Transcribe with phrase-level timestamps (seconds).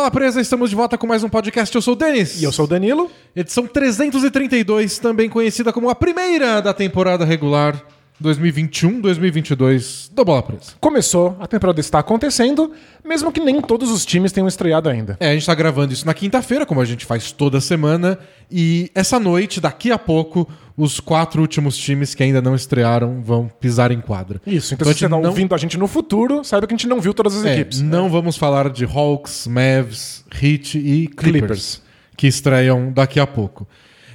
[0.00, 1.74] Bola Presa, estamos de volta com mais um podcast.
[1.74, 2.40] Eu sou o Denis.
[2.40, 3.10] E eu sou o Danilo.
[3.36, 7.84] Edição 332, também conhecida como a primeira da temporada regular
[8.22, 10.72] 2021-2022 do Bola Presa.
[10.80, 12.72] Começou, a temporada está acontecendo,
[13.04, 15.16] mesmo que nem todos os times tenham estreado ainda.
[15.20, 18.18] É, a gente tá gravando isso na quinta-feira, como a gente faz toda semana,
[18.50, 23.48] e essa noite, daqui a pouco, os quatro últimos times que ainda não estrearam vão
[23.60, 24.40] pisar em quadra.
[24.46, 26.74] Isso, então, Então se você gente está não- ouvindo a gente no futuro, saiba que
[26.74, 27.80] a gente não viu todas as É, equipes.
[27.80, 31.82] não vamos falar de Hawks, Mavs, Heat e Clippers, Clippers.
[32.16, 33.66] que estreiam daqui a pouco.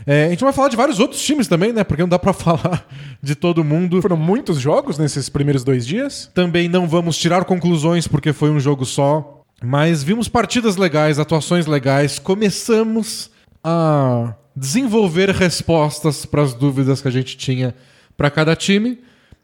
[0.08, 1.84] É, a gente vai falar de vários outros times também, né?
[1.84, 2.88] Porque não dá pra falar
[3.22, 4.02] de todo mundo.
[4.02, 6.30] Foram muitos jogos nesses primeiros dois dias.
[6.34, 9.44] Também não vamos tirar conclusões porque foi um jogo só.
[9.64, 12.20] Mas vimos partidas legais, atuações legais.
[12.20, 13.32] Começamos
[13.64, 17.74] a desenvolver respostas para as dúvidas que a gente tinha
[18.16, 19.00] para cada time.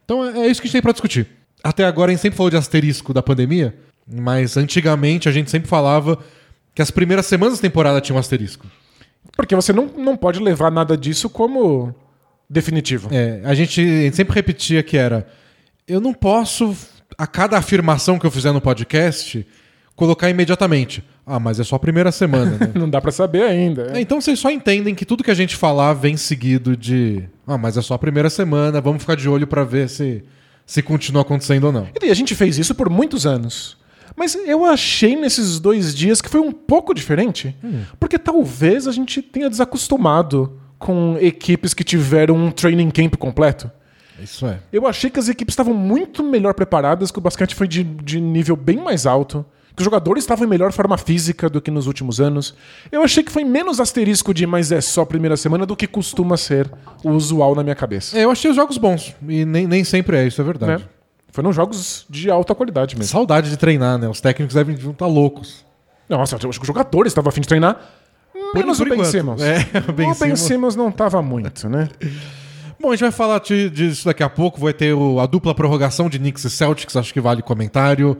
[0.06, 1.28] Então é é isso que a gente tem para discutir.
[1.64, 3.76] Até agora a gente sempre falou de asterisco da pandemia,
[4.08, 6.20] mas antigamente a gente sempre falava
[6.74, 8.66] que as primeiras semanas da temporada tinham asterisco.
[9.36, 11.94] Porque você não, não pode levar nada disso como
[12.50, 13.10] definitivo.
[13.12, 15.28] É, a, gente, sempre repetia que era:
[15.88, 16.76] eu não posso,
[17.18, 19.46] a cada afirmação que eu fizer no podcast,
[19.96, 21.04] colocar imediatamente.
[21.26, 22.72] Ah, mas é só a primeira semana, né?
[22.76, 23.92] Não dá pra saber ainda.
[23.96, 27.24] É, então vocês só entendem que tudo que a gente falar vem seguido de.
[27.46, 30.24] Ah, mas é só a primeira semana, vamos ficar de olho pra ver se,
[30.66, 31.88] se continua acontecendo ou não.
[32.02, 33.78] E a gente fez isso por muitos anos.
[34.16, 37.56] Mas eu achei nesses dois dias que foi um pouco diferente.
[38.00, 43.70] Porque talvez a gente tenha desacostumado com equipes que tiveram um training camp completo.
[44.22, 44.60] Isso é.
[44.72, 48.20] Eu achei que as equipes estavam muito melhor preparadas, que o basquete foi de, de
[48.20, 49.46] nível bem mais alto,
[49.76, 52.54] que os jogadores estavam em melhor forma física do que nos últimos anos.
[52.92, 55.88] Eu achei que foi menos asterisco de mas é só a primeira semana do que
[55.88, 56.70] costuma ser
[57.04, 58.18] o usual na minha cabeça.
[58.18, 59.16] É, eu achei os jogos bons.
[59.28, 60.84] E nem, nem sempre é, isso é verdade.
[60.84, 60.90] Né?
[61.32, 63.12] Foram jogos de alta qualidade mesmo.
[63.12, 64.08] Saudade de treinar, né?
[64.08, 65.66] Os técnicos devem estar loucos.
[66.10, 67.80] Nossa, acho que os jogadores estavam a fim de treinar.
[68.54, 69.06] Menos por o Ben.
[69.06, 69.42] Simmons.
[69.42, 70.76] É, o Ben o Ben Simmons.
[70.76, 71.88] Não tava muito, né?
[72.80, 74.60] Bom, a gente vai falar disso daqui a pouco.
[74.60, 78.18] Vai ter o- a dupla prorrogação de Knicks e Celtics, acho que vale comentário.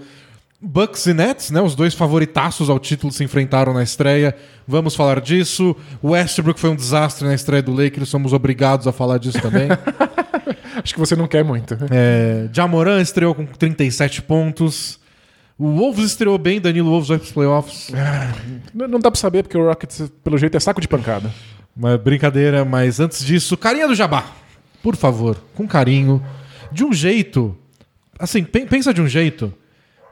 [0.64, 1.60] Bucks e Nets, né?
[1.60, 4.36] Os dois favoritaços ao título se enfrentaram na estreia.
[4.68, 5.76] Vamos falar disso.
[6.04, 9.68] Westbrook foi um desastre na estreia do Lakers, somos obrigados a falar disso também.
[10.84, 11.78] Acho que você não quer muito.
[11.92, 15.00] é, Jamoran estreou com 37 pontos.
[15.58, 17.92] O Wolves estreou bem, Danilo Wolves vai pros playoffs.
[18.74, 21.32] Não não dá pra saber, porque o Rockets, pelo jeito, é saco de pancada.
[21.78, 24.26] Uma brincadeira, mas antes disso, carinha do Jabá.
[24.82, 26.24] Por favor, com carinho.
[26.72, 27.56] De um jeito.
[28.18, 29.54] Assim, pen- pensa de um jeito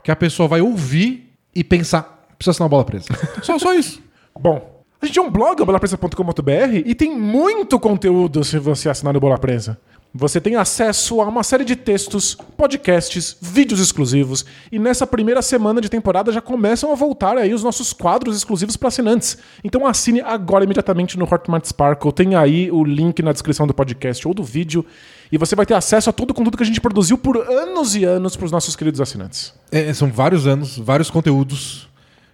[0.03, 2.27] que a pessoa vai ouvir e pensar.
[2.37, 3.07] Precisa assinar a bola presa.
[3.41, 4.01] Só, só isso.
[4.39, 9.19] Bom, a gente tem um blog, bolapresa.com.br, e tem muito conteúdo se você assinar o
[9.19, 9.77] Bola Presa.
[10.11, 15.79] Você tem acesso a uma série de textos, podcasts, vídeos exclusivos, e nessa primeira semana
[15.79, 19.37] de temporada já começam a voltar aí os nossos quadros exclusivos para assinantes.
[19.63, 24.27] Então assine agora imediatamente no Hotmart Sparkle, tem aí o link na descrição do podcast
[24.27, 24.83] ou do vídeo,
[25.31, 27.95] e você vai ter acesso a todo o conteúdo que a gente produziu por anos
[27.95, 29.53] e anos para os nossos queridos assinantes.
[29.71, 31.87] É, são vários anos, vários conteúdos.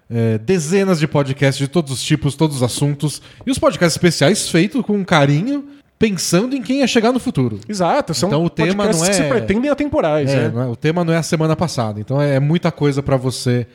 [0.09, 3.21] é, dezenas de podcasts de todos os tipos, todos os assuntos.
[3.45, 5.65] E os podcasts especiais feitos com carinho,
[6.09, 7.59] pensando em quem ia chegar no futuro.
[7.67, 10.29] Exato, são Então o tema não que se é- pretendem atemporais.
[10.29, 10.63] É, né?
[10.63, 13.65] é- o tema não é a semana passada, então é, é muita coisa pra você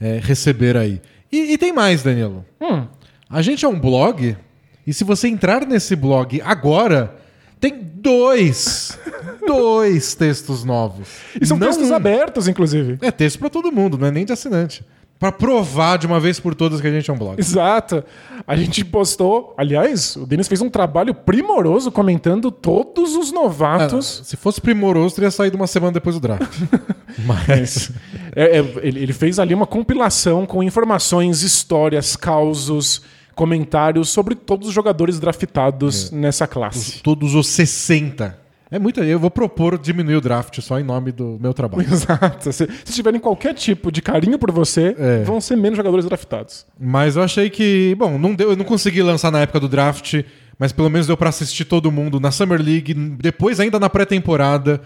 [0.00, 1.00] é, receber aí.
[1.30, 2.44] E, e tem mais, Danilo.
[2.60, 2.84] Hum.
[3.30, 4.36] A gente é um blog,
[4.86, 7.14] e se você entrar nesse blog agora,
[7.60, 8.98] tem dois,
[9.46, 11.08] dois textos novos.
[11.40, 12.98] E são Não textos abertos, inclusive.
[13.00, 14.84] É texto pra todo mundo, não é nem de assinante.
[15.18, 17.40] Pra provar de uma vez por todas que a gente é um blog.
[17.40, 18.04] Exato.
[18.46, 19.54] A gente postou.
[19.56, 24.20] Aliás, o Denis fez um trabalho primoroso comentando todos os novatos.
[24.24, 26.46] Se fosse primoroso, teria saído uma semana depois do draft.
[27.24, 27.90] Mas.
[28.34, 33.00] É, é, ele, ele fez ali uma compilação com informações, histórias, causos,
[33.34, 37.02] comentários sobre todos os jogadores draftados nessa classe.
[37.02, 38.45] Todos os 60.
[38.70, 39.04] É muita.
[39.04, 41.82] Eu vou propor diminuir o draft só em nome do meu trabalho.
[41.88, 42.52] Exato.
[42.52, 45.22] Se, se tiverem qualquer tipo de carinho por você, É.
[45.22, 46.66] vão ser menos jogadores draftados.
[46.78, 47.94] Mas eu achei que.
[47.96, 50.22] Bom, não deu, eu não consegui lançar na época do draft,
[50.58, 54.80] mas pelo menos deu pra assistir todo mundo na Summer League, depois ainda na pré-temporada.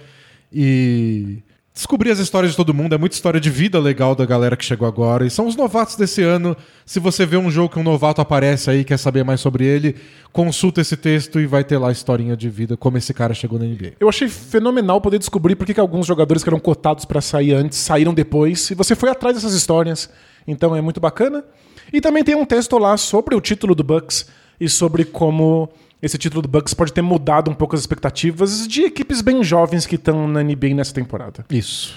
[0.53, 1.38] E.
[1.72, 4.64] Descobrir as histórias de todo mundo, é muita história de vida legal da galera que
[4.64, 5.25] chegou agora.
[5.25, 6.56] E são os novatos desse ano.
[6.84, 9.94] Se você vê um jogo que um novato aparece aí, quer saber mais sobre ele,
[10.32, 13.56] consulta esse texto e vai ter lá a historinha de vida, como esse cara chegou
[13.56, 13.93] na NBA.
[14.00, 17.78] Eu achei fenomenal poder descobrir por que, alguns jogadores que eram cotados para sair antes
[17.78, 18.69] saíram depois.
[18.70, 20.11] E você foi atrás dessas histórias.
[20.46, 21.44] Então é muito bacana.
[21.93, 24.26] E também tem um texto lá sobre o título do Bucks
[24.61, 25.70] e sobre como
[26.02, 29.87] esse título do Bucks pode ter mudado um pouco as expectativas de equipes bem jovens
[29.87, 31.44] que estão na NBA nessa temporada.
[31.50, 31.97] Isso.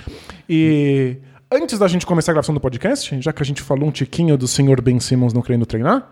[0.50, 1.18] E
[1.52, 4.38] antes da gente começar a gravação do podcast, já que a gente falou um tiquinho
[4.38, 6.12] do senhor Ben Simmons não querendo treinar,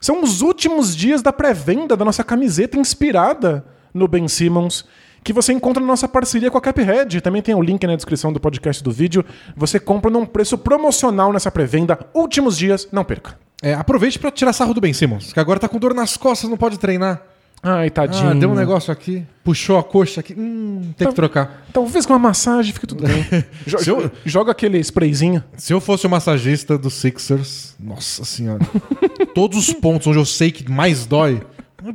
[0.00, 3.64] são os últimos dias da pré-venda da nossa camiseta inspirada
[3.94, 4.84] no Ben Simmons,
[5.22, 7.20] que você encontra na nossa parceria com a Caphead.
[7.20, 9.24] Também tem o link na descrição do podcast do vídeo.
[9.56, 11.98] Você compra num preço promocional nessa pré-venda.
[12.12, 13.38] Últimos dias, não perca.
[13.62, 16.50] É, aproveite pra tirar sarro do Ben Simmons, que agora tá com dor nas costas,
[16.50, 17.22] não pode treinar.
[17.62, 18.30] Ai, tadinho.
[18.30, 21.64] Ah, deu um negócio aqui, puxou a coxa aqui, hum, tem que trocar.
[21.72, 23.24] Talvez com uma massagem fique tudo bem.
[23.64, 25.44] Jo- Se eu- Joga aquele sprayzinho.
[25.56, 28.58] Se eu fosse o massagista dos Sixers, nossa senhora,
[29.32, 31.40] todos os pontos onde eu sei que mais dói,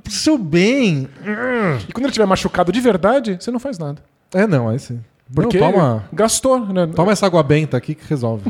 [0.01, 1.09] pro seu bem.
[1.89, 4.01] E quando ele estiver machucado de verdade, você não faz nada.
[4.33, 5.01] É, não, aí sim.
[5.35, 6.87] Porque Não, toma, gastou, né?
[6.95, 8.49] toma essa água benta aqui que resolve.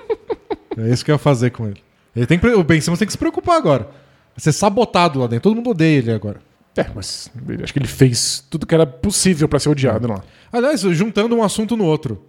[0.78, 1.82] é isso que eu ia fazer com ele.
[2.14, 3.84] Ele tem, que- o Ben Simmons tem que se preocupar agora.
[3.84, 5.44] Vai ser sabotado lá dentro.
[5.44, 6.40] Todo mundo odeia ele agora.
[6.76, 7.28] É, mas
[7.62, 10.22] acho que ele fez tudo que era possível pra ser odiado lá.
[10.52, 12.24] Aliás, juntando um assunto no outro.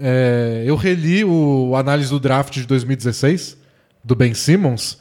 [0.00, 3.56] é, eu reli o análise do draft de 2016,
[4.04, 4.98] do Ben Simmons,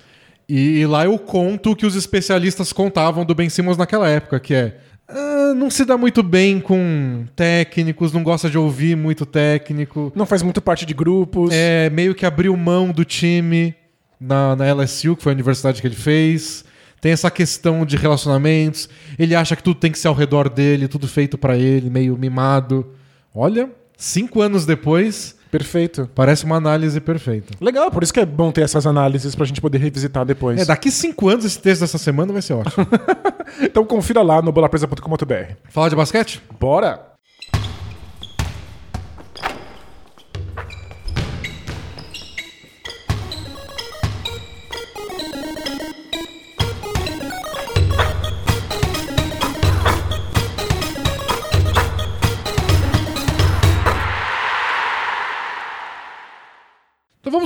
[0.50, 4.56] e lá eu conto o que os especialistas contavam do Ben Simmons naquela época, que
[4.56, 4.78] é.
[5.08, 10.12] "Ah, não se dá muito bem com técnicos, não gosta de ouvir muito técnico.
[10.16, 11.52] Não faz muito parte de grupos.
[11.54, 13.76] É, meio que abriu mão do time
[14.20, 16.64] na, na LSU, que foi a universidade que ele fez.
[17.00, 18.90] Tem essa questão de relacionamentos.
[19.20, 22.18] Ele acha que tudo tem que ser ao redor dele, tudo feito pra ele, meio
[22.18, 22.94] mimado.
[23.34, 26.10] Olha, cinco anos depois, Perfeito.
[26.16, 27.54] parece uma análise perfeita.
[27.62, 30.60] Legal, por isso que é bom ter essas análises pra gente poder revisitar depois.
[30.60, 32.86] É, daqui cinco anos esse texto dessa semana vai ser ótimo.
[33.62, 35.54] Então confira lá no bolapresa.com.br.
[35.70, 36.44] Falar de basquete?
[36.60, 37.17] Bora!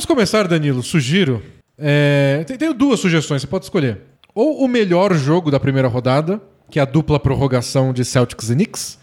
[0.02, 0.82] Vamos começar, Danilo.
[0.82, 1.44] Sugiro.
[1.78, 4.02] é, tenho duas sugestões, você pode escolher.
[4.34, 8.56] Ou o melhor jogo da primeira rodada, que é a dupla prorrogação de Celtics e
[8.56, 8.98] Knicks,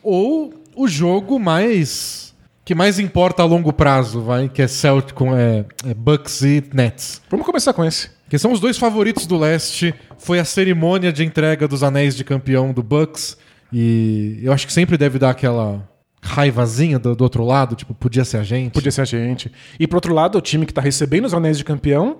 [0.00, 2.32] ou o jogo mais
[2.64, 6.62] que mais importa a longo prazo, vai, que é Celtic com é, é Bucks e
[6.72, 7.20] Nets.
[7.30, 8.10] Vamos começar com esse.
[8.28, 9.94] Que são os dois favoritos do leste.
[10.18, 13.38] Foi a cerimônia de entrega dos anéis de campeão do Bucks.
[13.72, 15.88] E eu acho que sempre deve dar aquela
[16.20, 18.72] raivazinha do, do outro lado, tipo, podia ser a gente.
[18.72, 19.50] Podia ser a gente.
[19.78, 22.18] E por outro lado, o time que tá recebendo os anéis de campeão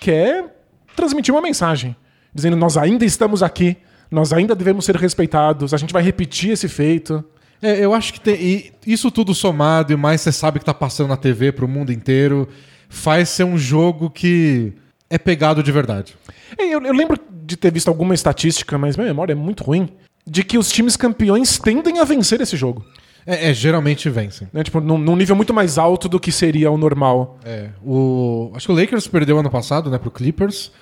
[0.00, 0.56] quer
[0.94, 1.96] transmitir uma mensagem.
[2.34, 3.76] Dizendo, nós ainda estamos aqui,
[4.10, 7.24] nós ainda devemos ser respeitados, a gente vai repetir esse feito.
[7.60, 10.74] É, eu acho que tem, e isso tudo somado e mais você sabe que tá
[10.74, 12.48] passando na TV pro mundo inteiro,
[12.88, 14.72] faz ser um jogo que
[15.10, 16.16] é pegado de verdade.
[16.56, 19.88] É, Eu, eu lembro de ter visto alguma estatística, mas minha memória é muito ruim,
[20.26, 22.84] de que os times campeões tendem a vencer esse jogo.
[23.30, 24.48] É, é, geralmente vencem.
[24.50, 24.64] Né?
[24.64, 27.38] Tipo, num, num nível muito mais alto do que seria o normal.
[27.44, 30.72] É, o, acho que o Lakers perdeu ano passado, né, pro Clippers,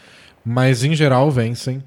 [0.44, 1.82] mas em geral vencem.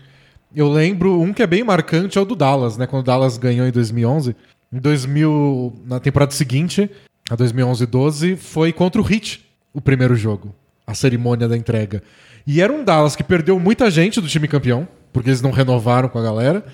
[0.54, 3.38] Eu lembro um que é bem marcante é o do Dallas, né, quando o Dallas
[3.38, 4.36] ganhou em 2011.
[4.74, 6.92] Em 2000, na temporada seguinte,
[7.30, 10.54] a 2011-12, foi contra o Heat o primeiro jogo,
[10.86, 12.04] a cerimônia da entrega.
[12.46, 16.10] E era um Dallas que perdeu muita gente do time campeão, porque eles não renovaram
[16.10, 16.66] com a galera.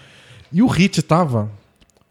[0.52, 1.52] E o Heat tava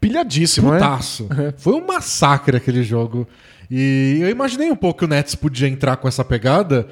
[0.07, 0.77] Pilhadíssimo, né?
[0.77, 1.27] putaço.
[1.57, 3.27] Foi um massacre aquele jogo.
[3.69, 6.87] E eu imaginei um pouco que o Nets podia entrar com essa pegada.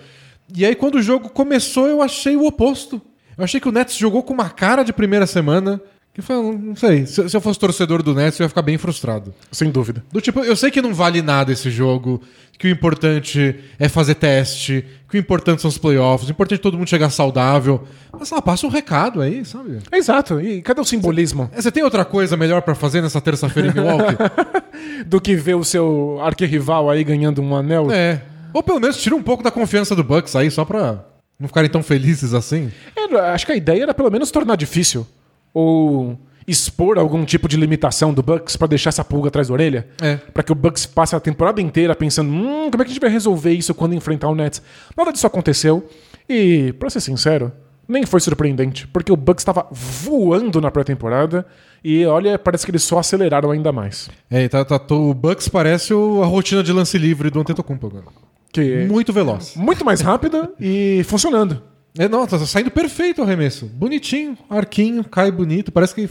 [0.56, 3.02] E aí, quando o jogo começou, eu achei o oposto.
[3.38, 5.82] Eu achei que o Nets jogou com uma cara de primeira semana.
[6.14, 8.78] Que foi, não sei, se se eu fosse torcedor do Nets, eu ia ficar bem
[8.78, 9.34] frustrado.
[9.52, 10.04] Sem dúvida.
[10.12, 12.22] Do tipo, eu sei que não vale nada esse jogo,
[12.60, 16.62] que o importante é fazer teste, que o importante são os playoffs, o importante é
[16.62, 17.84] todo mundo chegar saudável.
[18.12, 19.80] Mas lá, passa um recado aí, sabe?
[19.92, 20.40] É exato.
[20.40, 21.50] E cadê o simbolismo?
[21.52, 24.16] É, Você tem outra coisa melhor pra fazer nessa terça-feira em Milwaukee?
[25.08, 27.92] Do que ver o seu arquirrival aí ganhando um anel?
[27.92, 28.22] É.
[28.54, 31.04] Ou pelo menos tira um pouco da confiança do Bucks aí, só pra
[31.40, 32.72] não ficarem tão felizes assim.
[32.96, 35.08] É, acho que a ideia era pelo menos tornar difícil.
[35.54, 36.18] Ou
[36.48, 39.88] expor algum tipo de limitação do Bucks pra deixar essa pulga atrás da orelha.
[40.02, 40.16] É.
[40.18, 43.00] Pra que o Bucks passe a temporada inteira pensando, hum, como é que a gente
[43.02, 44.62] vai resolver isso quando enfrentar o Nets?
[44.98, 45.88] Nada disso aconteceu.
[46.28, 47.52] E, pra ser sincero,
[47.88, 51.46] nem foi surpreendente, porque o Bucks estava voando na pré-temporada
[51.84, 54.10] e olha, parece que eles só aceleraram ainda mais.
[54.30, 58.06] É, tá, tá- tô- o Bucks parece a rotina de lance livre do Antetokounmpo agora.
[58.52, 59.54] Que Muito veloz.
[59.56, 61.62] muito mais rápida e funcionando.
[61.98, 63.66] É, não, tá saindo perfeito o arremesso.
[63.68, 65.72] Bonitinho, arquinho, cai bonito.
[65.72, 66.10] Parece que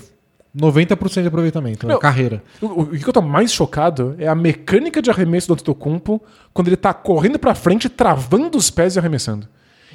[0.56, 2.00] 90% de aproveitamento na Não.
[2.00, 2.42] carreira.
[2.60, 6.22] O, o- o que eu tô mais chocado é a mecânica de arremesso do Antetokounmpo
[6.52, 9.48] quando ele tá correndo pra frente, travando os pés e arremessando.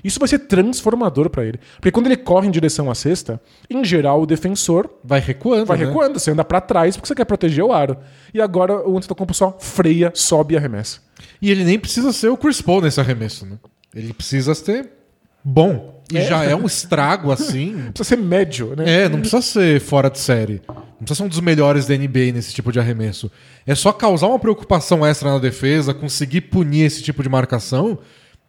[0.04, 1.60] Isso vai ser transformador pra ele.
[1.78, 5.78] Porque quando ele corre em direção à cesta, em geral o defensor Vai recuando, vai
[5.78, 5.86] né?
[5.86, 7.98] recuando, você anda pra trás porque você quer proteger o aro.
[8.34, 11.00] E agora o Antetokounmpo só freia, sobe e arremessa.
[11.42, 13.58] E ele nem precisa ser o Chris Paul nesse arremesso, né?
[13.96, 14.88] Ele precisa ser
[15.48, 15.96] bom.
[16.12, 16.22] E É.
[16.26, 17.74] já é um estrago assim.
[17.94, 19.04] Precisa ser médio, né?
[19.04, 20.62] É, não precisa ser fora de série.
[20.68, 23.30] Não precisa ser um dos melhores da NBA nesse tipo de arremesso.
[23.66, 28.00] É só causar uma preocupação extra na defesa, conseguir punir esse tipo de marcação,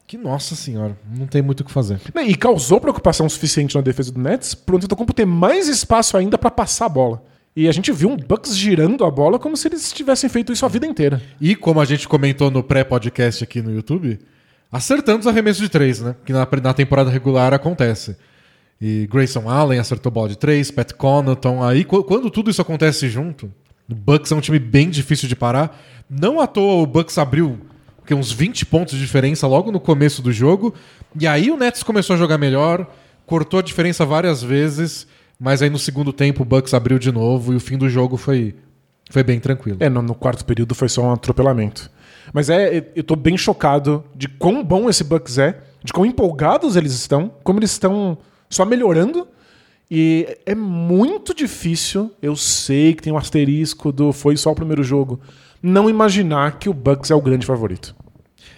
[0.07, 2.01] que, nossa senhora, não tem muito o que fazer.
[2.27, 6.51] E causou preocupação suficiente na defesa do Nets pro Antetokounmpo ter mais espaço ainda pra
[6.51, 7.23] passar a bola.
[7.57, 10.65] E a gente viu um Bucks girando a bola como se eles tivessem feito isso
[10.65, 11.21] a vida inteira.
[11.41, 14.19] E como a gente comentou no pré-podcast aqui no YouTube,
[14.71, 16.15] acertando os arremessos de três, né?
[16.25, 18.17] Que na, na temporada regular acontece.
[18.81, 21.63] E Grayson Allen acertou bola de três, Pat Connaughton.
[21.65, 23.53] Aí, qu- quando tudo isso acontece junto,
[23.91, 25.77] o Bucks é um time bem difícil de parar.
[26.09, 27.59] Não à toa o Bucks abriu
[28.07, 30.73] que, uns 20 pontos de diferença logo no começo do jogo.
[31.21, 32.87] E aí o Nets começou a jogar melhor,
[33.27, 35.07] cortou a diferença várias vezes,
[35.41, 38.17] mas aí no segundo tempo o Bucks abriu de novo e o fim do jogo
[38.17, 38.55] foi,
[39.11, 39.79] foi bem tranquilo.
[39.81, 41.91] É, no, no quarto período foi só um atropelamento.
[42.33, 46.77] Mas é, eu tô bem chocado de quão bom esse Bucks é, de quão empolgados
[46.77, 48.19] eles estão, como eles estão
[48.51, 49.27] só melhorando.
[49.91, 54.83] E é muito difícil, eu sei que tem um asterisco do foi só o primeiro
[54.83, 55.19] jogo,
[55.63, 57.97] não imaginar que o Bucks é o grande favorito.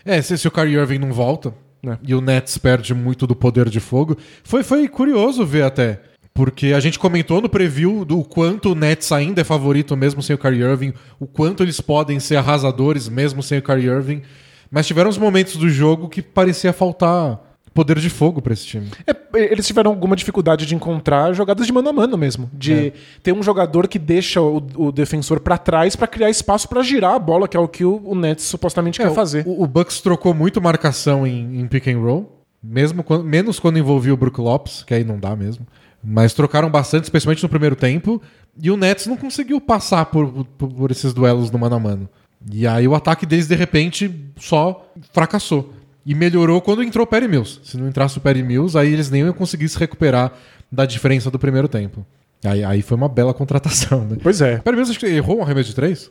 [0.05, 1.55] É, se, se o Kyrie Irving não volta
[1.87, 1.97] É.
[2.03, 6.03] e o Nets perde muito do poder de fogo, foi, foi curioso ver até.
[6.33, 10.35] Porque a gente comentou no preview do quanto o Nets ainda é favorito mesmo sem
[10.35, 14.23] o Kyrie Irving, o quanto eles podem ser arrasadores mesmo sem o Kyrie Irving.
[14.71, 17.41] Mas tiveram uns momentos do jogo que parecia faltar
[17.75, 18.89] poder de fogo pra esse time.
[19.07, 22.49] É, eles tiveram alguma dificuldade de encontrar jogadas de mano a mano mesmo.
[22.53, 26.83] De ter um jogador que deixa o, o defensor pra trás pra criar espaço pra
[26.83, 29.45] girar a bola, que é o que o, o Nets supostamente quer fazer.
[29.47, 33.79] O, o Bucks trocou muito marcação em, em pick and roll, mesmo quando- menos quando
[33.79, 35.67] envolvia o Brook Lopes, que aí não dá mesmo.
[36.03, 38.21] Mas trocaram bastante, especialmente no primeiro tempo,
[38.61, 42.09] e o Nets não conseguiu passar por, por, por esses duelos no mano a mano.
[42.51, 45.75] E aí o ataque deles, de repente, só fracassou.
[46.07, 47.61] E melhorou quando entrou o Perry Mills.
[47.63, 50.33] Se não entrasse o Perry Mills, aí eles nem iam conseguir se recuperar
[50.73, 52.05] da diferença do primeiro tempo.
[52.43, 54.17] Aí, aí foi uma bela contratação, né?
[54.23, 54.57] Pois é.
[54.59, 56.11] Perry Mills acho que errou um arremesso de três?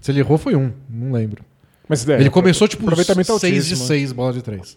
[0.00, 0.72] Se ele errou, foi um.
[0.88, 1.44] Não lembro.
[1.86, 3.86] Mas, é, Ele começou, tipo, aproveitamento 6 de altíssimo.
[3.86, 4.76] 6 bola de 3.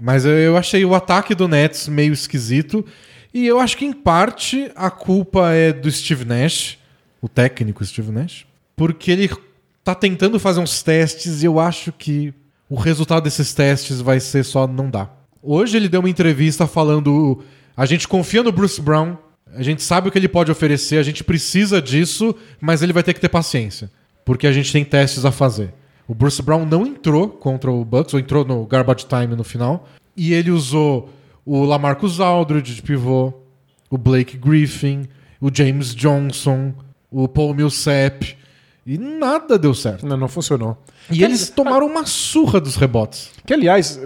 [0.00, 2.84] Mas eu- eu achei o ataque do Nets meio esquisito.
[3.32, 6.78] E eu acho que, em parte, a culpa é do Steve Nash,
[7.22, 8.44] o técnico Steve Nash,
[8.76, 9.30] porque ele
[9.84, 12.34] tá tentando fazer uns testes e eu acho que
[12.68, 15.08] o resultado desses testes vai ser só não dá.
[15.42, 17.42] Hoje ele deu uma entrevista falando:
[17.76, 19.16] a gente confia no Bruce Brown,
[19.54, 23.02] a gente sabe o que ele pode oferecer, a gente precisa disso, mas ele vai
[23.02, 23.90] ter que ter paciência,
[24.24, 25.72] porque a gente tem testes a fazer.
[26.06, 29.88] O Bruce Brown não entrou contra o Bucks, ou entrou no garbage time no final,
[30.16, 31.08] e ele usou
[31.52, 33.32] o Lamarcus Aldridge de pivô,
[33.90, 35.08] o Blake Griffin,
[35.40, 36.72] o James Johnson,
[37.10, 38.36] o Paul Millsap,
[38.86, 40.06] e nada deu certo.
[40.06, 40.76] Não, não funcionou.
[41.10, 43.30] E Que- eles tomaram uma surra dos rebotes.
[43.44, 44.00] Que, aliás,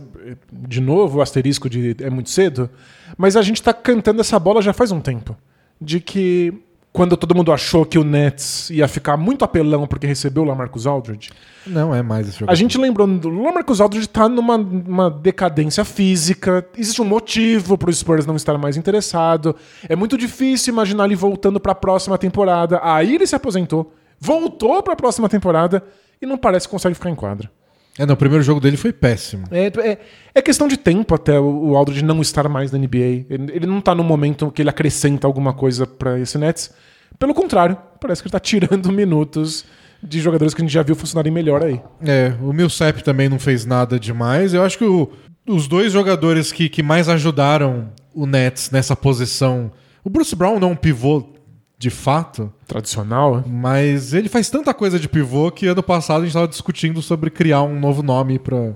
[0.51, 2.71] de novo, o asterisco de é muito cedo,
[3.19, 5.37] mas a gente tá cantando essa bola já faz um tempo.
[5.81, 6.53] De que
[6.95, 10.87] quando todo mundo achou que o Nets ia ficar muito apelão porque recebeu o Lamarcus
[10.87, 11.33] Aldridge,
[11.67, 12.53] Não é mais esse jogo.
[12.53, 17.93] a gente lembrou, o Lamarcus Aldridge tá numa uma decadência física, existe um motivo pro
[17.93, 19.57] Spurs não estar mais interessado,
[19.89, 24.95] é muito difícil imaginar ele voltando pra próxima temporada, aí ele se aposentou, voltou pra
[24.95, 25.83] próxima temporada
[26.23, 27.51] e não parece que consegue ficar em quadra.
[27.99, 29.45] É, não, o primeiro jogo dele foi péssimo.
[29.51, 29.99] É, é,
[30.35, 32.99] é questão de tempo até o, o Aldridge não estar mais na NBA.
[33.31, 36.73] Ele, ele não tá no momento que ele acrescenta alguma coisa pra esse Nets.
[37.19, 39.65] Pelo contrário, parece que ele tá tirando minutos
[40.03, 41.81] de jogadores que a gente já viu funcionarem melhor aí.
[42.05, 44.53] É, o Millsap também não fez nada demais.
[44.53, 45.11] Eu acho que o-
[45.47, 49.71] os dois jogadores que, que mais ajudaram o Nets nessa posição.
[50.03, 51.34] O Bruce Brown não é um pivô
[51.79, 53.45] de fato, Tradicional, né?
[53.47, 57.31] mas ele faz tanta coisa de pivô que ano passado a gente estava discutindo sobre
[57.31, 58.73] criar um novo nome pra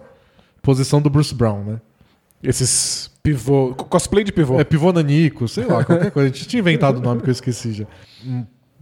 [0.60, 1.80] posição do Bruce Brown, né?
[2.42, 3.74] Esses pivô.
[3.74, 4.60] cosplay de pivô.
[4.60, 6.28] É pivô nanico, sei lá, qualquer coisa.
[6.28, 7.86] A gente tinha inventado o nome que eu esqueci já.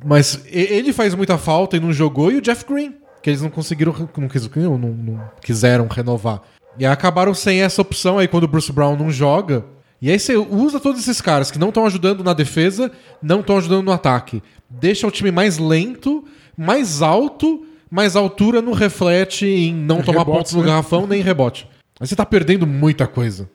[0.04, 3.48] Mas ele faz muita falta e não jogou, e o Jeff Green, que eles não
[3.50, 6.42] conseguiram, não, quis- não, não- não quiseram renovar.
[6.78, 9.64] E acabaram sem essa opção aí quando o Bruce Brown não joga.
[10.00, 13.56] E aí você usa todos esses caras que não estão ajudando na defesa, não estão
[13.56, 14.42] ajudando no ataque.
[14.68, 16.24] Deixa o time mais lento,
[16.56, 20.66] mais alto, mas a altura não reflete em não tomar Rebotes, pontos no né?
[20.68, 21.68] garrafão nem em rebote.
[21.98, 23.48] Aí você tá perdendo muita coisa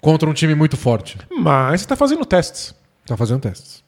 [0.00, 1.18] contra um time muito forte.
[1.30, 2.74] Mas você tá fazendo testes.
[3.04, 3.82] Tá fazendo testes.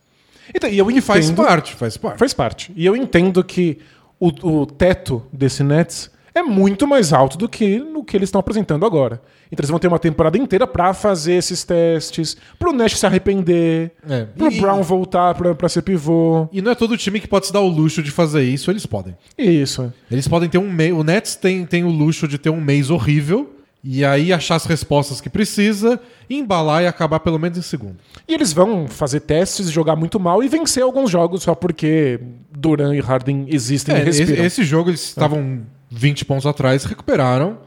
[0.55, 2.19] Então, e eu E faz entendo- parte, faz parte.
[2.19, 2.73] Faz parte.
[2.75, 3.79] E eu entendo que
[4.19, 4.29] o,
[4.63, 8.85] o teto desse Nets é muito mais alto do que no que eles estão apresentando
[8.87, 9.21] agora.
[9.51, 13.93] Então eles vão ter uma temporada inteira pra fazer esses testes, pro Nash se arrepender,
[14.09, 16.49] É, pro e- Brown voltar pra, pra ser pivô.
[16.53, 18.87] E não é todo time que pode se dar o luxo de fazer isso, eles
[18.87, 19.15] podem.
[19.37, 19.93] Isso.
[20.11, 20.93] Eles podem ter um mês.
[20.95, 23.51] O Nets tem, tem o luxo de ter um mês horrível
[23.85, 27.97] e aí achar as respostas que precisa, embalar e acabar pelo menos em segundo.
[28.29, 32.19] E eles vão fazer testes, jogar muito mal e vencer alguns jogos só porque
[32.57, 34.45] Duran e Harden existem É, e respiram.
[34.45, 37.59] esse jogo eles estavam 20 pontos atrás, recuperaram.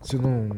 [0.00, 0.48] Se não.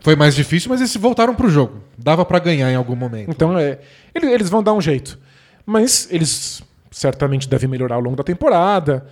[0.00, 1.80] Foi mais difícil, mas eles voltaram pro jogo.
[1.98, 3.30] Dava pra ganhar em algum momento.
[3.30, 3.78] Então, é,
[4.14, 5.18] ele- eles vão dar um jeito.
[5.64, 9.06] Mas eles certamente devem melhorar ao longo da temporada.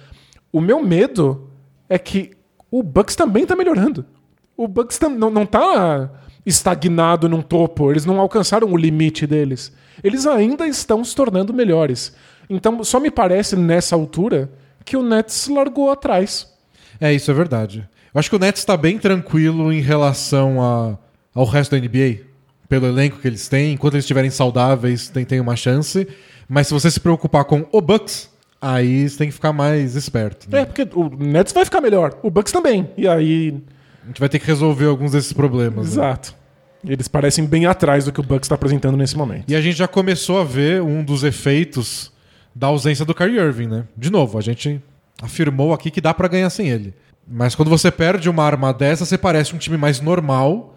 [0.53, 1.51] O meu medo
[1.89, 2.33] é que
[2.71, 4.05] o Bucks também tá melhorando.
[4.57, 6.11] O Bucks não, não tá
[6.45, 7.91] estagnado num topo.
[7.91, 9.73] Eles não alcançaram o limite deles.
[10.05, 12.15] Eles ainda estão se tornando melhores.
[12.51, 14.51] Então, só me parece nessa altura
[14.85, 16.52] que o Nets largou atrás.
[17.03, 17.89] É, isso é verdade.
[18.15, 20.97] Eu acho que o Nets está bem tranquilo em relação a-
[21.35, 22.21] ao resto da NBA.
[22.69, 23.73] Pelo elenco que eles têm.
[23.73, 26.07] Enquanto eles estiverem saudáveis, tem, tem uma chance.
[26.49, 28.31] Mas se você se preocupar com o Bucks,
[28.61, 30.47] aí você tem que ficar mais esperto.
[30.51, 30.61] né?
[30.61, 32.19] É, porque o Nets vai ficar melhor.
[32.23, 32.89] O Bucks também.
[32.97, 33.61] E aí
[34.05, 35.87] A gente vai ter que resolver alguns desses problemas.
[35.87, 35.93] né?
[35.93, 36.35] Exato.
[36.85, 39.45] Eles parecem bem atrás do que o Bucks está apresentando nesse momento.
[39.49, 42.11] E a gente já começou a ver um dos efeitos
[42.55, 43.85] da ausência do Kyrie Irving, né?
[43.97, 44.81] De novo, a gente
[45.23, 46.93] afirmou aqui que dá pra ganhar sem ele.
[47.27, 50.77] Mas quando você perde uma arma dessa, você parece um time mais normal.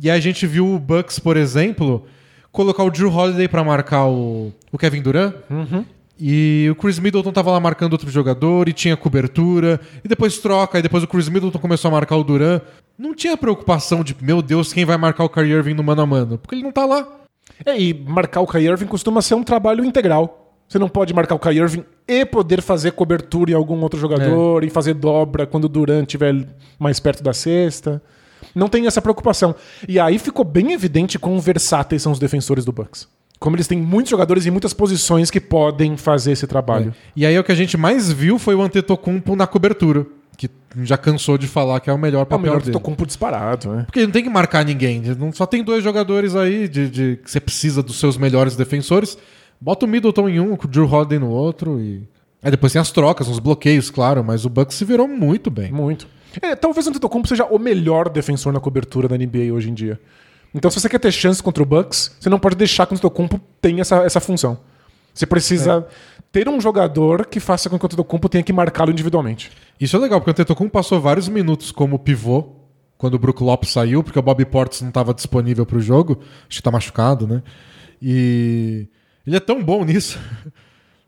[0.00, 2.06] E a gente viu o Bucks, por exemplo,
[2.50, 5.34] colocar o Drew Holiday pra marcar o, o Kevin Durant.
[6.18, 9.80] E o Chris Middleton tava lá marcando outro jogador e tinha cobertura.
[10.02, 12.62] E depois troca, e depois o Chris Middleton começou a marcar o Durant.
[12.96, 16.06] Não tinha preocupação de, meu Deus, quem vai marcar o Kyrie Irving no mano a
[16.06, 16.38] mano?
[16.38, 17.06] Porque ele não tá lá.
[17.66, 20.54] É, e marcar o Kyrie Irving costuma ser um trabalho integral.
[20.68, 24.64] Você não pode marcar o Kyrie Irving e poder fazer cobertura em algum outro jogador
[24.64, 26.46] e fazer dobra quando o Durant estiver
[26.78, 28.02] mais perto da cesta.
[28.54, 29.54] Não tem essa preocupação.
[29.88, 33.08] E aí ficou bem evidente quão versáteis são os defensores do Bucks.
[33.38, 36.94] Como eles têm muitos jogadores em muitas posições que podem fazer esse trabalho.
[37.16, 40.48] E aí o que a gente mais viu foi o Antetokounmpo na cobertura, que
[40.82, 42.72] já cansou de falar que é o melhor É o papel melhor dele.
[42.72, 43.82] Tocumpo disparado, né?
[43.86, 47.30] Porque não tem que marcar ninguém, não só tem dois jogadores aí de, de- que
[47.30, 49.18] você precisa dos seus melhores defensores.
[49.62, 52.02] Bota o Middleton em um, o Drew Holiday no outro e
[52.42, 55.70] aí depois tem as trocas, uns bloqueios, claro, mas o Bucks se virou muito bem.
[55.70, 56.08] Muito.
[56.42, 60.00] É, talvez o Antetokounmpo seja o melhor defensor na cobertura da NBA hoje em dia.
[60.52, 62.94] Então, se você quer ter chance contra o Bucks, você não pode deixar que o
[62.94, 64.58] Antetokounmpo tenha essa, essa função.
[65.14, 65.86] Você precisa
[66.32, 69.52] ter um jogador que faça com que o Antetokounmpo tenha que marcá-lo individualmente.
[69.80, 72.56] Isso é legal, porque o Antetokounmpo passou vários minutos como pivô
[72.98, 76.18] quando o Brook Lopes saiu, porque o Bobby Portis não estava disponível para o jogo,
[76.48, 77.44] acho que tá machucado, né?
[78.00, 78.88] E
[79.26, 80.18] ele é tão bom nisso.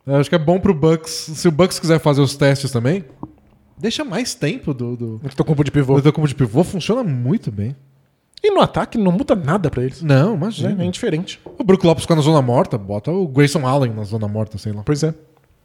[0.07, 3.05] Eu acho que é bom pro Bucks, se o Bucks quiser fazer os testes também,
[3.79, 5.95] deixa mais tempo do do, O Antetokounmpo de pivô.
[5.95, 7.75] Antetokounmpo de pivô, funciona muito bem.
[8.43, 10.03] E no ataque não muda nada pra eles.
[10.03, 10.83] Não, imagina.
[10.83, 11.41] É indiferente.
[11.59, 14.71] O Brook Lopes fica na zona morta, bota o Grayson Allen na zona morta, sei
[14.71, 14.83] lá.
[14.85, 15.15] Pois é.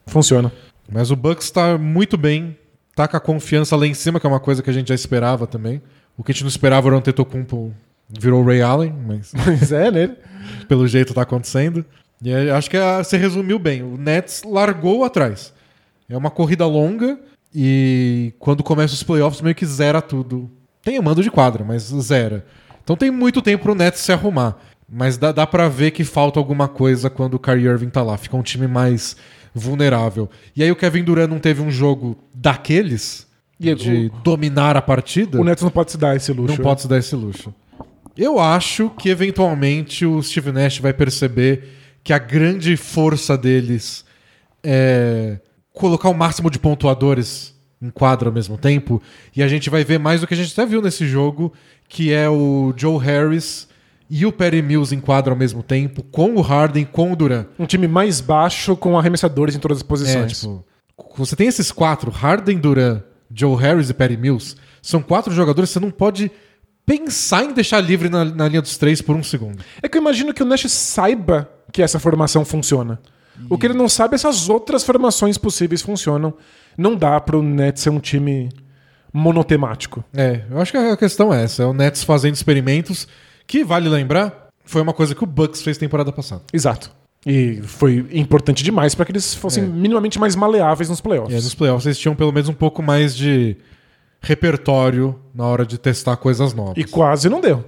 [0.08, 0.50] Funciona.
[0.90, 2.58] Mas o Bucks tá muito bem,
[2.96, 4.96] tá com a confiança lá em cima, que é uma coisa que a gente já
[4.96, 5.82] esperava também.
[6.18, 7.74] O que a gente não esperava era o Antetokounmpo
[8.10, 10.16] virou o Ray Allen, mas Mas é, né?
[10.70, 11.86] pelo jeito tá acontecendo.
[12.22, 13.82] E acho que ah, você resumiu bem.
[13.82, 15.54] O Nets largou atrás.
[16.10, 17.20] É uma corrida longa
[17.54, 20.50] e quando começa os playoffs meio que zera tudo.
[20.84, 22.46] Tem o mando de quadra, mas zera.
[22.84, 24.58] Então tem muito tempo pro Nets se arrumar.
[24.92, 28.18] Mas dá, dá pra ver que falta alguma coisa quando o Kyrie Irving tá lá.
[28.18, 29.16] Fica um time mais
[29.54, 30.30] vulnerável.
[30.56, 33.28] E aí o Kevin Durant não teve um jogo daqueles
[33.60, 35.40] de dominar a partida.
[35.40, 36.58] O Nets não pode se dar esse luxo.
[36.58, 37.54] Não pode se dar esse luxo.
[38.18, 41.79] Eu acho que eventualmente o Steve Nash vai perceber
[42.10, 44.04] que a grande força deles
[44.64, 45.40] é
[45.72, 49.00] colocar o máximo de pontuadores em quadro ao mesmo tempo.
[49.36, 51.54] E a gente vai ver mais do que a gente até viu nesse jogo,
[51.88, 53.68] que é o Joe Harris
[54.10, 57.46] e o Perry Mills em quadro ao mesmo tempo, com o Harden, com o Durant.
[57.60, 60.40] Um time mais baixo com arremessadores em todas as É, posições.
[60.40, 60.66] tipo,
[61.16, 65.74] você tem esses quatro, Harden, Durant, Joe Harris e Perry Mills, são quatro jogadores que
[65.76, 66.32] você não pode
[66.88, 69.64] pensar em deixar livre na, na linha dos três por um segundo.
[69.80, 73.00] É que eu imagino que o Nash saiba que essa formação funciona.
[73.50, 76.34] O que ele não sabe é se as outras formações possíveis funcionam.
[76.78, 78.50] Não dá pro Nets ser um time
[79.14, 80.04] monotemático.
[80.14, 83.08] É, eu acho que a questão é essa, é o Nets fazendo experimentos,
[83.48, 86.44] que vale lembrar, foi uma coisa que o Bucks fez temporada passada.
[86.54, 86.92] Exato.
[87.26, 89.68] E foi importante demais para que eles fossem É.
[89.68, 91.44] minimamente mais maleáveis nos E playoffs.
[91.44, 93.58] nos playoffs eles tinham pelo menos um pouco mais de
[94.22, 96.76] repertório na hora de testar coisas novas.
[96.78, 97.64] E quase não deu.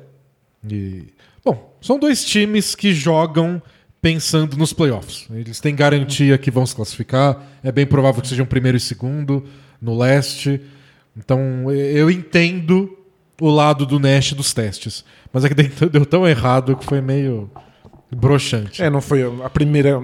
[0.70, 1.08] E,
[1.44, 3.62] bom, são dois times que jogam
[4.02, 5.28] pensando nos playoffs.
[5.32, 7.42] Eles têm garantia que vão se classificar.
[7.64, 9.44] É bem provável que sejam primeiro e segundo
[9.82, 10.60] no leste.
[11.16, 12.98] Então eu entendo
[13.40, 15.04] o lado do Nash dos testes.
[15.32, 15.56] Mas é que
[15.88, 17.50] deu- tão errado que foi meio
[18.16, 18.82] broxante.
[18.82, 20.02] É, não foi a primeira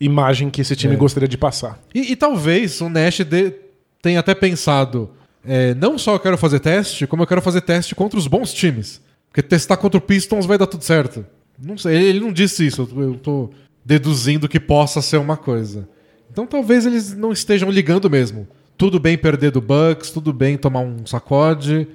[0.00, 0.96] imagem que esse time É.
[0.96, 1.78] gostaria de passar.
[1.94, 3.52] E, e talvez o Nash de-
[4.00, 5.10] tenha até pensado:
[5.44, 8.52] é, não só eu quero fazer teste, como eu quero fazer teste contra os bons
[8.54, 9.00] times.
[9.28, 11.24] Porque testar contra o Pistons vai dar tudo certo.
[11.60, 13.50] Não sei, ele, não disse isso, eu tô
[13.84, 15.88] deduzindo que possa ser uma coisa.
[16.30, 18.46] Então talvez eles não estejam ligando mesmo.
[18.76, 21.88] Tudo bem perder do Bucks, tudo bem tomar um sacode.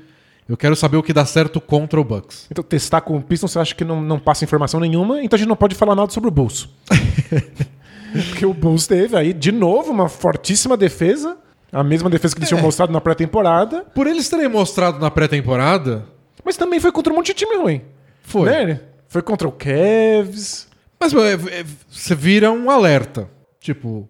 [0.47, 2.47] Eu quero saber o que dá certo contra o Bucks.
[2.51, 5.39] Então, testar com o Pistons, você acha que não, não passa informação nenhuma, então a
[5.39, 6.67] gente não pode falar nada sobre o Bulls.
[8.11, 11.37] Porque o Bulls teve aí, de novo, uma fortíssima defesa.
[11.71, 13.85] A mesma defesa que eles tinham mostrado na pré-temporada.
[13.95, 16.05] Por eles terem mostrado na pré-temporada,
[16.43, 17.81] Mas também foi contra um monte de time ruim.
[18.21, 18.49] foi.
[18.49, 18.81] Né?
[19.13, 20.67] Foi contra o Cavs.
[20.99, 23.29] Mas é, é, você vira um alerta.
[23.59, 24.09] Tipo,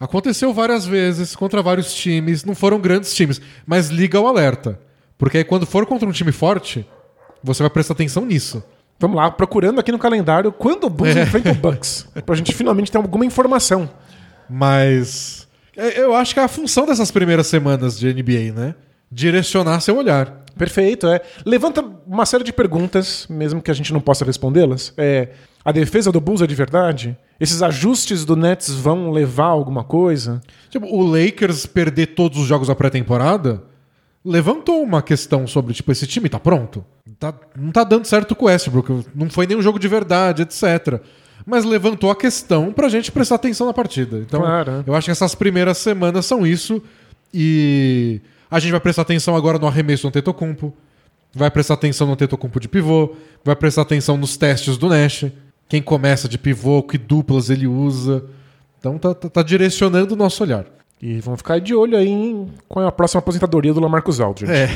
[0.00, 4.80] aconteceu várias vezes contra vários times, não foram grandes times, mas liga o alerta.
[5.18, 6.88] Porque aí quando for contra um time forte,
[7.44, 8.64] você vai prestar atenção nisso.
[8.98, 11.24] Vamos lá, procurando aqui no calendário quando o Bulls É.
[11.24, 12.08] enfrenta o Bucks.
[12.24, 13.90] pra gente finalmente ter alguma informação.
[14.48, 18.74] Mas é, eu acho que é a função dessas primeiras semanas de NBA, né?
[19.12, 20.42] Direcionar seu olhar.
[20.58, 21.20] Perfeito, é.
[21.46, 24.92] Levanta uma série de perguntas, mesmo que a gente não possa respondê-las.
[24.96, 25.28] É,
[25.64, 27.16] a defesa do Bulls é de verdade?
[27.40, 30.40] Esses ajustes do Nets vão levar a alguma coisa?
[30.68, 33.62] Tipo, o Lakers perder todos os jogos da pré-temporada
[34.24, 36.84] levantou uma questão sobre, tipo, esse time tá pronto?
[37.18, 41.00] Tá- não tá dando certo com o Westbrook, não foi nenhum jogo de verdade, etc.
[41.46, 44.18] Mas levantou a questão pra gente prestar atenção na partida.
[44.18, 44.84] Então, Claro.
[44.86, 46.82] eu acho que essas primeiras semanas são isso.
[47.32, 50.74] E a gente vai prestar atenção agora no arremesso do Tetocumpo.
[51.34, 53.14] Vai prestar atenção no Tetocumpo de pivô.
[53.44, 55.26] Vai prestar atenção nos testes do Nash.
[55.68, 58.24] Quem começa de pivô, que duplas ele usa.
[58.78, 60.64] Então tá, tá- tá direcionando o nosso olhar.
[61.00, 64.50] E vamos ficar de olho aí em, com a próxima aposentadoria do Lamarcus Aldridge.
[64.52, 64.68] É.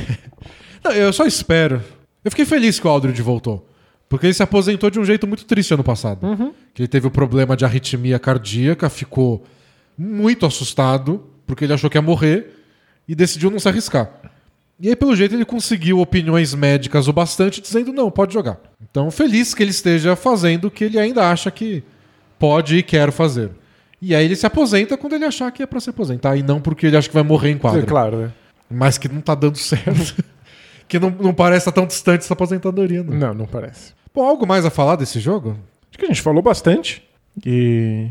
[0.84, 1.80] Não, eu só espero.
[2.24, 3.66] Eu fiquei feliz que o Aldridge voltou.
[4.08, 6.20] Porque ele se aposentou de um jeito muito triste ano passado.
[6.74, 9.42] Que ele teve o problema de arritmia cardíaca, ficou
[9.96, 12.61] muito assustado, porque ele achou que ia morrer
[13.06, 14.10] e decidiu não se arriscar.
[14.80, 18.58] E aí, pelo jeito, ele conseguiu opiniões médicas o bastante, dizendo não, pode jogar.
[18.90, 21.84] Então, feliz que ele esteja fazendo o que ele ainda acha que
[22.38, 23.50] pode e quer fazer.
[24.00, 26.60] E aí ele se aposenta quando ele achar que é pra se aposentar, e não
[26.60, 27.82] porque ele acha que vai morrer em quadra.
[27.82, 28.32] É claro, né?
[28.68, 30.24] Mas que não tá dando certo.
[30.88, 33.16] que não, não parece estar tão distante essa aposentadoria, não.
[33.16, 33.92] Não, não parece.
[34.12, 35.56] Bom, algo mais a falar desse jogo?
[35.88, 37.02] Acho que a gente falou bastante.
[37.46, 38.08] E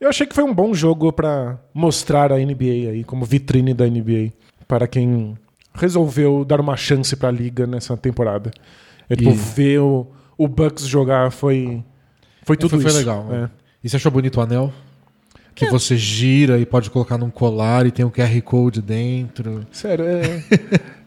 [0.00, 3.86] eu achei que foi um bom jogo pra mostrar a NBA aí, como vitrine da
[3.86, 4.32] NBA,
[4.66, 5.36] para quem
[5.74, 8.50] resolveu dar uma chance pra liga nessa temporada.
[9.08, 10.06] É tipo, E- ver o,
[10.36, 11.82] o Bucks jogar foi.
[12.44, 12.98] Foi tudo foi, foi isso.
[12.98, 13.26] legal.
[13.30, 13.40] É.
[13.42, 13.50] né?
[13.82, 14.72] E você achou bonito o anel?
[15.54, 19.66] Que você gira e pode colocar num colar e tem um QR Code dentro.
[19.72, 20.42] Sério, é,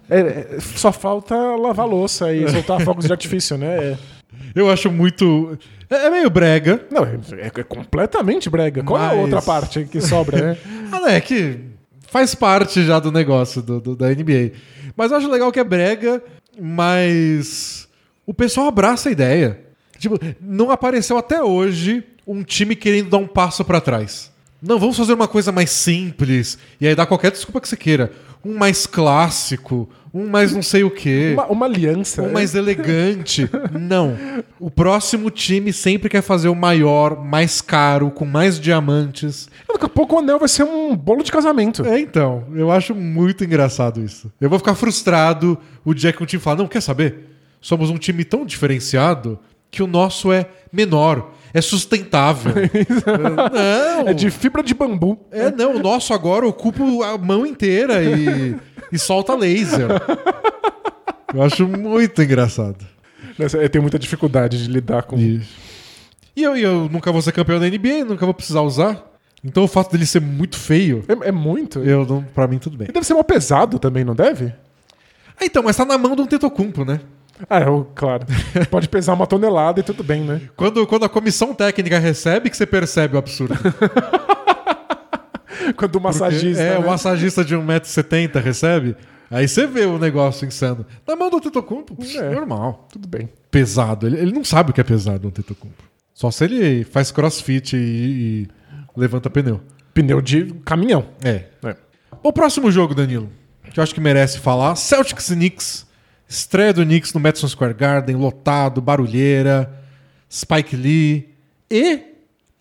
[0.09, 3.91] é- é- Só falta lavar a louça e soltar fogos de artifício, né?
[3.93, 3.97] É-
[4.55, 5.57] Eu acho muito.
[5.89, 6.85] É é meio brega.
[6.91, 8.83] Não, é, é completamente brega.
[8.83, 10.57] Qual é a outra parte que sobra, né?
[10.91, 11.59] Ah, não, é que
[12.09, 14.51] faz parte já do negócio do, do- da NBA.
[14.95, 16.21] Mas eu acho legal que é brega,
[16.59, 17.87] mas
[18.25, 19.59] o pessoal abraça a ideia.
[19.97, 24.31] Tipo, não apareceu até hoje um time querendo dar um passo pra trás.
[24.61, 26.57] Não, vamos fazer uma coisa mais simples.
[26.79, 28.11] E aí dá qualquer desculpa que você queira.
[28.43, 31.31] Um mais clássico, um mais não sei o quê.
[31.33, 32.21] Uma, uma aliança.
[32.21, 32.33] Um né?
[32.33, 33.49] mais elegante.
[33.79, 34.17] Não.
[34.59, 39.49] O próximo time sempre quer fazer o maior, mais caro, com mais diamantes.
[39.67, 41.85] Daqui a pouco o anel vai ser um bolo de casamento.
[41.85, 42.45] É, então.
[42.53, 44.31] Eu acho muito engraçado isso.
[44.39, 47.29] Eu vou ficar frustrado o dia que um time falar: não, quer saber?
[47.61, 52.53] Somos um time tão diferenciado que o nosso é menor, é sustentável.
[54.03, 54.07] não.
[54.07, 55.17] É de fibra de bambu.
[55.31, 58.55] É, não, o nosso agora ocupa a mão inteira e,
[58.91, 59.87] e solta laser.
[61.33, 62.85] Eu acho muito engraçado.
[63.39, 65.17] Eu tenho muita dificuldade de lidar com.
[65.17, 65.41] E,
[66.35, 69.07] e eu, eu nunca vou ser campeão da NBA, nunca vou precisar usar.
[69.43, 71.79] Então o fato dele ser muito feio, É, é muito.
[71.79, 72.87] eu não, pra mim tudo bem.
[72.89, 74.53] E deve ser mal pesado também, não deve?
[75.39, 76.99] Ah, então, mas tá na mão de um Tetocumpo, né?
[77.49, 78.25] Ah, eu, claro.
[78.69, 80.41] Pode pesar uma tonelada e tudo bem, né?
[80.55, 83.55] Quando, quando a comissão técnica recebe, que você percebe o absurdo.
[85.75, 86.61] Quando o massagista.
[86.61, 86.77] é, né?
[86.79, 88.95] o massagista de 1,70m recebe,
[89.29, 90.85] aí você vê o negócio insano.
[91.07, 92.33] Na mão do Tetocumpo, É.
[92.33, 92.87] normal.
[92.91, 93.29] Tudo bem.
[93.49, 94.07] Pesado.
[94.07, 95.83] Ele, ele não sabe o que é pesado um Tetocumpo.
[96.13, 98.47] Só se ele faz crossfit e, e
[98.95, 99.61] levanta pneu.
[99.93, 101.05] Pneu de caminhão.
[101.23, 101.45] É.
[101.63, 101.75] É.
[102.23, 103.29] O próximo jogo, Danilo,
[103.73, 105.87] que eu acho que merece falar: Celtics e Knicks.
[106.31, 109.69] Estreia do Knicks no Madison Square Garden, lotado, barulheira,
[110.31, 111.35] Spike Lee
[111.69, 111.99] e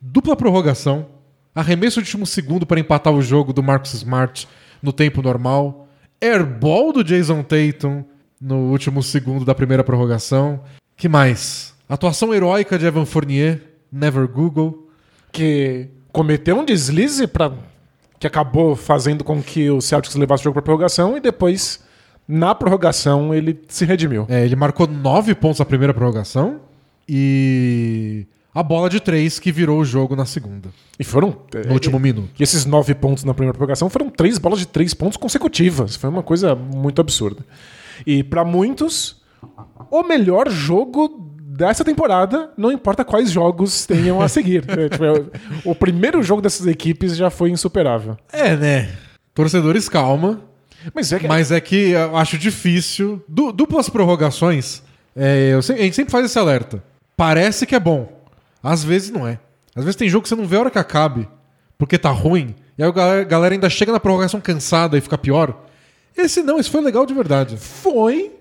[0.00, 1.06] dupla prorrogação.
[1.54, 4.48] Arremesso de último segundo para empatar o jogo do Marcus Smart
[4.82, 5.86] no tempo normal.
[6.20, 8.02] Airball do Jason Tatum
[8.40, 10.64] no último segundo da primeira prorrogação.
[10.96, 11.72] Que mais?
[11.88, 14.90] Atuação heróica de Evan Fournier, Never Google.
[15.30, 17.52] Que cometeu um deslize para
[18.18, 21.88] que acabou fazendo com que o Celtics levasse o jogo para prorrogação e depois,
[22.30, 24.26] na prorrogação, ele se redimiu.
[24.28, 26.60] É, ele marcou nove pontos na primeira prorrogação
[27.08, 31.36] e a bola de três que virou o jogo na segunda, E foram.
[31.66, 32.30] no último minuto.
[32.38, 35.96] E esses nove pontos na primeira prorrogação foram três bolas de três pontos consecutivas.
[35.96, 37.44] Foi uma coisa muito absurda.
[38.06, 39.20] E para muitos,
[39.90, 44.64] o melhor jogo dessa temporada, não importa quais jogos tenham a seguir.
[44.70, 45.12] É, tipo, é,
[45.64, 48.16] o primeiro jogo dessas equipes já foi insuperável.
[48.32, 48.88] É, né?
[49.34, 50.40] Torcedores, calma.
[50.94, 51.28] Mas é que.
[51.28, 53.22] Mas é que eu acho difícil.
[53.28, 54.82] Du- duplas prorrogações,
[55.14, 56.82] é, eu se- a gente sempre faz esse alerta.
[57.16, 58.10] Parece que é bom.
[58.62, 59.38] Às vezes não é.
[59.74, 61.28] Às vezes tem jogo que você não vê a hora que acabe,
[61.78, 62.54] porque tá ruim.
[62.76, 65.64] E aí a galera, galera ainda chega na prorrogação cansada e fica pior.
[66.16, 67.56] Esse não, esse foi legal de verdade.
[67.56, 68.32] Foi.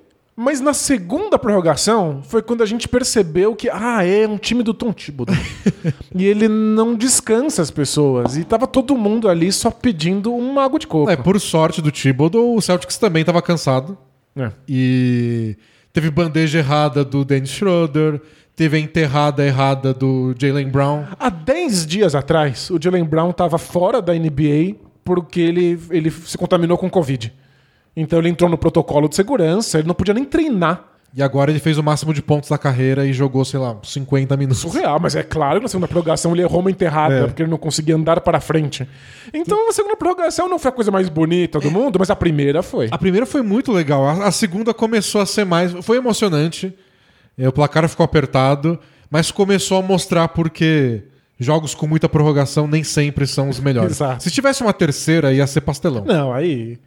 [0.41, 4.73] Mas na segunda prorrogação foi quando a gente percebeu que, ah, é um time do
[4.73, 5.38] Tom Thibodeau.
[6.15, 8.38] e ele não descansa as pessoas.
[8.38, 11.12] E tava todo mundo ali só pedindo uma água de coco.
[11.12, 13.97] É, por sorte do Thibodeau, o Celtics também tava cansado.
[14.34, 14.49] É.
[14.65, 15.58] E
[15.91, 18.21] teve bandeja errada do Dennis Schroeder,
[18.56, 21.04] teve a enterrada errada do Jalen Brown.
[21.19, 26.38] Há 10 dias atrás, o Jalen Brown estava fora da NBA porque ele, ele se
[26.38, 27.34] contaminou com Covid.
[28.01, 30.85] Então ele entrou no protocolo de segurança, ele não podia nem treinar.
[31.15, 34.38] E agora ele fez o máximo de pontos da carreira e jogou, sei lá, 50
[34.38, 34.62] minutos.
[34.62, 37.25] Surreal, mas é claro que na segunda prorrogação ele errou uma enterrada, É.
[37.25, 38.88] porque ele não conseguia andar para frente.
[39.33, 42.62] Então a segunda prorrogação não foi a coisa mais bonita do mundo, mas a primeira
[42.62, 42.89] foi.
[42.91, 44.05] A primeira foi muito legal.
[44.07, 45.71] A, a segunda começou a ser mais.
[45.83, 46.71] Foi emocionante.
[47.35, 48.77] É, O placar ficou apertado,
[49.09, 51.01] mas começou a mostrar porque
[51.39, 53.93] jogos com muita prorrogação nem sempre são os melhores.
[53.93, 54.21] Exato.
[54.21, 56.05] Se tivesse uma terceira, ia ser pastelão.
[56.05, 56.77] Não, aí.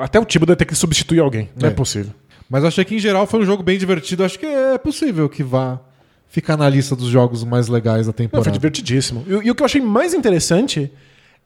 [0.00, 1.50] Até o deve ter que substituir alguém.
[1.56, 1.74] Não é, É.
[1.74, 2.12] possível.
[2.48, 4.24] Mas eu achei que em geral foi um jogo bem divertido.
[4.24, 5.80] Acho que é possível que vá
[6.28, 8.50] ficar na lista dos jogos mais legais da Não, foi temporada.
[8.50, 9.24] divertidíssimo.
[9.26, 10.90] E, e o que eu achei mais interessante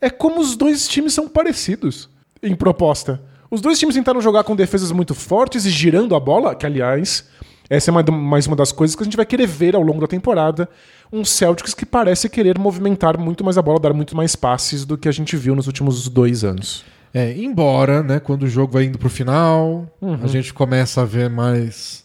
[0.00, 2.08] é como os dois times são parecidos
[2.42, 3.20] em proposta.
[3.50, 7.26] Os dois times tentaram jogar com defesas muito fortes e girando a bola, que aliás,
[7.68, 10.06] essa é mais uma das coisas que a gente vai querer ver ao longo da
[10.06, 10.68] temporada.
[11.12, 14.98] Um Celtics que parece querer movimentar muito mais a bola, dar muito mais passes do
[14.98, 16.84] que a gente viu nos últimos dois anos.
[17.12, 19.90] É, embora, né, quando o jogo vai indo pro final,
[20.22, 22.04] a gente começa a ver mais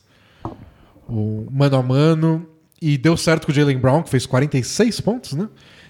[1.07, 2.47] o mano a mano.
[2.81, 5.47] E deu certo com o Jalen Brown, que fez 46 pontos, né?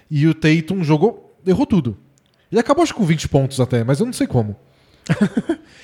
[0.08, 1.96] E o Tatum jogou, errou tudo.
[2.52, 4.54] Ele acabou acho com 20 pontos até, mas eu não sei como.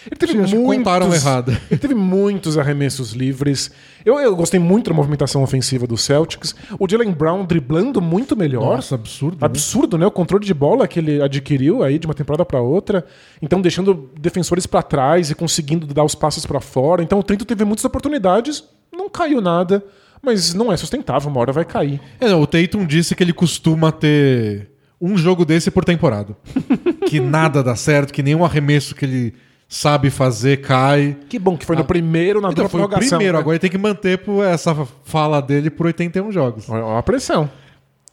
[0.07, 1.51] Ele teve Acho muitos, contaram errado.
[1.71, 3.71] Ele teve muitos arremessos livres.
[4.05, 6.55] Eu, eu gostei muito da movimentação ofensiva do Celtics.
[6.79, 8.77] O Jalen Brown driblando muito melhor.
[8.77, 9.37] Nossa, absurdo.
[9.37, 9.47] né?
[9.47, 10.07] Absurdo, né?
[10.07, 13.05] O controle de bola que ele adquiriu aí de uma temporada para outra.
[13.43, 17.03] Então, deixando defensores para trás e conseguindo dar os passos para fora.
[17.03, 19.85] Então, o Trento teve muitas oportunidades, não caiu nada,
[20.23, 22.01] mas não é sustentável, uma hora vai cair.
[22.19, 26.37] É, não, o Tatum disse que ele costuma ter um jogo desse por temporada.
[27.07, 29.35] que nada dá certo, que nenhum arremesso que ele
[29.69, 31.17] sabe fazer cai.
[31.29, 33.39] Que bom que foi no primeiro, na Então, foi o prorrogação, primeiro, né?
[33.41, 36.69] agora ele tem que manter por essa fala dele por 81 jogos.
[36.69, 37.49] Olha a pressão.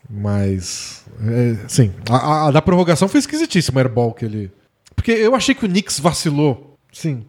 [0.09, 4.51] Mas, é, sim, a, a- a da prorrogação foi esquisitíssimo o airball que ele...
[4.95, 7.25] Porque eu achei que o Knicks vacilou, sim,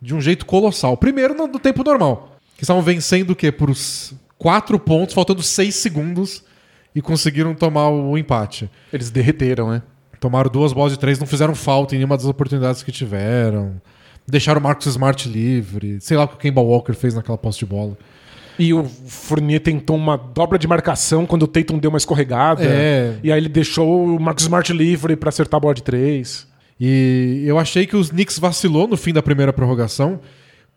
[0.00, 0.96] de um jeito colossal.
[0.96, 3.52] Primeiro no, no tempo normal, que estavam vencendo o quê?
[3.52, 6.42] Por os quatro pontos, faltando seis segundos,
[6.94, 8.68] e conseguiram tomar o empate.
[8.92, 9.82] Eles derreteram, né?
[10.22, 13.82] Tomaram duas bolas de três, não fizeram falta em nenhuma das oportunidades que tiveram.
[14.24, 16.00] Deixaram o Marcos Smart livre.
[16.00, 17.98] Sei lá o que o Kemba Walker fez naquela posse de bola.
[18.56, 22.62] E o Fournier tentou uma dobra de marcação quando o Tatum deu uma escorregada.
[22.64, 23.16] É.
[23.20, 26.46] E aí ele deixou o Marcus Smart livre pra acertar a bola de três.
[26.78, 30.20] E eu achei que os Knicks vacilou no fim da primeira prorrogação,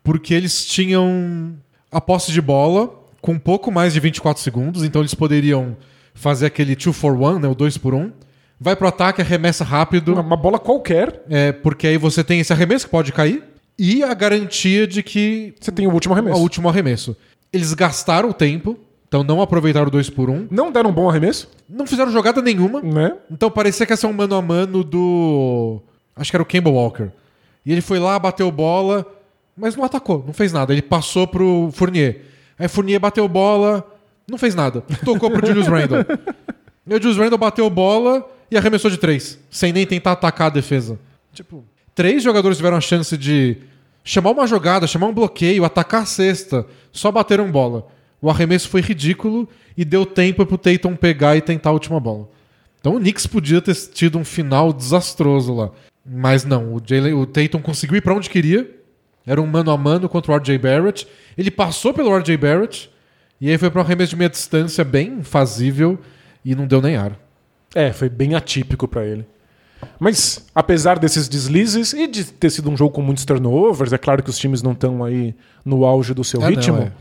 [0.02, 1.54] porque eles tinham
[1.92, 5.76] a posse de bola com um pouco mais de 24 segundos, então eles poderiam
[6.14, 8.10] fazer aquele 2 for 1, né, o 2 por 1.
[8.58, 12.52] Vai pro ataque, arremessa rápido, Uma, uma bola qualquer, é, porque aí você tem esse
[12.52, 13.42] arremesso que pode cair
[13.78, 16.38] e a garantia de que você tem o último arremesso.
[16.38, 17.14] o último arremesso.
[17.52, 21.08] Eles gastaram o tempo, então não aproveitaram o 2 por 1, Não deram um bom
[21.08, 22.80] arremesso, não fizeram jogada nenhuma.
[22.80, 23.14] né?
[23.30, 25.80] Então parecia que ia ser um mano a mano do.
[26.16, 27.08] Acho que era o Campbell Walker.
[27.64, 29.04] E ele foi lá, bateu bola,
[29.56, 30.72] mas não atacou, não fez nada.
[30.72, 32.22] Ele passou pro Fournier.
[32.58, 33.86] Aí Fournier bateu bola,
[34.26, 34.82] não fez nada.
[35.04, 35.98] Tocou pro Julius Randle.
[36.88, 40.54] E o Julius Randle bateu bola e arremessou de três, sem nem tentar atacar a
[40.54, 40.98] defesa.
[41.32, 43.58] Tipo, três jogadores tiveram a chance de
[44.04, 47.88] chamar uma jogada, chamar um bloqueio, atacar a cesta, só bateram bola.
[48.20, 52.28] O arremesso foi ridículo e deu tempo pro Tatum pegar e tentar a última bola.
[52.80, 55.70] Então o Knicks podia ter tido um final desastroso lá.
[56.04, 58.70] Mas não, o, Jalen, o Tatum conseguiu ir pra onde queria
[59.26, 61.06] Era um mano a mano contra o RJ Barrett.
[61.36, 62.88] Ele passou pelo RJ Barrett
[63.40, 65.98] e aí foi para um arremesso de meia distância bem fazível
[66.44, 67.18] e não deu nem ar.
[67.76, 69.26] É, foi bem atípico pra ele.
[70.00, 74.22] Mas, apesar desses deslizes e de ter sido um jogo com muitos turnovers, é claro
[74.22, 76.78] que os times não estão aí no auge do seu Ah, não, ritmo.
[76.78, 76.92] é.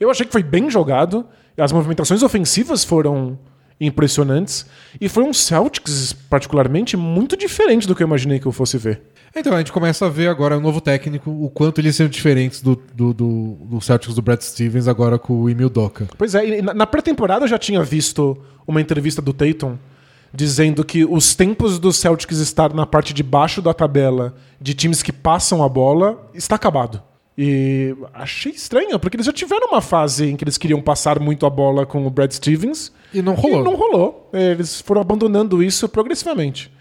[0.00, 1.24] Eu achei que foi bem jogado.
[1.56, 3.38] As movimentações ofensivas foram
[3.80, 4.66] impressionantes.
[5.00, 9.02] E foi um Celtics, particularmente, muito diferente do que eu imaginei que eu fosse ver.
[9.34, 12.60] Então, a gente começa a ver agora o novo técnico, o quanto eles são diferentes
[12.62, 16.08] do, do, do, do Celtics do Brad Stevens agora com o Emil Doca.
[16.18, 18.36] Pois é, na, na pré-temporada eu já tinha visto
[18.66, 19.76] uma entrevista do Tatum
[20.32, 25.02] dizendo que os tempos do Celtics estar na parte de baixo da tabela de times
[25.02, 27.02] que passam a bola está acabado.
[27.38, 31.44] E achei estranho, porque eles já tiveram uma fase em que eles queriam passar muito
[31.44, 32.90] a bola com o Brad Stevens.
[33.12, 33.60] E não rolou.
[33.60, 34.30] E não rolou.
[34.32, 36.72] Eles foram abandonando isso progressivamente.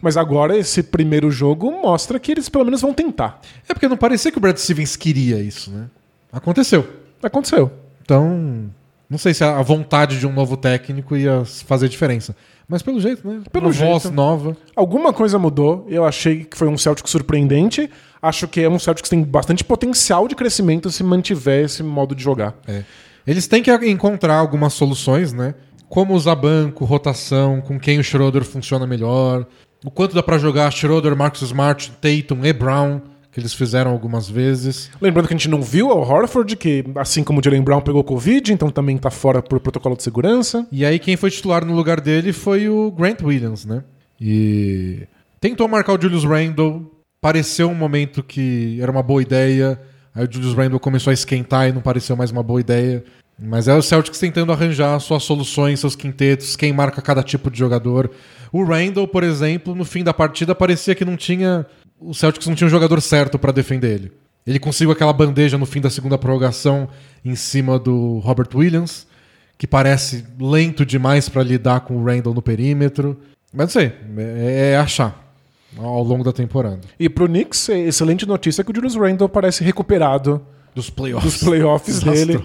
[0.00, 3.40] Mas agora esse primeiro jogo mostra que eles pelo menos vão tentar.
[3.68, 5.88] É porque não parecia que o Brad Stevens queria isso, né?
[6.32, 6.86] Aconteceu.
[7.22, 7.70] Aconteceu.
[8.02, 8.70] Então,
[9.08, 12.36] não sei se a vontade de um novo técnico ia fazer diferença.
[12.68, 13.40] Mas pelo jeito, né?
[13.50, 14.14] Pelo Uma voz jeito.
[14.14, 14.56] nova.
[14.76, 15.86] Alguma coisa mudou.
[15.88, 17.88] Eu achei que foi um Celtic surpreendente.
[18.20, 22.14] Acho que é um Celtic que tem bastante potencial de crescimento se mantiver esse modo
[22.14, 22.54] de jogar.
[22.66, 22.82] É.
[23.26, 25.54] Eles têm que encontrar algumas soluções, né?
[25.88, 29.46] Como usar banco, rotação, com quem o Schroeder funciona melhor.
[29.82, 34.28] O quanto dá pra jogar Schroeder, Marcus Smart, Tatum e Brown, que eles fizeram algumas
[34.28, 34.90] vezes.
[35.00, 38.02] Lembrando que a gente não viu o Horford, que assim como o Jalen Brown pegou
[38.02, 40.66] Covid, então também tá fora por protocolo de segurança.
[40.72, 43.84] E aí quem foi titular no lugar dele foi o Grant Williams, né?
[44.20, 45.06] E
[45.40, 49.80] tentou marcar o Julius Randle, pareceu um momento que era uma boa ideia.
[50.14, 53.04] Aí o Julius Randle começou a esquentar e não pareceu mais uma boa ideia.
[53.40, 57.58] Mas é o Celtics tentando arranjar suas soluções, seus quintetos, quem marca cada tipo de
[57.58, 58.10] jogador.
[58.52, 61.64] O Randle, por exemplo, no fim da partida parecia que não tinha.
[62.00, 64.12] O Celtics não tinha um jogador certo pra defender ele.
[64.46, 66.88] Ele conseguiu aquela bandeja no fim da segunda prorrogação
[67.24, 69.06] em cima do Robert Williams,
[69.58, 73.18] que parece lento demais pra lidar com o Randle no perímetro.
[73.52, 75.26] Mas não sei, é, é achar
[75.76, 76.80] ao longo da temporada.
[76.98, 80.40] E pro Knicks, é excelente notícia que o Julius Randle parece recuperado
[80.74, 81.32] Dos playoffs.
[81.32, 82.40] dos playoffs dele.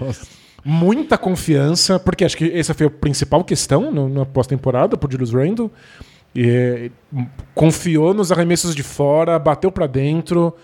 [0.64, 5.70] Muita confiança, porque acho que essa foi a principal questão na pós-temporada pro Julius Randle.
[6.34, 6.90] E, é,
[7.54, 10.54] confiou nos arremessos de fora, bateu pra dentro,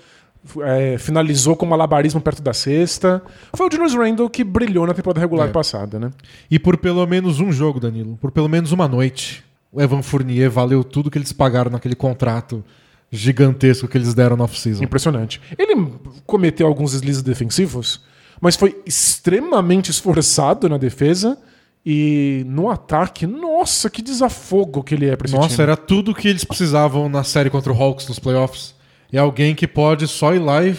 [0.62, 3.22] é, finalizou com malabarismo perto da cesta.
[3.54, 5.52] Foi o Julius Randle que brilhou na temporada regular É.
[5.52, 6.10] passada, né?
[6.50, 10.50] E por pelo menos um jogo, Danilo, por pelo menos uma noite, o Evan Fournier
[10.50, 12.64] valeu tudo que eles pagaram naquele contrato
[13.12, 14.82] gigantesco que eles deram no off-season.
[14.82, 15.40] Impressionante.
[15.58, 15.92] Ele
[16.26, 18.00] cometeu alguns deslizes defensivos,
[18.40, 21.36] mas foi extremamente esforçado na defesa.
[21.84, 25.62] E no ataque, nossa, que desafogo que ele é pra esse Nossa, time.
[25.62, 28.74] era tudo que eles precisavam na série contra o Hawks nos playoffs.
[29.12, 30.76] É alguém que pode só ir lá e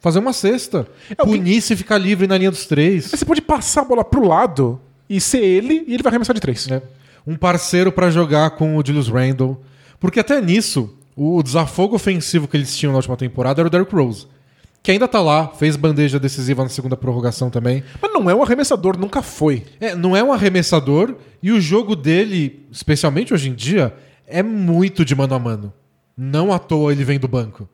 [0.00, 0.86] fazer uma cesta.
[1.18, 3.06] alguém- Punir se ficar livre na linha dos três.
[3.10, 6.40] Você pode passar a bola pro lado e ser ele e ele vai arremessar de
[6.40, 6.68] três.
[6.68, 6.82] né?
[7.26, 9.60] Um parceiro pra jogar com o Julius Randle.
[9.98, 13.92] Porque até nisso, o desafogo ofensivo que eles tinham na última temporada era o Derrick
[13.92, 14.26] Rose.
[14.88, 17.84] Que ainda tá lá, fez bandeja decisiva na segunda prorrogação também.
[18.00, 19.62] Mas não é um arremessador, nunca foi.
[19.78, 23.92] É, não é um arremessador e o jogo dele, especialmente hoje em dia,
[24.26, 25.74] é muito de mano a mano.
[26.16, 27.68] Não à toa ele vem do banco.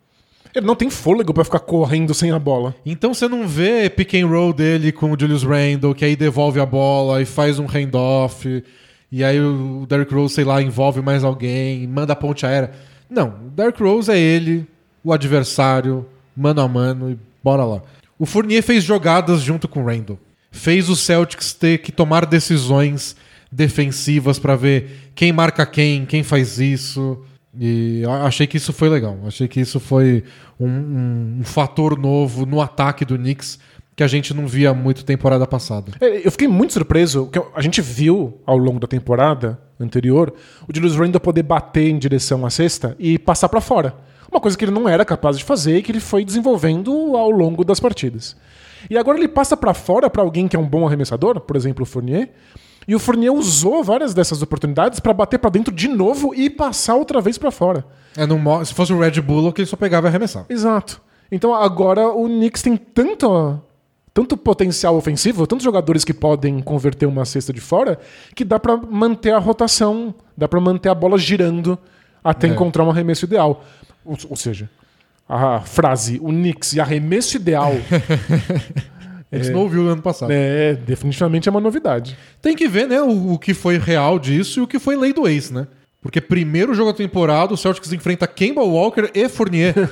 [0.52, 2.74] Ele não tem fôlego pra ficar correndo sem a bola.
[2.84, 6.58] Então você não vê pick and roll dele com o Julius Randle, que aí devolve
[6.58, 8.64] a bola e faz um handoff,
[9.12, 12.72] e aí o Derrick Rose, sei lá, envolve mais alguém, manda a ponte aérea.
[13.08, 14.66] Não, o Derrick Rose é ele,
[15.04, 16.04] o adversário,
[16.36, 17.82] mano a mano, e bora lá.
[18.18, 20.18] O Fournier fez jogadas junto com o Randle.
[20.50, 23.16] Fez o Celtics ter que tomar decisões
[23.50, 27.18] defensivas pra ver quem marca quem, quem faz isso.
[27.58, 29.16] E achei que isso foi legal.
[29.26, 30.24] Achei que isso foi
[30.58, 33.58] um, um- um fator novo no ataque do Knicks
[33.96, 35.92] que a gente não via muito temporada passada.
[36.00, 40.34] É, Eu fiquei muito surpreso, que a gente viu ao longo da temporada anterior
[40.68, 43.94] o Julius Randle poder bater em direção à cesta e passar pra fora.
[44.30, 47.30] Uma coisa que ele não era capaz de fazer e que ele foi desenvolvendo ao
[47.30, 48.36] longo das partidas.
[48.90, 51.82] E agora ele passa pra fora pra alguém que é um bom arremessador, por exemplo,
[51.84, 52.30] o Fournier.
[52.86, 56.94] E o Fournier usou várias dessas oportunidades pra bater pra dentro de novo e passar
[56.96, 57.84] outra vez pra fora.
[58.16, 58.26] É,
[58.64, 60.46] se fosse o Red Bull, ele só pegava e arremessava.
[60.50, 61.00] Exato.
[61.32, 63.58] Então agora o Knicks tem tanto,
[64.12, 67.98] tanto potencial ofensivo, tantos jogadores que podem converter uma cesta de fora,
[68.34, 71.78] que dá pra manter a rotação, dá pra manter a bola girando
[72.22, 72.50] até É.
[72.50, 73.64] encontrar um arremesso ideal.
[74.04, 74.68] Ou, ou seja,
[75.28, 77.72] a frase o Knicks e arremesso ideal
[79.32, 80.30] A gente não ouviu no ano passado.
[80.30, 82.16] é definitivamente é uma novidade.
[82.40, 85.12] Tem que ver, né, o, o que foi real disso e o que foi lei
[85.12, 85.66] do ex, né?
[86.00, 89.74] Porque primeiro jogo da temporada, o Celtics enfrenta Kemba Walker e Fournier.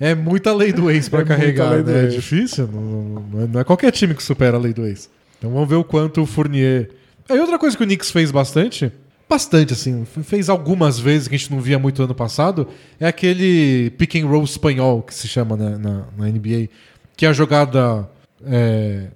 [0.00, 2.04] É muita lei do ex pra É carregar, né?
[2.04, 2.66] É difícil.
[2.66, 5.08] Não, é- não é qualquer time que supera a lei do ex.
[5.38, 6.90] Então vamos ver o quanto o Fournier.
[7.28, 8.90] Aí outra coisa que o Knicks fez bastante,
[9.32, 12.68] bastante assim, fez algumas vezes que a gente não via muito ano passado,
[13.00, 16.68] é aquele pick and roll espanhol que se chama né, na, na NBA,
[17.16, 18.06] que é a jogada
[18.44, 19.06] é,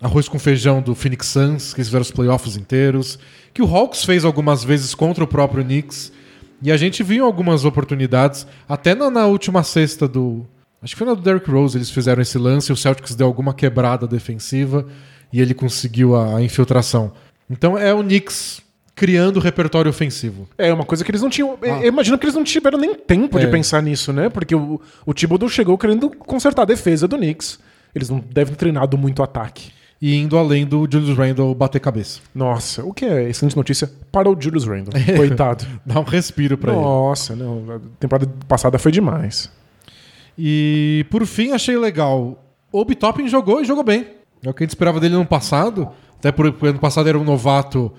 [0.00, 3.18] arroz com feijão do Phoenix Suns, que eles fizeram os playoffs inteiros,
[3.52, 6.10] que o Hawks fez algumas vezes contra o próprio Knicks.
[6.62, 10.46] E a gente viu algumas oportunidades, até na, na última sexta do.
[10.80, 13.52] Acho que foi na do Derrick Rose, eles fizeram esse lance, o Celtics deu alguma
[13.52, 14.86] quebrada defensiva
[15.30, 17.12] e ele conseguiu a, a infiltração.
[17.50, 18.64] Então é o Knicks
[18.96, 20.48] criando repertório ofensivo.
[20.56, 21.58] É uma coisa que eles não tinham.
[21.62, 21.66] Ah.
[21.82, 23.50] Eu imagino que eles não tiveram nem tempo de É.
[23.50, 24.30] pensar nisso, né?
[24.30, 27.58] Porque o, o Thibodeau chegou querendo consertar a defesa do Knicks.
[27.94, 29.70] Eles não devem ter treinado muito ataque.
[30.00, 32.20] E indo além do Julius Randle bater cabeça.
[32.34, 34.92] Nossa, o que é excelente notícia para o Julius Randle.
[35.16, 35.66] Coitado.
[35.84, 36.80] Dá um respiro pra ele.
[36.80, 39.50] Nossa, não, a temporada passada foi demais.
[40.38, 42.42] E por fim, achei legal.
[42.72, 44.06] O Obi Toppin jogou e jogou bem.
[44.44, 45.88] É o que a gente esperava dele no passado.
[46.18, 47.92] Até porque ano passado era um novato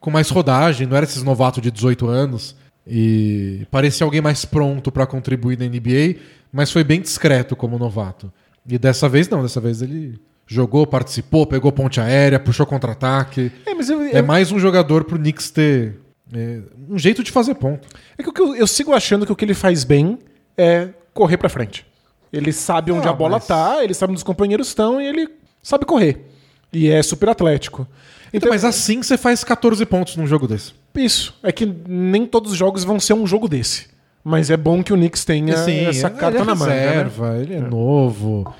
[0.00, 2.56] com mais rodagem, não era esses novatos de 18 anos.
[2.86, 6.16] E parecia alguém mais pronto pra contribuir na NBA,
[6.52, 8.32] mas foi bem discreto como novato.
[8.66, 13.52] E dessa vez não, dessa vez ele jogou, participou, pegou ponte aérea, puxou contra-ataque.
[13.66, 16.00] É, mas eu, É eu- mais um jogador pro Knicks ter
[16.32, 17.86] é, um jeito de fazer ponto.
[18.18, 20.18] é que eu, eu sigo achando que o que ele faz bem
[20.56, 21.86] é correr pra frente.
[22.32, 25.06] Ele sabe onde Ah, a bola mas- tá, ele sabe onde os companheiros estão e
[25.06, 25.28] ele
[25.62, 26.26] sabe correr.
[26.72, 27.86] E é super atlético.
[28.32, 30.72] Então, mas assim você faz 14 pontos num jogo desse.
[30.94, 31.34] Isso.
[31.42, 33.88] É que nem todos os jogos vão ser um jogo desse.
[34.22, 36.70] Mas é bom que o Knicks tenha Assim, essa ele carta é na manga.
[36.74, 36.88] né?
[36.88, 38.54] reserva, ele é novo.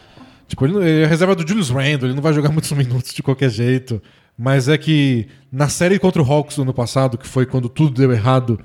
[0.49, 3.23] Tipo, ele, ele é reserva do Julius Randle, ele não vai jogar muitos minutos de
[3.23, 4.03] qualquer jeito.
[4.37, 7.91] Mas é que na série contra o Hawks do ano passado, que foi quando tudo
[7.91, 8.59] deu errado,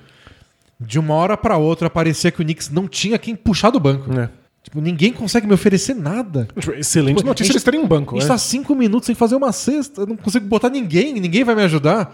[0.80, 4.12] de uma hora pra outra parecia que o Knicks não tinha quem puxar do banco.
[4.18, 4.30] É.
[4.66, 6.47] Tipo, ninguém consegue me oferecer nada.
[6.78, 8.16] Excelente Tipo, notícia gente- eles terem um banco.
[8.16, 8.34] A gente né?
[8.34, 11.61] tá cinco minutos sem fazer uma cesta, eu não consigo botar ninguém, ninguém vai me
[11.61, 12.13] ajudar.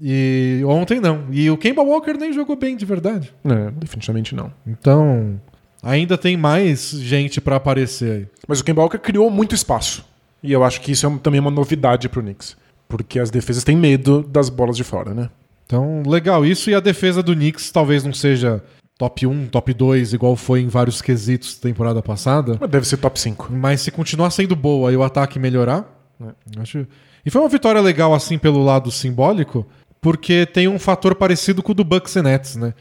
[0.00, 1.26] E ontem não.
[1.30, 3.32] E o Kemba Walker nem jogou bem de verdade.
[3.44, 4.50] É, definitivamente não.
[4.66, 5.38] Então,
[5.82, 8.26] ainda tem mais gente pra aparecer aí.
[8.48, 10.04] Mas o Kemba Walker criou muito espaço.
[10.42, 12.56] E eu acho que isso é também uma novidade pro Knicks.
[12.88, 15.30] Porque as defesas têm medo das bolas de fora, né?
[15.66, 16.68] Então, legal isso.
[16.68, 18.62] E a defesa do Knicks talvez não seja
[19.02, 22.56] top 1, top 2, igual foi em vários quesitos da temporada passada.
[22.60, 23.52] Mas deve ser top 5.
[23.52, 25.84] Mas se continuar sendo boa e o ataque melhorar,
[26.24, 26.60] É.
[26.60, 26.86] acho...
[27.26, 29.66] E foi uma vitória legal, assim, pelo lado simbólico,
[30.00, 32.74] porque tem um fator parecido com o do Bucks e Nets, né?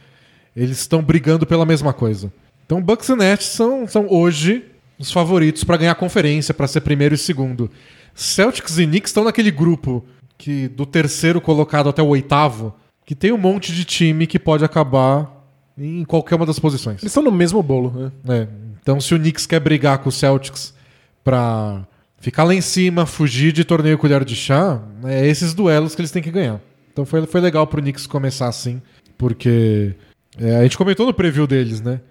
[0.56, 2.32] Eles estão brigando pela mesma coisa.
[2.68, 4.66] Então, Bucks e Nets são, são hoje
[5.00, 7.68] os favoritos pra ganhar a conferência, pra ser primeiro e segundo.
[8.14, 10.06] Celtics e Knicks estão naquele grupo
[10.38, 12.76] que do terceiro colocado até o oitavo,
[13.08, 15.41] que tem um monte de time que pode acabar
[15.84, 17.02] em qualquer uma das posições.
[17.02, 18.36] Eles estão no mesmo bolo, né?
[18.36, 18.48] É,
[18.82, 20.74] então, se o Knicks quer brigar com o Celtics
[21.24, 21.86] pra
[22.20, 26.12] ficar lá em cima, fugir de torneio colher de chá, é esses duelos que eles
[26.12, 26.60] têm que ganhar.
[26.92, 28.82] Então foi, foi legal pro Knicks começar assim,
[29.18, 29.96] porque
[30.38, 32.02] é, a gente comentou no preview deles, né?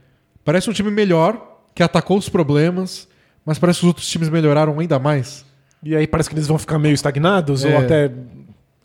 [0.44, 3.06] Parece um time melhor, que atacou os problemas,
[3.44, 5.44] mas parece que os outros times melhoraram ainda mais.
[5.82, 7.68] E aí parece que eles vão ficar meio estagnados É.
[7.74, 8.10] ou até,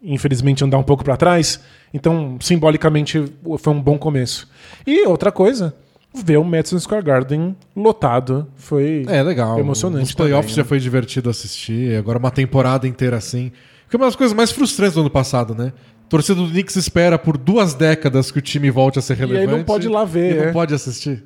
[0.02, 1.60] infelizmente, andar um pouco pra trás.
[1.94, 3.24] Então, simbolicamente,
[3.60, 4.48] foi um bom começo.
[4.86, 5.76] E outra coisa,
[6.14, 9.60] ver o Madison Square Garden lotado foi É, legal.
[9.60, 10.06] emocionante.
[10.06, 10.68] Os playoffs também, já né?
[10.70, 13.52] foi divertido assistir, agora uma temporada inteira assim.
[13.88, 15.72] Foi uma das coisas mais frustrantes do ano passado, né?
[16.06, 19.20] A torcida do Knicks espera por duas décadas que o time volte a ser aí
[19.20, 19.58] relevante.
[19.58, 20.52] não pode ir lá ver, E não é.
[20.52, 21.24] pode assistir.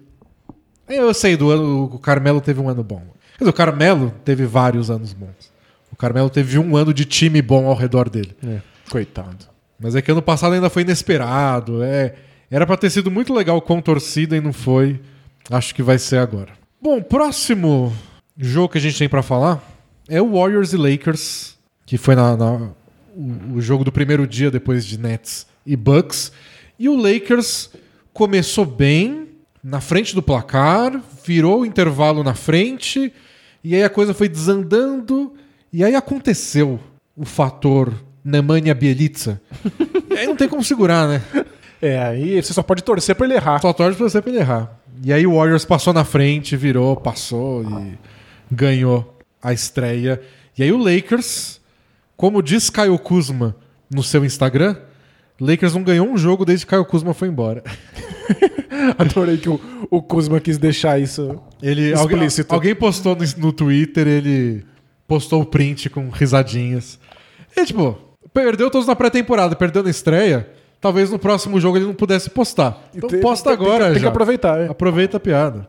[0.88, 3.02] Eu sei, do ano, o Carmelo teve um ano bom.
[3.38, 5.49] Quer dizer, o Carmelo teve vários anos bons.
[6.00, 8.34] O Carmelo teve um ano de time bom ao redor dele.
[8.42, 9.46] É, Coitado.
[9.78, 11.84] Mas é que ano passado ainda foi inesperado.
[11.84, 12.16] É,
[12.50, 15.02] era pra ter sido muito legal com torcida e não foi.
[15.52, 16.54] Acho que vai ser agora.
[16.82, 17.94] Bom, próximo
[18.38, 19.62] jogo que a gente tem pra falar
[20.08, 22.70] é o Warriors e Lakers, que foi na, na-
[23.14, 26.32] o, o jogo do primeiro dia depois de Nets e Bucks.
[26.80, 27.72] E o Lakers
[28.14, 29.28] começou bem
[29.62, 33.12] na frente do placar, virou o intervalo na frente,
[33.62, 35.34] e aí a coisa foi desandando,
[35.72, 36.80] e aí aconteceu
[37.16, 37.94] o fator
[38.24, 39.42] Nemanja Bielitsa.
[40.10, 41.22] e aí não tem como segurar, né?
[41.82, 43.62] É, aí você só pode torcer pra ele errar.
[43.62, 44.80] Só torce pra pra ele errar.
[45.04, 47.98] E aí o Warriors passou na frente, virou, passou e
[48.52, 50.22] ganhou a estreia.
[50.58, 51.62] E aí o Lakers,
[52.18, 53.56] como diz Caio Kuzma
[53.90, 54.76] no seu Instagram,
[55.40, 57.64] Lakers não ganhou um jogo desde que Caio Kuzma foi embora.
[58.98, 59.60] Adorei que o,
[59.90, 61.42] o Kuzma quis deixar isso.
[61.62, 62.54] Ele, alguém, Explícito.
[62.54, 64.66] alguém postou no, no Twitter, ele
[65.10, 66.98] postou o print com risadinhas.
[67.58, 67.98] E tipo,
[68.34, 70.48] perdeu todos na pré-temporada, perdeu na estreia.
[70.80, 72.82] Talvez no próximo jogo ele não pudesse postar.
[72.96, 74.08] Então Tem- posta tem- tem que- agora, Tem que já.
[74.10, 74.70] aproveitar, é.
[74.70, 75.68] Aproveita a piada.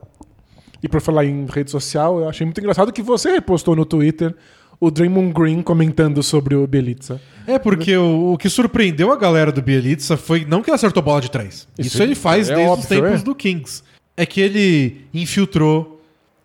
[0.83, 4.35] E por falar em rede social, eu achei muito engraçado que você repostou no Twitter
[4.79, 7.21] o Draymond Green comentando sobre o Bielitsa.
[7.47, 11.03] É, porque o, o que surpreendeu a galera do Bielitsa foi não que ele acertou
[11.03, 11.67] bola de três.
[11.79, 13.25] Isso, Isso ele faz é desde óbvio, os tempos é.
[13.25, 13.83] do Kings.
[14.17, 15.90] É que ele infiltrou,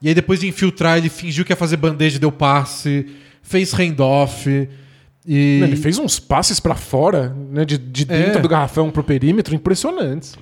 [0.05, 3.07] e aí depois de infiltrar, ele fingiu que ia fazer bandeja e deu passe,
[3.41, 4.47] fez handoff.
[5.27, 5.61] E...
[5.63, 8.41] Ele fez uns passes pra fora, né, de, de dentro É.
[8.41, 10.35] do garrafão pro perímetro, impressionantes.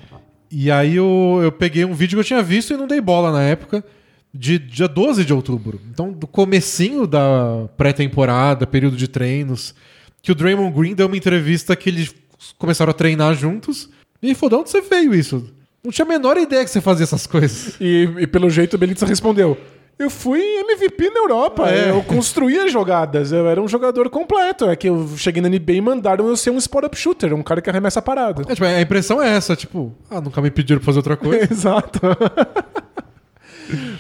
[0.51, 3.32] E aí eu, eu peguei um vídeo que eu tinha visto e não dei bola
[3.32, 3.86] na época,
[4.34, 5.80] de dia 12 de outubro.
[5.89, 9.74] Então, do comecinho da pré-temporada, período de treinos,
[10.22, 12.14] que o Draymond Green deu uma entrevista que eles
[12.57, 13.89] começaram a treinar juntos.
[14.22, 15.49] E falou, de onde você veio isso?
[15.84, 17.75] Não tinha a menor ideia que você fazia essas coisas.
[17.79, 19.57] E, e pelo jeito o Bielitsa respondeu:
[19.99, 21.89] Eu fui MVP na Europa, É.
[21.89, 24.69] eu construía jogadas, eu era um jogador completo.
[24.69, 27.61] É que eu cheguei na NBA e mandaram eu ser um spot-up shooter, um cara
[27.61, 28.43] que arremessa a parada.
[28.47, 31.47] É, tipo, a impressão é essa, tipo, ah, nunca me pediram pra fazer outra coisa.
[31.51, 31.99] Exato.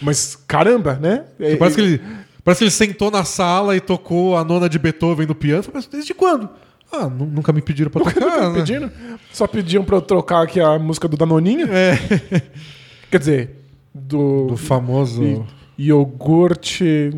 [0.01, 1.25] Mas caramba, né?
[1.39, 2.01] É- Parece que, ele,
[2.43, 5.63] parece que ele sentou na sala e tocou a nona de Beethoven no piano.
[5.73, 6.49] Mas desde quando?
[6.95, 8.51] Ah, nu- nunca me pediram pra tocar.
[8.51, 8.53] né?
[8.53, 8.91] pedindo?
[9.31, 11.67] Só pediam pra eu trocar aqui a música do Danoninho?
[11.71, 11.97] É.
[13.09, 15.23] Quer dizer, do, Do famoso.
[15.23, 15.43] i-
[15.87, 17.09] iogurte.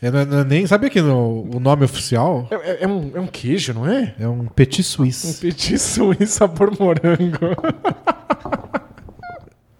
[0.00, 2.46] É, não é- não é nem, sabe aqui no, o nome oficial?
[2.50, 4.14] É, é- é um, é um queijo, não é?
[4.20, 5.40] É um petit Um suisse.
[5.40, 7.56] petit suíço sabor morango.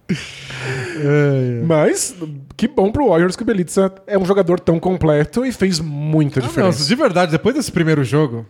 [0.09, 1.63] É, é.
[1.65, 2.15] Mas
[2.55, 6.39] que bom pro Warriors que o Belitza é um jogador tão completo e fez muita
[6.39, 6.83] Ah, não, diferença.
[6.87, 8.45] de verdade, depois desse primeiro jogo,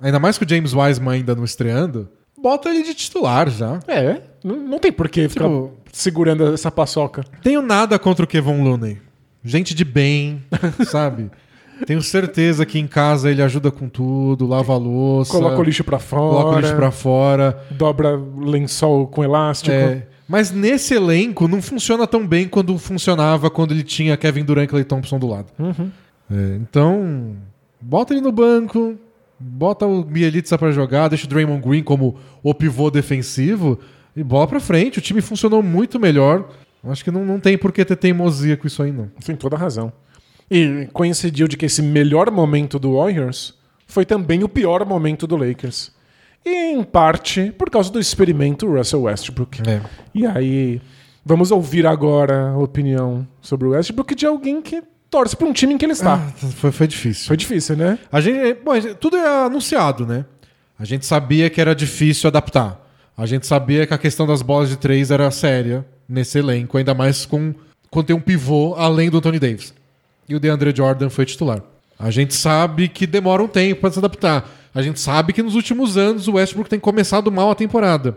[0.00, 2.08] ainda mais com o James Wiseman ainda não estreando,
[2.40, 3.80] bota ele de titular já.
[3.88, 7.22] É, não, não tem por que ficar Tipo- segurando essa paçoca.
[7.42, 8.98] Tenho nada contra o Kevon Looney.
[9.44, 10.42] Gente de bem,
[10.86, 11.30] sabe?
[11.86, 15.82] Tenho certeza que em casa ele ajuda com tudo, lava a louça, Coloca o lixo
[15.82, 17.58] pra fora, coloca o lixo pra fora.
[17.70, 19.74] dobra lençol com elástico.
[19.74, 24.64] É, mas nesse elenco não funciona tão bem quando funcionava quando ele tinha Kevin Durant
[24.64, 25.46] e Clay Thompson do lado.
[25.58, 25.90] Uhum.
[26.30, 27.34] É, então,
[27.80, 28.94] bota ele no banco,
[29.40, 33.78] bota o Bielitsa pra jogar, deixa o Draymond Green como o pivô defensivo
[34.14, 34.98] e bola pra frente.
[34.98, 36.48] O time funcionou muito melhor.
[36.84, 39.10] Acho que não, não tem por que ter teimosia com isso aí, não.
[39.24, 39.92] Tem toda razão.
[40.50, 43.54] E coincidiu de que esse melhor momento do Warriors
[43.86, 45.92] foi também o pior momento do Lakers.
[46.44, 49.62] E em parte por causa do experimento Russell Westbrook.
[49.68, 49.80] É.
[50.14, 50.80] E aí,
[51.24, 55.74] vamos ouvir agora a opinião sobre o Westbrook de alguém que torce para um time
[55.74, 56.14] em que ele está.
[56.14, 57.26] Ah, foi, foi difícil.
[57.26, 57.98] Foi difícil, né?
[58.12, 60.24] A gente, bom, a gente- tudo é anunciado, né?
[60.78, 62.80] A gente sabia que era difícil adaptar.
[63.16, 66.94] A gente sabia que a questão das bolas de três era séria nesse elenco, ainda
[66.94, 67.52] mais com
[67.90, 69.74] quando tem um pivô além do Anthony Davis.
[70.28, 71.60] E o DeAndre Jordan foi titular.
[71.98, 74.48] A gente sabe que demora um tempo para se adaptar.
[74.74, 78.16] A gente sabe que nos últimos anos o Westbrook tem começado mal a temporada.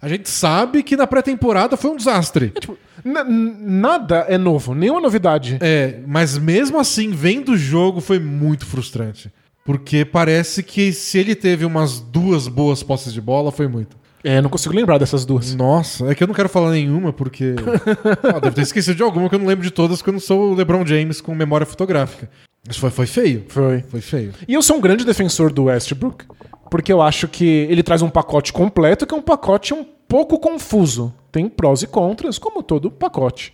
[0.00, 2.50] A gente sabe que na pré-temporada foi um desastre.
[2.50, 5.58] Tipo, na- nada é novo, nenhuma novidade.
[5.60, 9.32] É, mas mesmo assim, vendo o jogo foi muito frustrante.
[9.64, 13.96] Porque parece que se ele teve umas duas boas posses de bola, foi muito.
[14.24, 15.54] É, não consigo lembrar dessas duas.
[15.54, 17.54] Nossa, é que eu não quero falar nenhuma, porque.
[18.34, 20.20] ah, deve ter esquecido de alguma que eu não lembro de todas, porque eu não
[20.20, 22.30] sou o LeBron James com memória fotográfica.
[22.66, 23.44] Mas foi, foi feio.
[23.48, 23.82] Foi.
[23.82, 24.34] Foi feio.
[24.46, 26.24] E eu sou um grande defensor do Westbrook,
[26.70, 30.38] porque eu acho que ele traz um pacote completo, que é um pacote um pouco
[30.38, 31.14] confuso.
[31.30, 33.52] Tem prós e contras, como todo pacote.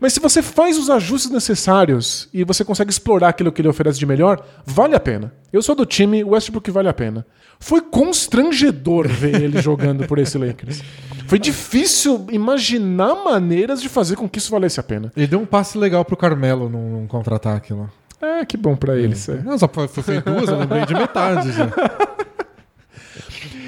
[0.00, 3.98] Mas se você faz os ajustes necessários e você consegue explorar aquilo que ele oferece
[3.98, 5.32] de melhor, vale a pena.
[5.52, 7.26] Eu sou do time Westbrook vale a pena.
[7.58, 10.82] Foi constrangedor ver ele jogando por esse Lakers.
[11.26, 15.12] Foi difícil imaginar maneiras de fazer com que isso valesse a pena.
[15.16, 17.90] Ele deu um passe legal pro Carmelo num, num contra-ataque lá.
[18.20, 19.12] É, que bom pra ele.
[19.12, 19.42] isso é.
[19.42, 19.86] Não, só foi,
[20.20, 21.68] duas, eu lembrei de metade já.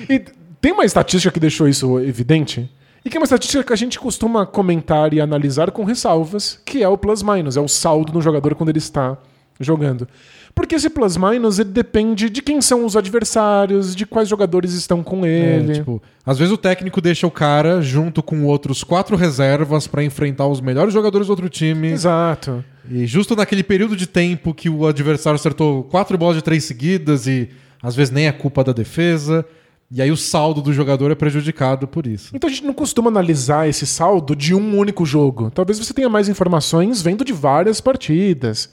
[0.08, 0.18] E
[0.60, 2.68] tem uma estatística que deixou isso evidente,
[3.04, 6.82] e que é uma estatística que a gente costuma comentar e analisar com ressalvas, que
[6.82, 9.16] é o plus-minus, é o saldo do jogador quando ele está
[9.60, 10.08] jogando.
[10.54, 15.24] Porque esse plus-minus ele depende de quem são os adversários, de quais jogadores estão com
[15.24, 15.74] É, ele.
[15.74, 20.46] tipo, às vezes o técnico deixa o cara junto com outros quatro reservas pra enfrentar
[20.46, 21.88] os melhores jogadores do outro time.
[21.88, 22.64] Exato.
[22.90, 27.26] E justo naquele período de tempo que o adversário acertou quatro bolas de três seguidas
[27.26, 27.48] e
[27.82, 29.44] às vezes nem é culpa da defesa.
[29.92, 32.30] E aí o saldo do jogador é prejudicado por isso.
[32.34, 35.50] Então a gente não costuma analisar esse saldo de um único jogo.
[35.50, 38.70] Talvez você tenha mais informações vendo de várias partidas.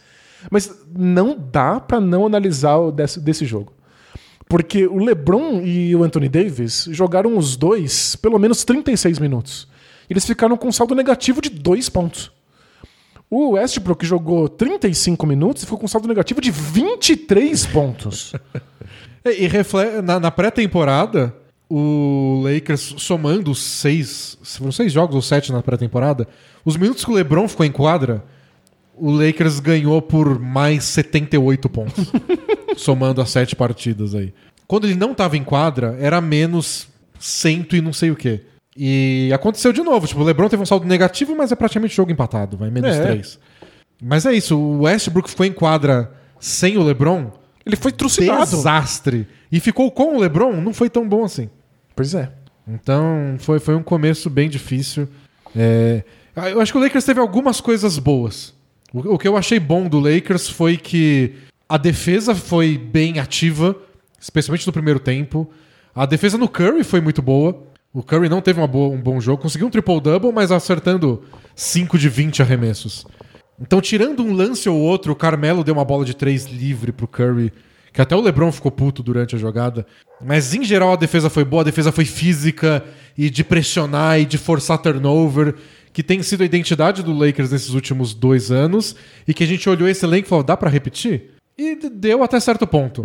[0.52, 3.74] Mas não dá pra não analisar desse, desse jogo.
[4.50, 9.68] Porque o LeBron e o Anthony Davis jogaram os dois pelo menos 36 minutos.
[10.10, 12.32] Eles ficaram com um saldo negativo de dois pontos.
[13.30, 18.32] O Westbrook jogou 35 minutos e ficou com um saldo negativo de 23 pontos.
[19.26, 21.36] E, e refle- na, na pré-temporada,
[21.70, 26.26] o Lakers somando seis, foram seis jogos ou sete na pré-temporada,
[26.64, 28.24] os minutos que o LeBron ficou em quadra,
[28.98, 32.12] o Lakers ganhou por mais 78 pontos,
[32.78, 34.34] somando as sete partidas aí.
[34.68, 36.88] Quando ele não estava em quadra, era menos
[37.20, 38.42] cento e não sei o quê.
[38.76, 40.06] E aconteceu de novo.
[40.06, 43.02] Tipo, o LeBron teve um saldo negativo, mas é praticamente jogo empatado, vai menos É.
[43.02, 43.40] três.
[44.02, 47.32] Mas é isso, o Westbrook ficou em quadra sem o LeBron,
[47.66, 48.46] Ele foi trucidado.
[48.52, 49.28] desastre.
[49.52, 51.50] E ficou com o LeBron, não foi tão bom assim.
[51.96, 52.30] Pois é.
[52.68, 55.08] Então foi, foi um começo bem difícil.
[55.56, 56.04] É,
[56.52, 58.54] eu acho que o Lakers teve algumas coisas boas.
[58.94, 61.34] O, que eu achei bom do Lakers foi que
[61.68, 63.76] a defesa foi bem ativa,
[64.20, 65.50] especialmente no primeiro tempo.
[65.94, 67.64] A defesa no Curry foi muito boa.
[67.94, 71.24] O Curry não teve boa- um bom jogo, conseguiu um triple-double, mas acertando
[71.56, 73.06] 5 de 20 arremessos.
[73.60, 77.08] Então, tirando um lance ou outro, o Carmelo deu uma bola de três livre pro
[77.08, 77.52] Curry,
[77.92, 79.86] que até o LeBron ficou puto durante a jogada.
[80.24, 82.84] Mas, em geral, a defesa foi boa, a defesa foi física
[83.18, 85.56] e de pressionar e de forçar turnover,
[85.98, 88.96] que tem sido a identidade do Lakers nesses últimos dois anos,
[89.28, 91.32] e que a gente olhou esse elenco e falou, dá pra repetir?
[91.58, 93.02] E deu até certo ponto.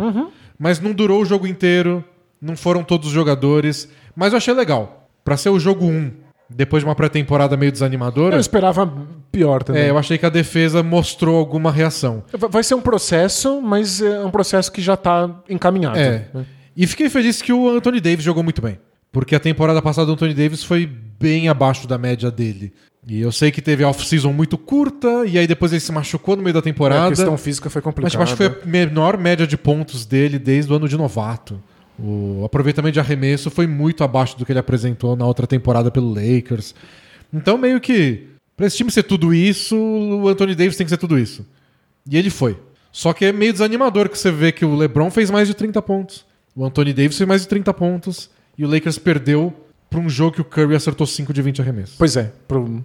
[0.59, 2.05] Mas não durou o jogo inteiro,
[2.39, 5.09] não foram todos os jogadores, mas eu achei legal.
[5.25, 6.11] Pra ser o jogo 1,
[6.47, 8.85] depois de uma pré-temporada meio desanimadora, Eu esperava
[9.31, 9.81] pior também.
[9.81, 12.23] é, eu achei que a defesa mostrou alguma reação.
[12.31, 15.97] Va- Vai ser um processo, mas é um processo que já tá encaminhado.
[15.97, 16.27] É.
[16.31, 16.45] né?
[16.77, 18.77] E fiquei feliz que o Anthony Davis jogou muito bem.
[19.13, 22.73] Porque a temporada passada do Anthony Davis foi bem abaixo da média dele.
[23.07, 26.35] E eu sei que teve a off-season muito curta, e aí depois ele se machucou
[26.35, 27.09] no meio da A temporada.
[27.09, 28.11] questão física foi mas complicada.
[28.11, 31.61] tipo, acho que foi a menor média de pontos dele desde o ano de novato.
[31.99, 36.09] O aproveitamento de arremesso foi muito abaixo do que ele apresentou na outra temporada pelo
[36.11, 36.73] Lakers.
[37.31, 40.97] Então, meio que, pra esse time ser tudo isso, o Anthony Davis tem que ser
[40.97, 41.45] tudo isso.
[42.09, 42.57] E ele foi.
[42.91, 45.81] Só que é meio desanimador que você vê que o LeBron fez mais de 30
[45.83, 46.25] pontos.
[46.55, 48.29] O Anthony Davis fez mais de 30 pontos.
[48.57, 49.53] E o Lakers perdeu
[49.89, 51.95] pra um jogo que o Curry acertou 5 de 20 arremessos.
[51.97, 52.83] Pois é, pro,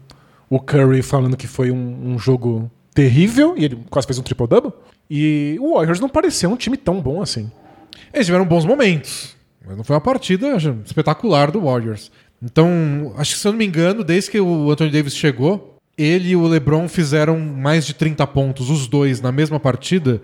[0.49, 4.73] o Curry falando que foi um, um jogo terrível, e ele quase fez um triple-double.
[5.11, 7.51] E o Warriors não pareceu um time tão bom assim.
[8.13, 9.37] Eles tiveram bons momentos.
[9.67, 12.11] Mas não foi uma partida espetacular do Warriors.
[12.43, 16.31] Então, acho que se eu não me engano, desde que o Anthony Davis chegou, ele
[16.31, 20.23] e o LeBron fizeram mais de 30 pontos, os dois, na mesma partida,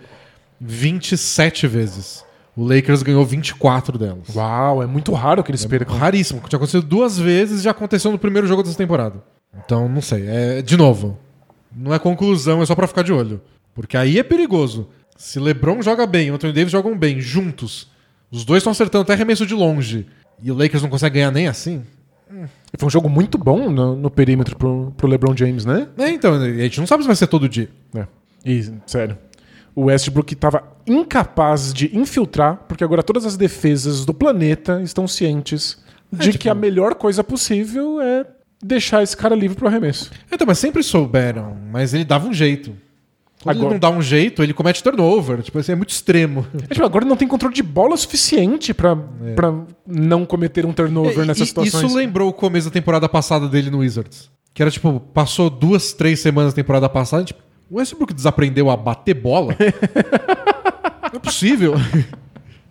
[0.60, 2.23] 27 vezes.
[2.56, 4.34] O Lakers ganhou 24 delas.
[4.34, 5.96] Uau, é muito raro que eles percam.
[5.96, 6.40] Raríssimo.
[6.48, 9.22] Tinha acontecido duas vezes e já aconteceu no primeiro jogo dessa temporada.
[9.64, 10.26] Então, não sei.
[10.26, 11.18] É, de novo,
[11.74, 13.40] não é conclusão, é só pra ficar de olho.
[13.74, 14.88] Porque aí é perigoso.
[15.16, 17.88] Se LeBron joga bem e o Anthony Davis jogam bem, juntos,
[18.30, 20.06] os dois estão acertando até arremesso de longe,
[20.42, 21.84] e o Lakers não consegue ganhar nem assim.
[22.76, 25.86] Foi um jogo muito bom no, no perímetro pro, pro LeBron James, né?
[25.96, 27.68] É, então, a gente não sabe se vai ser todo dia.
[27.94, 28.06] É.
[28.44, 29.16] E, sério.
[29.74, 35.78] O Westbrook estava incapaz de infiltrar, porque agora todas as defesas do planeta estão cientes
[36.12, 38.24] de tipo- que a melhor coisa possível é
[38.62, 40.10] deixar esse cara livre pro arremesso.
[40.30, 42.72] Então, mas sempre souberam, mas ele dava um jeito.
[43.42, 45.42] Quando Agora- ele não dá um jeito, ele comete turnover.
[45.42, 46.46] Tipo assim, é muito extremo.
[46.62, 48.96] É, tipo, agora ele não tem controle de bola suficiente pra,
[49.36, 49.52] pra
[49.86, 51.84] não cometer um turnover É, nessas e- situações.
[51.84, 54.30] Isso lembrou o começo da temporada passada dele no Wizards.
[54.54, 58.76] Que era tipo, passou duas, três semanas da temporada passada, tipo, o Westbrook desaprendeu a
[58.76, 59.54] bater bola?
[61.12, 61.74] Não é possível.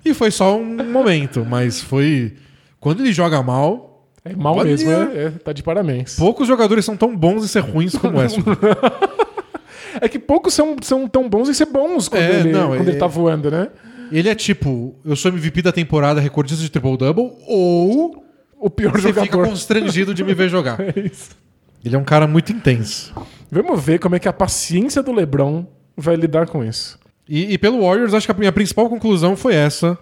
[0.03, 2.33] e foi só um momento, mas foi.
[2.79, 4.65] Quando ele joga mal, É mal Olha!
[4.69, 6.15] mesmo, é, é, tá de parabéns.
[6.15, 8.61] poucos jogadores são tão bons em ser ruins como o Westbrook.
[10.01, 12.87] É que poucos são, são tão bons em ser bons quando, É, ele, não, quando
[12.87, 13.69] é- ele tá voando, né?
[14.11, 18.25] ele é tipo, eu sou MVP da temporada, recordista de triple-double, ou
[18.59, 19.47] O pior você fica jogador.
[19.49, 20.79] constrangido de me ver jogar.
[20.81, 21.29] É isso.
[21.83, 23.13] Ele é um cara muito intenso.
[23.51, 25.65] Vamos ver como é que a paciência do LeBron
[25.97, 26.97] vai lidar com isso.
[27.27, 29.97] E, e pelo Warriors, acho que a minha principal conclusão foi essa.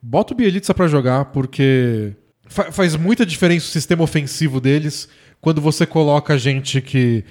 [0.00, 2.12] Bota o Bielitsa pra jogar, porque
[2.46, 5.08] fa- faz muita diferença o sistema ofensivo deles
[5.40, 7.24] quando você coloca gente que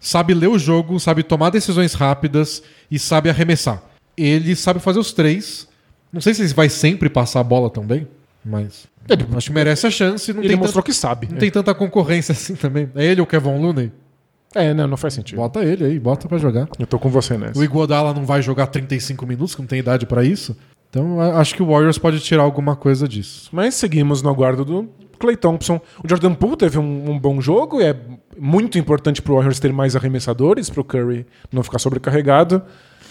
[0.00, 3.82] sabe ler o jogo, sabe tomar decisões rápidas e sabe arremessar.
[4.16, 5.68] Ele sabe fazer os três.
[6.12, 8.06] Não sei se ele vai sempre passar a bola tão bem,
[8.44, 10.32] mas Ele- acho que merece a chance.
[10.32, 11.28] Não, Ele mostrou que sabe.
[11.30, 12.88] não tem tanta concorrência assim também.
[12.94, 13.92] É ele ou Kevin Looney?
[14.54, 15.36] É, não, não faz sentido.
[15.36, 16.68] Bota ele aí, bota pra jogar.
[16.78, 17.58] Eu tô com você nessa.
[17.58, 20.56] O Iguodala não vai jogar 35 minutos, que não tem idade pra isso.
[20.90, 23.48] Então acho que o Warriors pode tirar alguma coisa disso.
[23.50, 24.88] Mas seguimos no aguardo do
[25.18, 25.80] Clay Thompson.
[26.04, 27.96] O Jordan Poole teve um, um bom jogo e é
[28.38, 32.60] muito importante pro Warriors ter mais arremessadores, pro Curry não ficar sobrecarregado.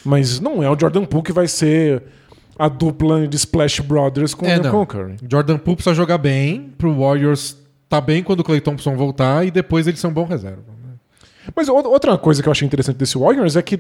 [0.05, 2.03] Mas não é o Jordan Poole que vai ser
[2.57, 5.15] a dupla de Splash Brothers com, É, o Curry.
[5.29, 7.57] Jordan Poole precisa jogar bem, pro Warriors
[7.89, 10.63] tá bem quando o Clay Thompson voltar e depois ele ser um bom reserva.
[11.55, 13.79] Mas o- outra coisa que eu achei interessante desse Warriors é que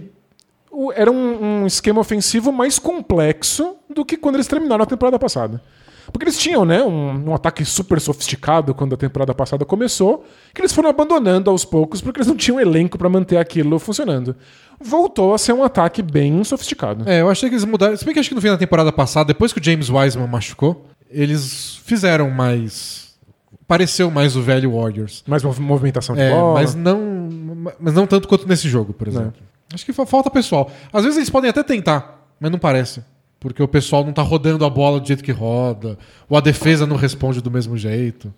[0.95, 5.61] era um, um esquema ofensivo mais complexo do que quando eles terminaram a temporada passada.
[6.11, 10.59] Porque eles tinham, né, um, um ataque super sofisticado quando a temporada passada começou, que
[10.59, 14.35] eles foram abandonando aos poucos porque eles não tinham elenco para manter aquilo funcionando.
[14.83, 17.07] Voltou a ser um ataque bem sofisticado.
[17.09, 17.95] É, eu achei que eles mudaram.
[17.95, 20.27] Se bem que acho que no fim da temporada passada, depois que o James Wiseman
[20.27, 23.11] machucou, eles fizeram mais.
[23.67, 25.23] Pareceu mais o velho Warriors.
[25.27, 26.53] Mais mov- movimentação de É, bola.
[26.55, 26.99] mas não,
[27.79, 29.33] mas não tanto quanto nesse jogo, por exemplo.
[29.73, 30.69] Acho que fa- falta pessoal.
[30.91, 33.01] Às vezes eles podem até tentar, mas não parece.
[33.39, 35.97] Porque o pessoal não tá rodando a bola do jeito que roda,
[36.29, 38.33] ou a defesa não responde do mesmo jeito.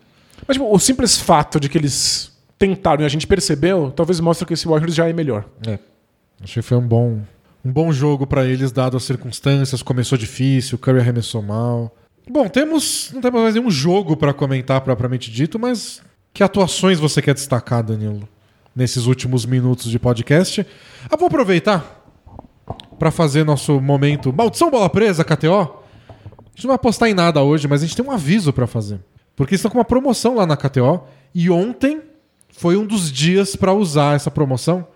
[0.48, 4.46] Mas tipo, o simples fato de que eles tentaram e a gente percebeu, talvez mostre
[4.46, 5.46] que esse Warriors já é melhor.
[5.68, 5.80] É.
[6.42, 7.20] Achei que foi um bom,
[7.64, 9.82] um bom jogo pra eles, dado as circunstâncias.
[9.82, 11.96] Começou difícil, o Curry arremessou mal.
[12.30, 16.02] Bom, temos não temos mais nenhum jogo pra comentar propriamente dito, mas
[16.34, 18.28] que atuações você quer destacar, Danilo,
[18.76, 20.66] nesses últimos minutos de podcast?
[21.10, 22.02] Ah, vou aproveitar
[22.98, 25.50] pra fazer nosso momento Maldição Bola Presa, KTO.
[25.52, 28.68] A gente não vai apostar em nada hoje, mas a gente tem um aviso pra
[28.68, 29.00] fazer.
[29.36, 31.04] Porque estão com uma promoção lá na KTO
[31.34, 32.02] e ontem
[32.56, 34.88] foi um dos dias pra usar essa promoção.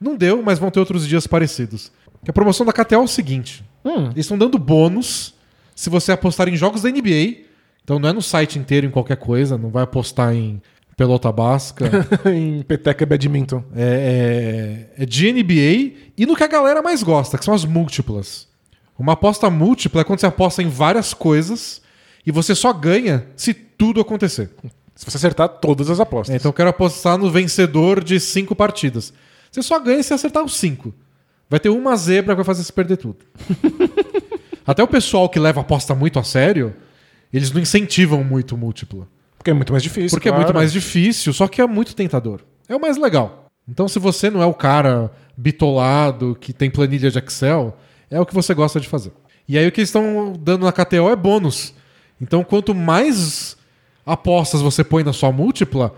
[0.00, 1.90] Não deu, mas vão ter outros dias parecidos.
[2.24, 5.34] Que a promoção da KTO é o seguinte: Hum, eles estão dando bônus
[5.74, 7.44] se você apostar em jogos da NBA.
[7.82, 10.60] Então não é no site inteiro em qualquer coisa, não vai apostar em
[10.96, 11.84] pelota basca.
[12.34, 13.62] em peteca e badminton.
[13.76, 17.64] é, é- é de NBA e no que a galera mais gosta, que são as
[17.64, 18.48] múltiplas.
[18.98, 21.82] Uma aposta múltipla é quando você aposta em várias coisas
[22.24, 24.50] e você só ganha se tudo acontecer.
[24.94, 26.32] Se você acertar todas as apostas.
[26.32, 29.12] É, então eu quero apostar no vencedor de cinco partidas.
[29.54, 30.92] Você só ganha se acertar os cinco.
[31.48, 33.18] Vai ter uma zebra que vai fazer você perder tudo.
[34.66, 36.74] Até o pessoal que leva aposta muito a sério,
[37.32, 39.06] eles não incentivam muito múltipla.
[39.38, 40.16] Porque é muito mais difícil.
[40.16, 40.44] Porque é claro.
[40.44, 42.40] muito mais difícil, só que é muito tentador.
[42.68, 43.48] É o mais legal.
[43.68, 47.76] Então, se você não é o cara bitolado que tem planilha de Excel,
[48.10, 49.12] é o que você gosta de fazer.
[49.46, 51.72] E aí o que eles estão dando na KTO é bônus.
[52.20, 53.56] Então, quanto mais
[54.04, 55.94] apostas você põe na sua múltipla,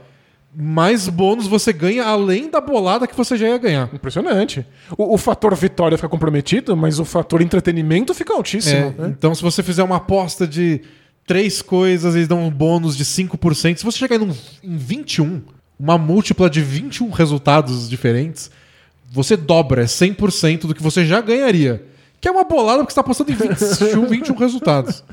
[0.59, 3.91] mais bônus você ganha além da bolada que você já ia ganhar.
[3.93, 4.65] Impressionante.
[4.97, 8.95] O, o fator vitória fica comprometido, mas o fator entretenimento fica altíssimo.
[8.99, 9.15] É, né?
[9.17, 10.81] Então, se você fizer uma aposta de
[11.27, 13.77] três coisas, eles dão um bônus de 5%.
[13.77, 14.35] Se você chegar em, um-
[14.65, 15.43] em 21,
[15.79, 18.51] uma múltipla de 21 resultados diferentes,
[19.13, 21.85] você dobra, é 100% do que você já ganharia.
[22.19, 25.05] Que é uma bolada porque você está apostando em 21, 21 resultados.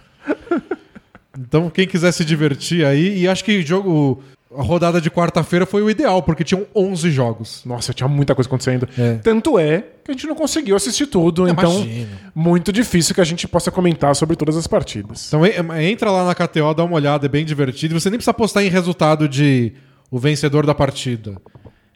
[1.38, 4.24] Então, quem quiser se divertir aí, e acho que jogo,
[4.58, 7.62] a rodada de quarta-feira foi o ideal, porque tinham 11 jogos.
[7.66, 8.88] Nossa, tinha muita coisa acontecendo.
[8.98, 9.16] É.
[9.16, 12.08] Tanto é que a gente não conseguiu assistir tudo, então Imagino.
[12.36, 15.28] muito difícil que a gente possa comentar sobre todas as partidas.
[15.28, 18.00] Então en- entra lá na KTO, dá uma olhada, é bem divertido.
[18.00, 19.74] Você nem precisa apostar em resultado de
[20.12, 21.36] o vencedor da partida.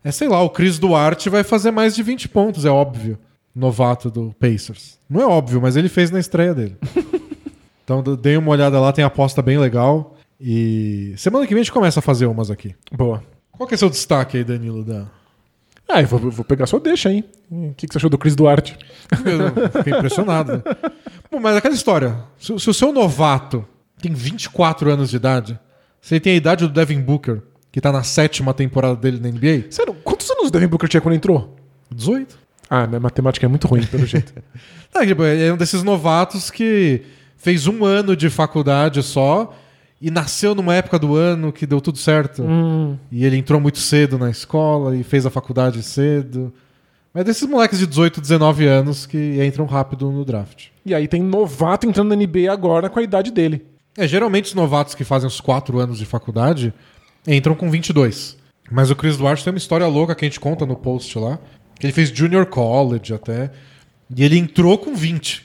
[0.04, 3.18] É, sei lá, o Chris Duarte vai fazer mais de 20 pontos, é óbvio.
[3.54, 4.98] Novato do Pacers.
[5.10, 6.76] Não é óbvio, mas ele fez na estreia dele.
[7.84, 10.17] então d- dei uma olhada lá, tem aposta bem legal.
[10.40, 12.76] E semana que vem a gente começa a fazer umas aqui.
[12.92, 13.24] Boa.
[13.52, 14.84] Qual que é seu destaque aí, Danilo?
[14.84, 15.08] Da...
[15.90, 17.24] Ah, eu vou, vou pegar sua deixa aí.
[17.50, 18.78] O que, que você achou do Chris Duarte?
[19.26, 20.58] Eu fiquei impressionado.
[20.64, 20.64] né?
[21.32, 22.24] Bom, mas aquela história.
[22.38, 23.66] Se, se o seu novato
[24.00, 25.60] tem 24 anos de idade,
[26.12, 29.72] ele tem a idade do Devin Booker, que tá na sétima temporada dele na NBA,
[29.72, 31.56] Sério, quantos anos o Devin Booker tinha quando entrou?
[31.92, 32.38] 18.
[32.70, 34.34] Ah, minha matemática é muito ruim, pelo jeito.
[34.94, 37.02] Não, tipo, é um desses novatos que
[37.38, 39.54] fez um ano de faculdade só
[40.02, 42.44] e nasceu numa época do ano que deu tudo certo.
[42.44, 46.54] hum, E ele entrou muito cedo na escola e fez a faculdade cedo.
[47.14, 50.68] Mas desses moleques de 18, 19 anos que entram rápido no draft.
[50.86, 53.66] e aí tem novato entrando na NBA agora com a idade dele.
[53.98, 56.72] É, geralmente os novatos que fazem os 4 anos de faculdade
[57.28, 58.38] entram com 22.
[58.70, 61.40] Mas o Chris Duarte tem uma história louca que a gente conta no post lá.
[61.80, 63.52] Que ele fez junior college até.
[64.16, 65.44] E ele entrou com 20.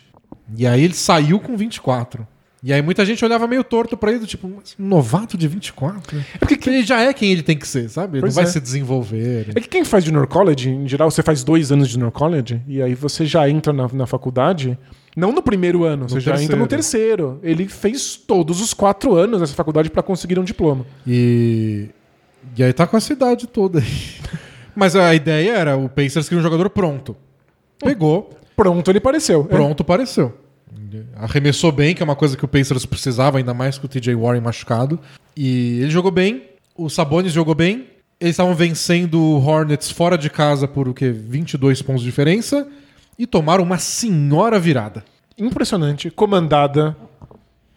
[0.58, 2.26] E aí ele saiu com 24.
[2.62, 5.48] E aí muita gente olhava meio torto pra ele, do tipo, "Mas um novato de
[5.48, 6.16] 24?
[6.34, 8.20] É porque ele já é quem ele tem que ser, sabe?
[8.20, 8.52] Pois não vai é.
[8.52, 9.48] se desenvolver.
[9.54, 12.60] É que quem faz junior college, em geral, você faz dois anos de junior college,
[12.68, 14.78] e aí você já entra na, na faculdade.
[15.16, 17.40] Não no primeiro ano, você já entra no terceiro.
[17.42, 20.86] Ele fez todos os quatro anos nessa faculdade pra conseguir um diploma.
[21.06, 21.88] E,
[22.56, 23.84] e aí tá com essa idade toda aí.
[24.74, 27.14] Mas a ideia era o Pacers queria um jogador pronto.
[27.78, 29.42] Pegou, Pronto, ele pareceu.
[29.42, 29.54] É.
[29.54, 30.32] pronto pareceu.
[31.22, 34.12] Arremessou bem, que é uma coisa que o Pacers precisava, ainda mais com o TJ
[34.16, 34.98] Warren machucado.
[35.36, 36.42] E ele jogou bem,
[36.74, 37.86] o Sabonis jogou bem.
[38.20, 41.10] Eles estavam vencendo o Hornets fora de casa por o quê?
[41.10, 42.66] 22 pontos de diferença.
[43.16, 45.04] E tomaram uma senhora virada.
[45.38, 46.10] Impressionante.
[46.10, 46.96] Comandada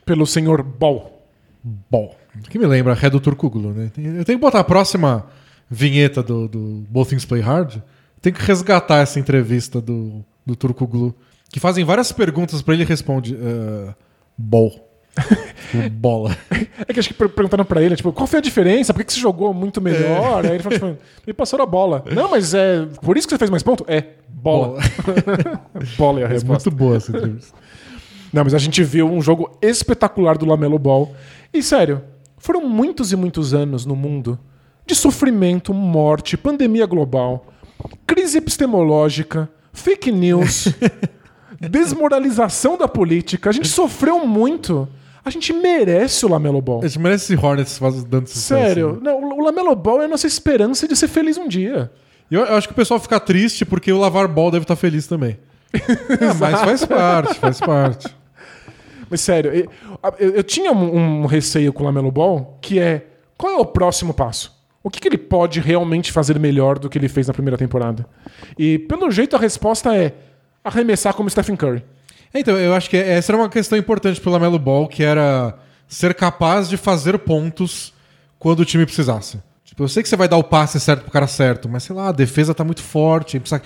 [0.04, 1.24] pelo senhor Ball.
[1.64, 2.16] Bom,
[2.50, 3.92] que me lembra Ré do Turcuglu, né?
[3.96, 5.26] Eu tenho que botar a próxima
[5.70, 7.78] vinheta do, do Both Things Play Hard.
[8.22, 11.14] Tem que resgatar essa entrevista do, do Turcuglu.
[11.56, 13.34] Que fazem várias perguntas pra ele e responde.
[13.34, 13.96] Uh,
[15.90, 16.36] bola.
[16.86, 18.94] É que acho que per- perguntaram pra ele, tipo, qual foi a diferença?
[18.94, 20.46] Por que, que você jogou muito melhor?
[20.46, 22.04] Aí ele falou, tipo, me passou a bola.
[22.14, 23.86] Não, mas é por isso que você fez mais ponto?
[23.88, 24.80] É, bola.
[25.98, 26.70] Bola, é a É resposta.
[26.70, 27.58] muito boa essa entrevista.
[28.34, 31.16] Não, mas a gente viu um jogo espetacular do Lamelo Ball.
[31.54, 32.02] E sério,
[32.38, 34.38] foram muitos e muitos anos no mundo
[34.86, 37.46] de sofrimento, morte, pandemia global,
[38.06, 40.68] crise epistemológica, fake news,
[41.60, 43.50] desmoralização da política.
[43.50, 44.88] A gente sofreu muito.
[45.24, 46.82] A gente merece o Lamelo Ball.
[46.84, 48.64] A gente merece esse Hornets dando sucesso.
[48.66, 49.12] Sério, né?
[49.12, 51.92] não, o Lamelo Ball é a nossa esperança de ser feliz um dia.
[52.30, 55.08] Eu, eu acho que o pessoal fica triste porque o Lavar Ball deve estar feliz
[55.08, 55.38] também.
[55.76, 58.16] É, mas faz parte, faz parte.
[59.10, 59.70] Mas sério, eu,
[60.20, 63.06] eu- eu tinha um, um receio com o Lamelo Ball, que é
[63.38, 64.56] qual é o próximo passo?
[64.82, 68.06] O que, que ele pode realmente fazer melhor do que ele fez na primeira temporada?
[68.58, 70.14] E pelo jeito a resposta é
[70.66, 71.84] arremessar como Stephen Curry.
[72.34, 75.58] Então, eu acho que essa era uma questão importante pro Lamelo Ball, que era
[75.88, 77.94] ser capaz de fazer pontos
[78.38, 79.40] quando o time precisasse.
[79.64, 81.96] Tipo, eu sei que você vai dar o passe certo pro cara certo, mas sei
[81.96, 83.62] lá, a defesa tá muito forte, precisa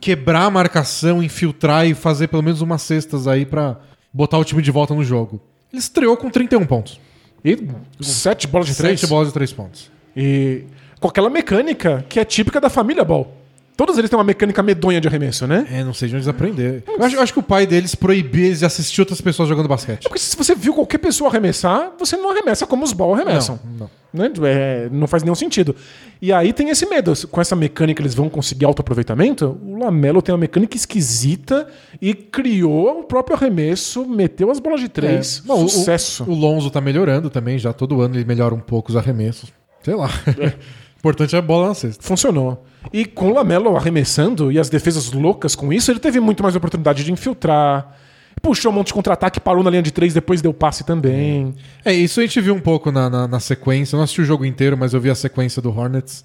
[0.00, 3.76] quebrar a marcação, infiltrar e fazer pelo menos umas cestas aí pra
[4.12, 5.40] botar o time de volta no jogo.
[5.72, 7.00] Ele estreou com 31 pontos.
[7.44, 7.56] E
[8.00, 9.00] sete bolas de três.
[9.00, 9.90] Sete bolas de três pontos.
[10.16, 10.64] E
[10.98, 13.37] com aquela mecânica que é típica da família Ball.
[13.78, 15.64] Todos eles têm uma mecânica medonha de arremesso, né?
[15.70, 16.82] É, não sei de onde eles aprenderam.
[16.88, 19.68] Eu acho, eu acho que o pai deles proibia eles de assistir outras pessoas jogando
[19.68, 20.02] basquete.
[20.02, 23.56] Porque se você viu qualquer pessoa arremessar, você não arremessa como os Ball arremessam.
[23.78, 24.32] Não, né?
[24.46, 25.76] É, não faz nenhum sentido.
[26.20, 27.12] E aí tem esse medo.
[27.30, 29.56] Com essa mecânica eles vão conseguir autoaproveitamento.
[29.62, 31.68] O Lamelo tem uma mecânica esquisita
[32.02, 35.40] e criou o próprio arremesso, meteu as bolas de três.
[35.44, 35.46] É.
[35.46, 36.24] Bom, o- Sucesso.
[36.24, 39.52] O, Lonzo tá melhorando também, já todo ano ele melhora um pouco os arremessos.
[39.84, 40.08] Sei lá.
[40.08, 42.02] O importante é a bola na cesta.
[42.02, 42.64] Funcionou.
[42.92, 46.56] E com o Lamelo arremessando e as defesas loucas com isso, ele teve muito mais
[46.56, 47.96] oportunidade de infiltrar.
[48.40, 51.54] Puxou um monte de contra-ataque, parou na linha de três, depois deu passe também.
[51.84, 53.94] É, isso a gente viu um pouco na, na, na sequência.
[53.94, 56.24] Eu não assisti o jogo inteiro, mas eu vi a sequência do Hornets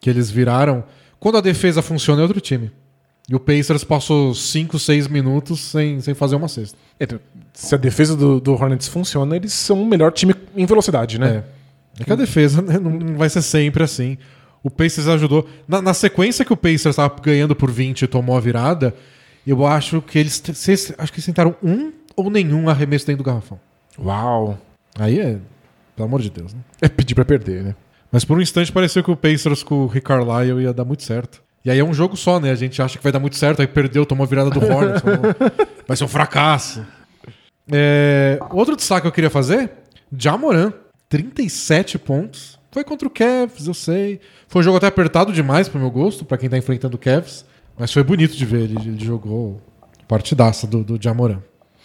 [0.00, 0.84] que eles viraram.
[1.18, 2.70] Quando a defesa funciona, é outro time.
[3.28, 6.76] E o Pacers passou 5, 6 minutos sem, sem fazer uma cesta.
[6.98, 7.06] É,
[7.52, 11.44] Se a defesa do, do Hornets funciona, eles são o melhor time em velocidade, né?
[11.56, 11.59] É.
[12.00, 14.16] É que a defesa né, não, vai ser sempre assim.
[14.62, 15.46] O Pacers ajudou.
[15.68, 18.94] Na, na sequência que o Pacers estava ganhando por 20 e tomou a virada,
[19.46, 23.26] eu acho que eles, se- acho que eles tentaram um ou nenhum arremesso dentro do
[23.26, 23.58] garrafão.
[23.98, 24.58] Uau.
[24.98, 25.38] Aí é.
[25.96, 26.60] Pelo amor de Deus, né?
[26.80, 27.74] É pedir pra perder, né?
[28.12, 31.02] Mas por um instante pareceu que o Pacers com o Rick Carlisle ia dar muito
[31.04, 31.42] certo.
[31.64, 32.50] E aí é um jogo só, né?
[32.50, 35.02] A gente acha que vai dar muito certo, aí perdeu, tomou a virada do Hornets.
[35.86, 36.84] vai ser um fracasso.
[37.70, 39.70] É, Outro destaque que eu queria fazer:
[40.16, 40.72] Jamoran,
[41.10, 42.58] 37 pontos.
[42.72, 44.20] Foi contra o Cavs, eu sei.
[44.48, 47.44] Foi um jogo até apertado demais pro meu gosto, pra quem tá enfrentando o Cavs.
[47.76, 49.60] Mas foi bonito de ver, ele, ele jogou
[50.06, 51.40] partidaça do, do Jamoran.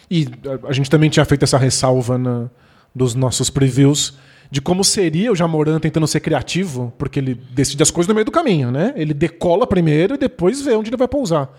[0.09, 0.27] E
[0.63, 2.49] a, a gente também tinha feito essa ressalva na,
[2.93, 4.13] dos nossos previews
[4.51, 8.25] de como seria o Jamoran tentando ser criativo, porque ele decide as coisas no meio
[8.25, 8.93] do caminho, né?
[8.95, 11.49] Ele decola primeiro e depois vê onde ele vai pousar.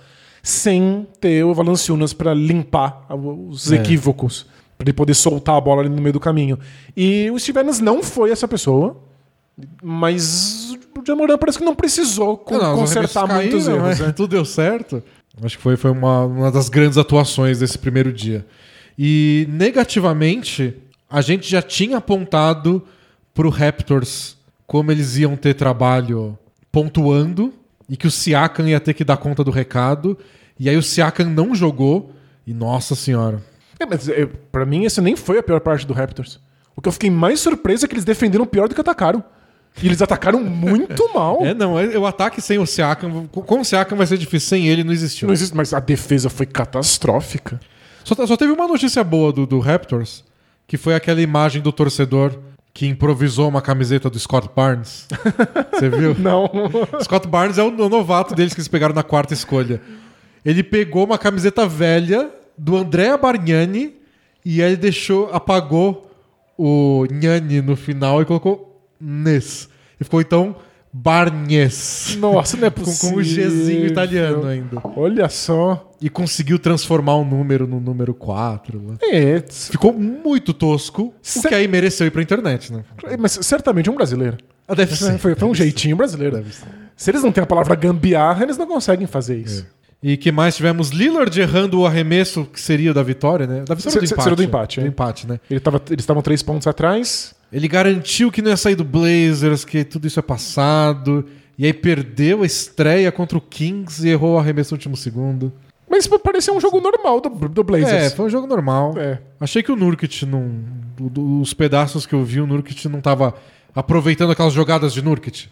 [0.40, 3.76] Sem ter o Valanciunas pra limpar os É.
[3.76, 4.46] equívocos.
[4.76, 6.58] Pra ele poder soltar a bola ali no meio do caminho.
[6.96, 8.96] E o Steve Adams não foi essa pessoa.
[9.82, 14.00] Mas o Jamoran parece que não precisou Não, os consertar muitos caíram, erros.
[14.00, 14.06] né?
[14.06, 14.12] né?
[14.12, 15.02] Tudo deu certo.
[15.42, 18.46] Acho que foi, foi uma, uma das grandes atuações desse primeiro dia.
[18.98, 20.74] E negativamente,
[21.08, 22.82] a gente já tinha apontado
[23.34, 26.38] pro Raptors como eles iam ter trabalho
[26.72, 27.52] pontuando
[27.88, 30.18] e que o Siakam ia ter que dar conta do recado.
[30.58, 32.12] E aí o Siakam não jogou.
[32.46, 33.42] E nossa senhora.
[33.78, 36.40] É, mas é, pra mim, essa nem foi a pior parte do Raptors.
[36.74, 39.22] O que eu fiquei mais surpreso é que eles defenderam pior do que atacaram.
[39.82, 41.44] E eles atacaram muito mal.
[41.44, 44.68] É, não, é- o ataque sem o Siakam, com o Siakam vai ser difícil, sem
[44.68, 45.26] ele não existiu.
[45.26, 47.60] Não existe, mas a defesa foi catastrófica.
[48.04, 50.24] Só, só teve uma notícia boa do, do Raptors,
[50.66, 52.38] que foi aquela imagem do torcedor
[52.72, 55.06] que improvisou uma camiseta do Scott Barnes.
[55.72, 56.14] Você viu?
[56.18, 56.48] Não.
[57.02, 59.80] Scott Barnes é o novato deles que eles pegaram na quarta escolha.
[60.44, 63.94] Ele pegou uma camiseta velha do Andrea Bargnani
[64.44, 66.10] e ele deixou, apagou
[66.56, 69.68] o Nhani no final e colocou Nes.
[70.00, 70.56] E ficou então
[70.92, 72.16] Barnes.
[72.18, 73.14] Nossa, não é possível.
[73.14, 74.80] com o Gzinho italiano ainda.
[74.96, 75.92] Olha só.
[76.00, 78.78] E conseguiu transformar o número no número 4.
[78.80, 78.96] né?
[79.02, 82.84] É, Ficou muito tosco, Cer- o que aí mereceu ir pra internet, né?
[83.18, 84.36] mas certamente é um brasileiro.
[84.68, 85.18] Ah, deve ser.
[85.18, 86.42] Foi, foi um jeitinho brasileiro.
[86.96, 89.66] Se eles não têm a palavra gambiarra, eles não conseguem fazer isso.
[90.08, 93.64] E que mais tivemos Lillard errando o arremesso que seria da vitória, né?
[93.66, 94.36] Da vitória ou do Se- se- empate.
[94.36, 94.88] do empate, Do é.
[94.88, 95.40] empate, né?
[95.50, 97.34] Ele tava- eles estavam três pontos atrás.
[97.52, 101.26] Ele garantiu que não ia sair do Blazers, que tudo isso é passado.
[101.58, 105.52] E aí perdeu a estreia contra o Kings e errou o arremesso no último segundo.
[105.90, 108.12] Mas parecia um jogo normal do, do É, Blazers.
[108.14, 108.94] foi um jogo normal.
[108.96, 109.18] É.
[109.40, 110.50] Achei que o Nurkic não.
[111.40, 113.34] Os pedaços que eu vi, o Nurkic não tava
[113.74, 115.48] aproveitando aquelas jogadas de Nurkic.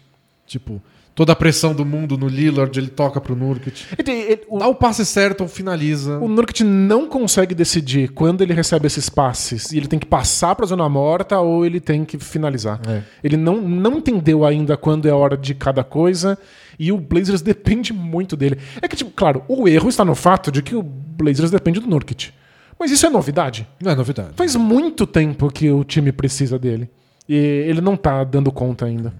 [0.47, 0.81] Tipo,
[1.15, 3.85] toda a pressão do mundo no Lillard, ele toca pro Nurkic.
[3.97, 6.19] Ele- ele- o, Dá o passe certo ou finaliza.
[6.19, 10.53] o Nurkic não consegue decidir quando ele recebe esses passes e ele tem que passar
[10.55, 12.81] pra zona morta ou ele tem que finalizar.
[12.87, 13.01] É.
[13.23, 16.37] Ele não, não entendeu ainda quando é a hora de cada coisa
[16.77, 18.57] e o Blazers depende muito dele.
[18.81, 21.87] É que, tipo, claro, o erro está no fato de que o Blazers depende do
[21.87, 22.31] Nurkic.
[22.77, 23.65] Mas isso é novidade.
[23.81, 24.31] Não é novidade.
[24.35, 26.89] Faz muito tempo que o time precisa dele.
[27.27, 29.13] E ele não tá dando conta ainda.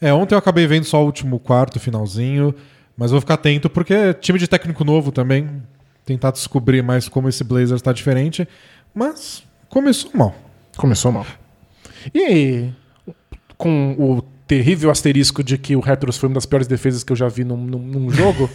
[0.00, 2.54] É, ontem eu acabei vendo só o último quarto, finalzinho.
[2.96, 5.62] Mas vou ficar atento porque é time de técnico novo também.
[6.04, 8.46] Tentar descobrir mais como esse Blazers tá diferente.
[8.94, 10.34] Mas começou mal.
[10.76, 11.26] Começou mal.
[12.14, 12.68] E
[13.56, 17.16] com o terrível asterisco de que o Raptors foi uma das piores defesas que eu
[17.16, 18.48] já vi num, num- num jogo,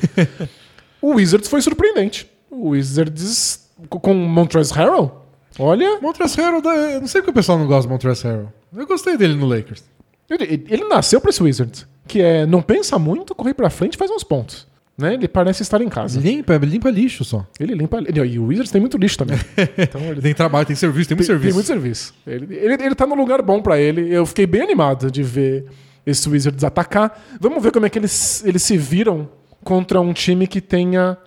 [1.02, 2.30] o Wizards foi surpreendente.
[2.50, 5.22] O Wizards com o Montrezl Harrell,
[5.60, 6.62] olha, Montrezl Harrell,
[7.00, 8.54] não sei porque o pessoal não gosta do Montrezl Harrell.
[8.76, 9.84] Eu gostei dele no Lakers.
[10.30, 13.98] Ele, ele nasceu para esse Wizards, que é não pensa muito, corre pra frente e
[13.98, 14.68] faz uns pontos.
[14.98, 15.14] Né?
[15.14, 16.20] Ele parece estar em casa.
[16.22, 17.46] Limpa, limpa lixo só.
[17.60, 18.00] Ele limpa.
[18.32, 19.38] E o Wizards tem muito lixo também.
[19.78, 21.48] Então ele Tem trabalho, tem serviço, tem muito Tem, serviço.
[21.48, 22.14] tem muito serviço.
[22.26, 24.10] Ele, ele, ele tá no lugar bom pra ele.
[24.14, 25.66] Eu fiquei bem animado de ver
[26.06, 27.22] esse Wizards atacar.
[27.42, 29.28] Vamos ver como é que eles, eles se viram
[29.66, 31.18] contra um time que tenha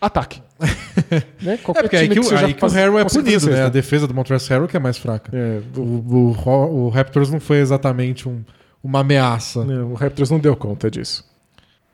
[0.00, 0.42] ataque.
[1.42, 1.56] né?
[1.58, 3.52] Qualquer É porque aí que, o- aí que o Harrell é punido, né?
[3.52, 3.70] A cesta.
[3.70, 5.30] defesa do Montrezl Harrell que é mais fraca.
[5.36, 8.42] É, O, o, o Raptors não foi exatamente um-
[8.82, 9.60] uma ameaça.
[9.60, 11.24] o, o Raptors não deu conta disso.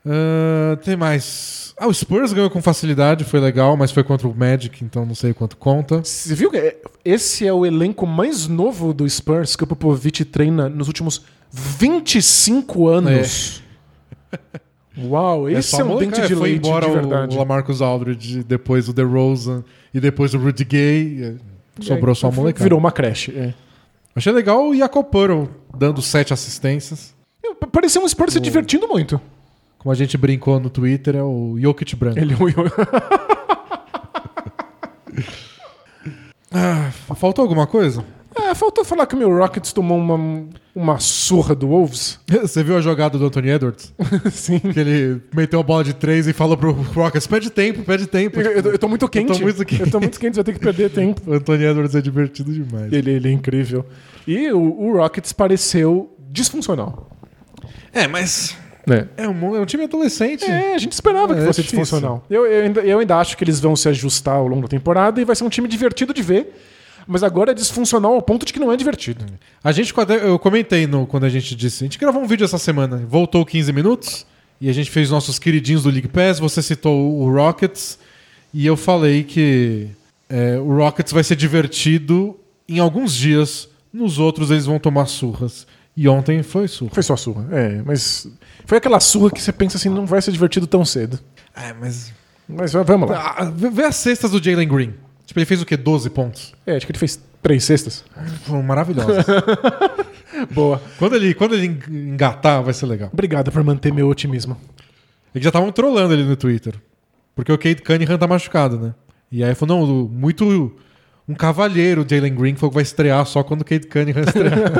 [0.05, 1.73] Ah, tem mais.
[1.77, 5.13] Ah, o Spurs ganhou com facilidade, foi legal, mas foi contra o Magic, então não
[5.13, 6.01] sei quanto conta.
[6.03, 10.23] Você viu que é- esse é o elenco mais novo do Spurs que o Popovich
[10.25, 13.61] treina nos últimos 25 anos.
[14.99, 17.35] Uau, esse só é, um moleca- dente é, de foi leite embora de o- verdade.
[17.35, 21.23] O Lamarcus Aldridge, depois o DeRozan e depois o Rudy Gay.
[21.23, 21.35] eh,
[21.79, 22.63] Sobrou só a molecada.
[22.63, 23.31] Virou uma creche.
[23.37, 23.53] é.
[24.15, 27.13] Achei legal o Jakob Puerto dando sete assistências.
[27.71, 29.21] Parecia um Spurs se divertindo muito.
[29.77, 32.17] Como a gente brincou no Twitter, é o Jokic branco.
[32.17, 32.33] Ele
[36.51, 38.03] Ah, faltou alguma coisa?
[38.43, 42.19] É, faltou falar que o meu Rockets tomou uma, uma surra do Wolves.
[42.29, 43.93] Você viu a jogada do Anthony Edwards?
[44.31, 44.59] Sim.
[44.59, 48.39] Que ele meteu a bola de três e falou pro Rockets: pede tempo, pede tempo.
[48.39, 49.41] Eu, eu- eu tô muito quente.
[49.41, 49.81] muito quente.
[49.81, 51.21] Eu tô muito quente, vai ter que perder tempo.
[51.25, 52.91] O Anthony Edwards é divertido demais.
[52.93, 53.85] Ele, ele é incrível.
[54.27, 57.09] E o, o Rockets pareceu disfuncional.
[57.93, 58.55] É, mas.
[58.89, 59.23] É.
[59.25, 60.45] É um, é um time adolescente.
[60.45, 62.23] É, a gente esperava É, que fosse é disfuncional.
[62.29, 65.19] Eu, eu, ainda, eu ainda acho que eles vão se ajustar ao longo da temporada
[65.19, 66.53] e vai ser um time divertido de ver.
[67.07, 69.25] Mas agora é disfuncional ao ponto de que não é divertido.
[69.63, 69.93] A gente,
[70.23, 73.45] eu comentei no, quando a gente disse, a gente gravou um vídeo essa semana, voltou
[73.45, 74.25] 15 minutos,
[74.59, 77.97] e a gente fez nossos queridinhos do League Pass, você citou o Rockets,
[78.53, 79.87] e eu falei que
[80.29, 82.37] é, o Rockets vai ser divertido
[82.67, 85.65] em alguns dias, nos outros eles vão tomar surras.
[85.95, 86.91] E ontem foi surra.
[86.93, 87.47] Foi só surra.
[87.51, 88.27] É, mas
[88.65, 91.19] foi aquela surra que você pensa assim, não vai ser divertido tão cedo.
[91.55, 92.13] É, mas.
[92.47, 93.35] Mas vamos lá.
[93.37, 94.93] Ah, vê vê as cestas do Jalen Green.
[95.27, 95.75] Tipo, ele fez o quê?
[95.75, 96.53] 12 pontos?
[96.65, 98.05] É, acho que ele fez três cestas.
[98.45, 99.25] Foram maravilhosas.
[100.51, 100.81] Boa.
[100.97, 103.09] quando, ele, quando ele engatar, vai ser legal.
[103.11, 104.55] Obrigado por manter meu otimismo.
[105.35, 106.75] Eles já estavam trolando ele no Twitter.
[107.35, 108.95] Porque o Kate Cunningham tá machucado, né?
[109.29, 110.73] E aí falou, não, muito.
[111.27, 114.71] Um cavalheiro, o Jalen Green, que vai estrear só quando o Kate Cunningham estrear.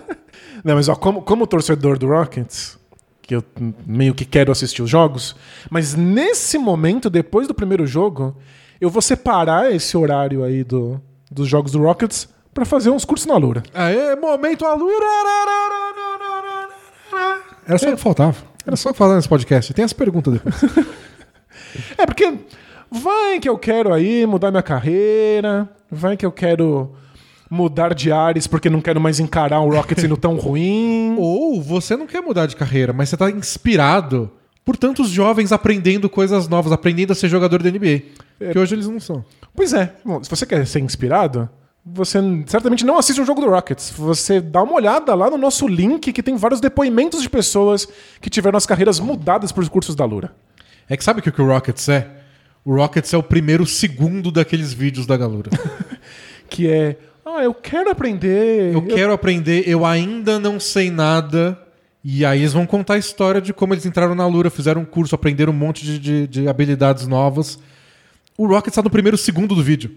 [0.64, 2.78] Não, mas ó, como, como torcedor do Rockets,
[3.22, 3.44] que eu
[3.86, 5.34] meio que quero assistir os jogos,
[5.70, 8.36] mas nesse momento, depois do primeiro jogo,
[8.80, 11.00] eu vou separar esse horário aí do,
[11.30, 13.62] dos jogos do Rockets pra fazer uns cursos na Lura.
[13.74, 15.06] Aê, momento Alura!
[17.66, 18.36] Era só o que faltava.
[18.66, 19.74] Era só falar nesse podcast.
[19.74, 20.54] Tem as perguntas depois.
[21.96, 22.34] É, porque
[22.90, 26.92] vai que eu quero aí mudar minha carreira, vai que eu quero
[27.48, 31.14] mudar de ares porque não quero mais encarar o Rockets sendo tão ruim.
[31.16, 34.32] Ou você não quer mudar de carreira, mas você tá inspirado
[34.70, 38.02] por tantos jovens aprendendo coisas novas, aprendendo a ser jogador da NBA.
[38.52, 39.24] Que hoje eles não são.
[39.52, 41.50] Pois é, bom, se você quer ser inspirado,
[41.84, 43.90] você certamente não assiste um jogo do Rockets.
[43.90, 47.88] Você dá uma olhada lá no nosso link que tem vários depoimentos de pessoas
[48.20, 50.32] que tiveram as carreiras mudadas por cursos da Lura.
[50.88, 52.08] É que sabe o que o Rockets é?
[52.64, 55.50] O Rockets é o primeiro segundo daqueles vídeos da Galura.
[56.48, 58.74] Que é, ah, eu quero aprender.
[58.74, 61.56] Eu quero aprender, eu ainda não sei nada.
[62.02, 64.84] E aí eles vão contar a história de como eles entraram na Lura, fizeram um
[64.86, 67.58] curso, aprenderam um monte de, de- de habilidades novas.
[68.38, 69.90] O Rockets tá no primeiro segundo do vídeo.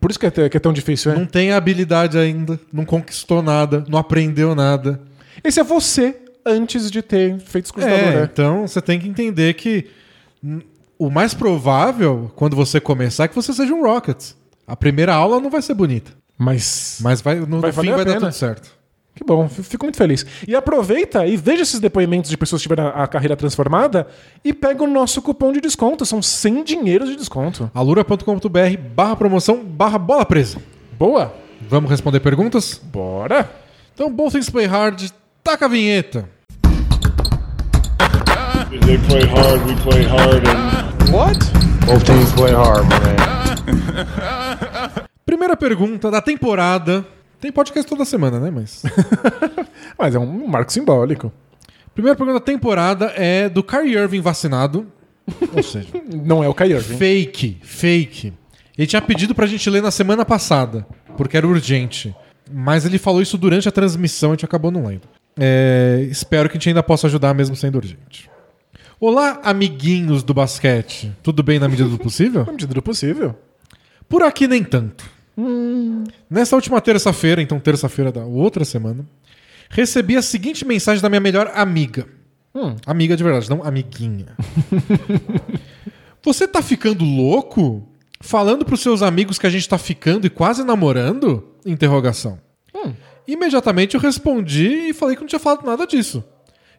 [0.00, 1.14] Por isso que é, que é tão difícil, é?
[1.14, 5.00] Não tem habilidade ainda, não conquistou nada, não aprendeu nada.
[5.44, 8.30] Esse é você antes de ter feito curso da É, Lura.
[8.32, 9.86] então você tem que entender que
[10.98, 14.36] o mais provável, quando você começar, é que você seja um Rockets.
[14.66, 16.10] A primeira aula não vai ser bonita.
[16.36, 16.98] Mas.
[17.00, 18.75] Mas vai, no Vai fim valer a vai dar tudo certo.
[19.16, 20.24] Que bom, fico muito feliz.
[20.46, 24.06] E aproveita e veja esses depoimentos de pessoas que tiveram a a carreira transformada
[24.44, 26.04] e pega o nosso cupom de desconto.
[26.04, 27.70] São 100 dinheiros de desconto.
[27.74, 30.58] alura.com.br barra promoção barra bola presa.
[30.98, 31.34] Boa!
[31.68, 32.80] Vamos responder perguntas?
[32.84, 33.50] Bora!
[33.94, 35.10] Então, Both Things Play Hard,
[35.42, 36.28] taca a vinheta.
[38.84, 41.38] They play hard, we play hard, and What?
[41.86, 43.16] Both teams play hard, man.
[45.24, 47.06] Primeira pergunta da temporada.
[47.46, 48.50] Tem podcast toda semana, né?
[48.50, 48.82] Mas.
[49.96, 51.32] Mas é um marco simbólico.
[51.94, 54.88] Primeira pergunta da temporada é do Kyrie Irving vacinado.
[55.54, 55.86] Ou seja,
[56.24, 56.96] Não é o Kyrie Irving.
[56.96, 58.32] fake, fake.
[58.76, 60.84] Ele tinha pedido pra gente ler na semana passada,
[61.16, 62.12] porque era urgente.
[62.52, 65.02] Mas ele falou isso durante a transmissão, a gente acabou não lendo.
[65.38, 68.28] É, espero que a gente ainda possa ajudar mesmo sendo urgente.
[68.98, 71.12] Olá, amiguinhos do basquete.
[71.22, 72.42] Tudo bem na medida do possível?
[72.44, 73.38] Na medida do possível.
[74.08, 75.14] Por aqui nem tanto.
[76.30, 79.04] Nessa última terça-feira, então terça-feira da outra semana,
[79.68, 82.06] recebi a seguinte mensagem da minha melhor amiga.
[82.54, 82.76] Hum.
[82.86, 84.34] Amiga de verdade, não amiguinha.
[86.24, 87.86] Você tá ficando louco?
[88.20, 91.46] Falando pros seus amigos que a gente tá ficando e quase namorando?
[91.66, 92.40] Interrogação.
[93.26, 96.22] Imediatamente eu respondi e falei que não tinha falado nada disso.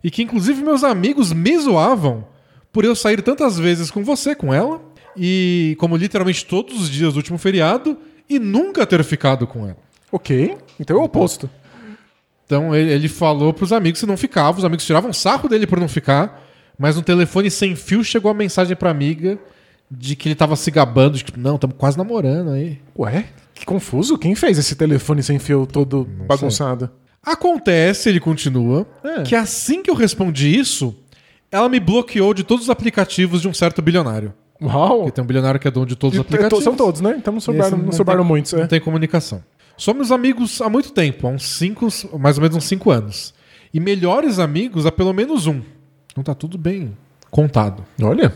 [0.03, 2.25] E que inclusive meus amigos me zoavam
[2.71, 4.81] por eu sair tantas vezes com você, com ela,
[5.15, 7.97] e como literalmente todos os dias do último feriado,
[8.29, 9.77] e nunca ter ficado com ela.
[10.11, 10.57] Ok.
[10.79, 11.49] Então é o oposto.
[12.45, 15.79] Então ele, ele falou pros amigos que não ficava, os amigos tiravam sarro dele por
[15.79, 16.43] não ficar,
[16.79, 19.37] mas no telefone sem fio chegou a mensagem pra amiga
[19.91, 22.79] de que ele tava se gabando, de que não, estamos quase namorando aí.
[22.97, 23.25] Ué?
[23.53, 24.17] Que confuso.
[24.17, 26.89] Quem fez esse telefone sem fio todo bagunçado?
[27.23, 29.23] Acontece, ele continua, É.
[29.23, 30.95] que assim que eu respondi isso,
[31.51, 34.33] ela me bloqueou de todos os aplicativos de um certo bilionário.
[34.61, 34.97] Uau!
[34.99, 36.63] Porque tem um bilionário que é dono de todos os aplicativos.
[36.63, 37.15] São todos, né?
[37.17, 38.53] Então não sobraram, não sobraram tem- muitos.
[38.53, 38.67] Não É.
[38.67, 39.43] tem comunicação.
[39.77, 41.87] Somos amigos há muito tempo, há uns cinco,
[42.19, 43.33] mais ou menos uns cinco anos.
[43.73, 45.61] E melhores amigos há pelo menos um.
[46.11, 46.97] Então tá tudo bem
[47.29, 47.85] contado.
[48.01, 48.33] Olha.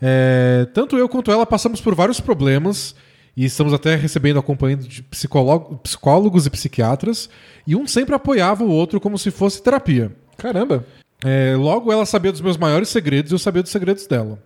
[0.00, 2.94] É, tanto eu quanto ela passamos por vários problemas
[3.36, 7.28] e estamos até recebendo acompanhamento de psicólogo- psicólogos e psiquiatras.
[7.66, 10.12] E um sempre apoiava o outro como se fosse terapia.
[10.36, 10.84] Caramba.
[11.24, 14.38] É, logo, ela sabia dos meus maiores segredos e eu sabia dos segredos dela.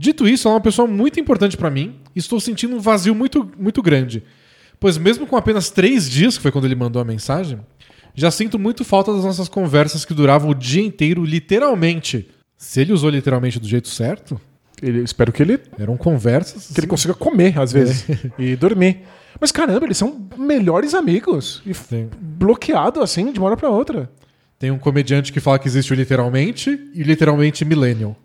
[0.00, 3.14] Dito isso, ela é uma pessoa muito importante pra mim e estou sentindo um vazio
[3.14, 4.22] muito, muito grande.
[4.80, 7.58] Pois, mesmo com apenas três dias, que foi quando ele mandou a mensagem,
[8.14, 12.26] já sinto muito falta das nossas conversas que duravam o dia inteiro, literalmente.
[12.56, 14.40] Se ele usou literalmente do jeito certo,
[14.82, 16.68] Ele, espero que ele, eram conversas.
[16.72, 18.06] que ele consiga comer, às vezes,
[18.38, 19.02] e dormir.
[19.38, 21.60] Mas caramba, eles são melhores amigos.
[21.66, 24.10] E Tem, bloqueado assim, de uma hora pra outra.
[24.58, 28.16] tem um comediante que fala que existe o literalmente e literalmente millennial.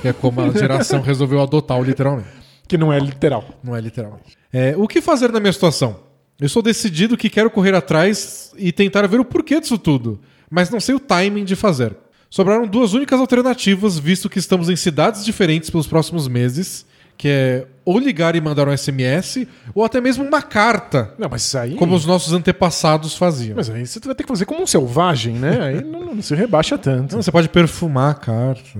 [0.00, 2.28] Que é como a geração resolveu adotar o literalmente.
[2.66, 3.44] Que não é literal.
[3.62, 4.36] Não é literalmente.
[4.52, 6.00] É, o que fazer na minha situação?
[6.40, 10.70] Eu sou decidido que quero correr atrás e tentar ver o porquê disso tudo, mas
[10.70, 11.96] não sei o timing de fazer.
[12.30, 16.86] Sobraram duas únicas alternativas, visto que estamos em cidades diferentes pelos próximos meses,
[17.16, 21.42] que é ou ligar e mandar um SMS, ou até mesmo uma carta, Não, mas
[21.42, 21.74] isso aí.
[21.74, 23.56] como os nossos antepassados faziam.
[23.56, 25.58] Mas aí você vai ter que fazer como um selvagem, né?
[25.60, 27.16] Aí não, não se rebaixa tanto.
[27.16, 28.78] Não, você pode perfumar a carta.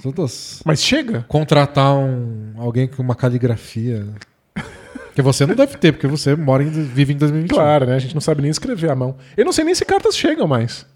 [0.00, 0.62] Todas.
[0.64, 1.24] Mas chega.
[1.28, 4.06] Contratar um, alguém com uma caligrafia.
[5.14, 7.54] Que você não deve ter, porque você mora em, vive em 2021.
[7.54, 7.96] Claro, né?
[7.96, 9.16] A gente não sabe nem escrever à mão.
[9.36, 10.86] Eu não sei nem se cartas chegam mais.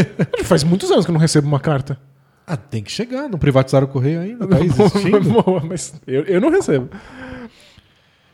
[0.44, 1.98] Faz muitos anos que eu não recebo uma carta.
[2.46, 3.28] Ah, tem que chegar.
[3.28, 4.46] Não privatizaram o correio ainda.
[4.46, 5.20] Tá existindo.
[5.42, 6.88] Boa, mas eu, eu não recebo.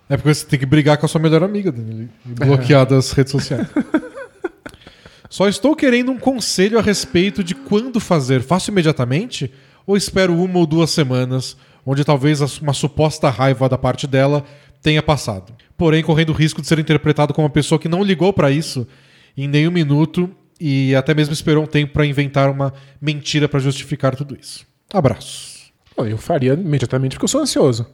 [0.08, 3.12] É porque você tem que brigar com a sua melhor amiga, Danilo, e bloquear das
[3.12, 3.66] redes sociais.
[5.30, 8.42] Só estou querendo um conselho a respeito de quando fazer.
[8.42, 9.50] Faço imediatamente
[9.92, 11.54] ou espero uma ou duas semanas,
[11.84, 14.42] onde talvez uma suposta raiva da parte dela
[14.80, 15.52] tenha passado.
[15.76, 18.88] Porém, correndo o risco de ser interpretado como uma pessoa que não ligou para isso
[19.36, 24.16] em nenhum minuto e até mesmo esperou um tempo para inventar uma mentira para justificar
[24.16, 24.66] tudo isso.
[24.90, 25.70] Abraços.
[25.98, 27.86] Eu faria imediatamente porque eu sou ansioso.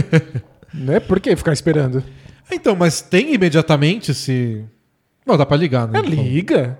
[0.72, 1.00] né?
[1.00, 2.02] Por que ficar esperando?
[2.50, 4.64] Então, mas tem imediatamente se.
[5.26, 5.98] Não, dá pra ligar, né?
[5.98, 6.78] É, liga.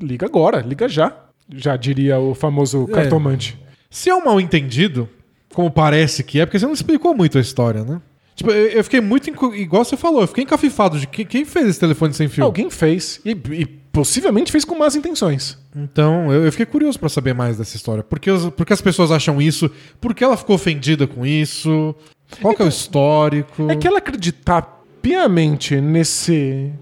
[0.00, 1.14] Liga agora, liga já.
[1.54, 2.92] Já diria o famoso É.
[2.94, 3.58] cartomante.
[3.90, 5.08] Se é um mal entendido,
[5.54, 8.00] como parece que é, porque você não explicou muito a história, né?
[8.34, 9.28] Tipo, eu, fiquei muito.
[9.54, 12.44] Igual você falou, eu fiquei encafifado de que- quem fez esse telefone sem fio.
[12.44, 13.20] Alguém fez.
[13.26, 15.58] E, e possivelmente fez com más intenções.
[15.76, 18.02] Então, eu, eu fiquei curioso pra saber mais dessa história.
[18.02, 19.70] Por que, os- por que as pessoas acham isso?
[20.00, 21.94] Por que ela ficou ofendida com isso?
[22.40, 23.70] Qual que é o histórico?
[23.70, 26.72] É que ela acreditar piamente nesse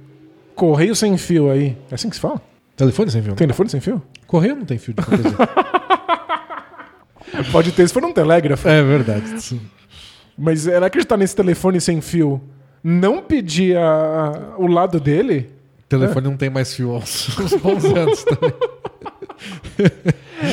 [0.54, 1.76] correio sem fio aí.
[1.90, 2.40] É assim que se fala?
[2.76, 3.34] Telefone sem fio?
[3.34, 4.00] Telefone sem fio?
[4.30, 5.36] Correio não tem fio de jeito.
[7.50, 8.68] Pode ter, se for um telégrafo.
[8.68, 9.60] É verdade.
[10.38, 12.40] Mas ela acreditar nesse telefone sem fio,
[12.82, 15.50] não pedir a- o lado dele.
[15.80, 18.52] O telefone não tem mais fio aos, aos bons anos também.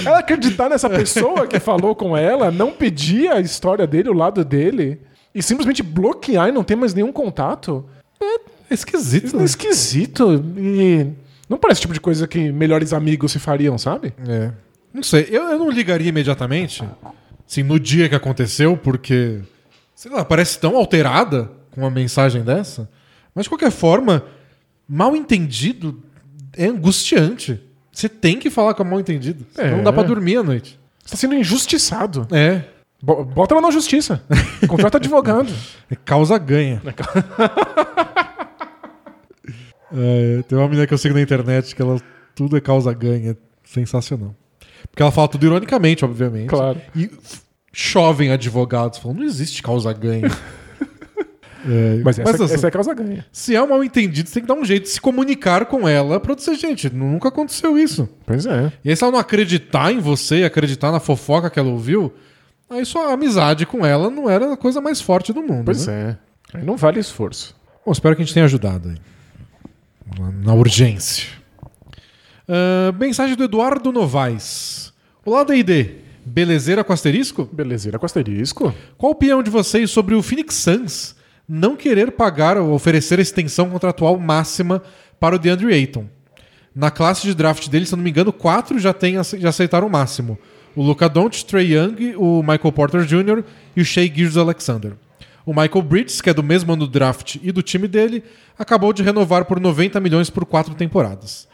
[0.05, 4.43] Ela acreditar nessa pessoa que falou com ela, não pedir a história dele, o lado
[4.43, 4.99] dele,
[5.35, 7.85] e simplesmente bloquear e não ter mais nenhum contato.
[8.69, 9.39] É esquisito.
[9.39, 10.43] É esquisito.
[10.57, 11.07] E
[11.49, 14.13] não parece o tipo de coisa que melhores amigos se fariam, sabe?
[14.27, 14.51] É.
[14.93, 16.83] Não sei, eu, eu não ligaria imediatamente,
[17.47, 19.39] assim, no dia que aconteceu, porque,
[19.95, 22.89] sei lá, parece tão alterada com uma mensagem dessa.
[23.35, 24.23] Mas, de qualquer forma,
[24.87, 26.01] mal entendido
[26.57, 27.61] é angustiante.
[27.91, 29.45] Você tem que falar com o mal entendido.
[29.57, 29.71] É.
[29.71, 30.79] Não dá pra dormir à noite.
[31.03, 32.27] Você tá sendo injustiçado.
[32.31, 32.63] É.
[33.01, 34.23] Bo- Bota ela na justiça.
[34.67, 35.53] Contrata advogado.
[35.91, 36.81] É causa ganha.
[36.85, 36.91] É,
[40.47, 41.99] tem uma menina que eu sigo na internet que ela
[42.35, 43.37] tudo é causa ganha.
[43.63, 44.33] Sensacional.
[44.89, 46.47] Porque ela fala tudo ironicamente, obviamente.
[46.47, 46.79] Claro.
[46.95, 47.09] E
[47.73, 50.29] chovem advogados falando, não existe causa ganha.
[51.69, 53.25] É, Mas essa, assim, essa é a causa ganha.
[53.29, 55.85] se é um mal entendido, você tem que dar um jeito de se comunicar com
[55.85, 58.07] ela pra dizer, gente, nunca aconteceu isso.
[58.25, 58.71] Pois é.
[58.85, 62.13] E aí, se ela não acreditar em você, acreditar na fofoca que ela ouviu,
[62.69, 65.65] aí sua amizade com ela não era a coisa mais forte do mundo.
[65.65, 66.17] Pois né?
[66.53, 66.57] é.
[66.57, 67.53] Aí não vale esforço.
[67.85, 68.95] Bom, espero que a gente tenha ajudado aí.
[70.15, 71.27] Na, urgência.
[72.47, 74.93] Ah, mensagem do Eduardo Novaes.
[75.25, 75.95] Olá, D&D.
[76.25, 77.47] Belezeira com asterisco?
[77.51, 78.73] Belezeira com asterisco.
[78.97, 81.15] Qual a opinião de vocês sobre o Phoenix Suns
[81.47, 84.81] não querer pagar ou oferecer a extensão contratual máxima
[85.19, 86.05] para o DeAndre Ayton?
[86.75, 89.89] Na classe de draft dele, se não me engano, quatro já, tem, já aceitaram o
[89.89, 90.37] máximo.
[90.75, 93.43] O Luka Doncic, Trey Young, o Michael Porter Jr.
[93.75, 94.93] e o Shea Gilgeous Alexander.
[95.47, 98.21] O Michael Bridges, que é do mesmo ano do draft e do time dele,
[98.59, 101.47] acabou de renovar por 90 milhões por quatro temporadas.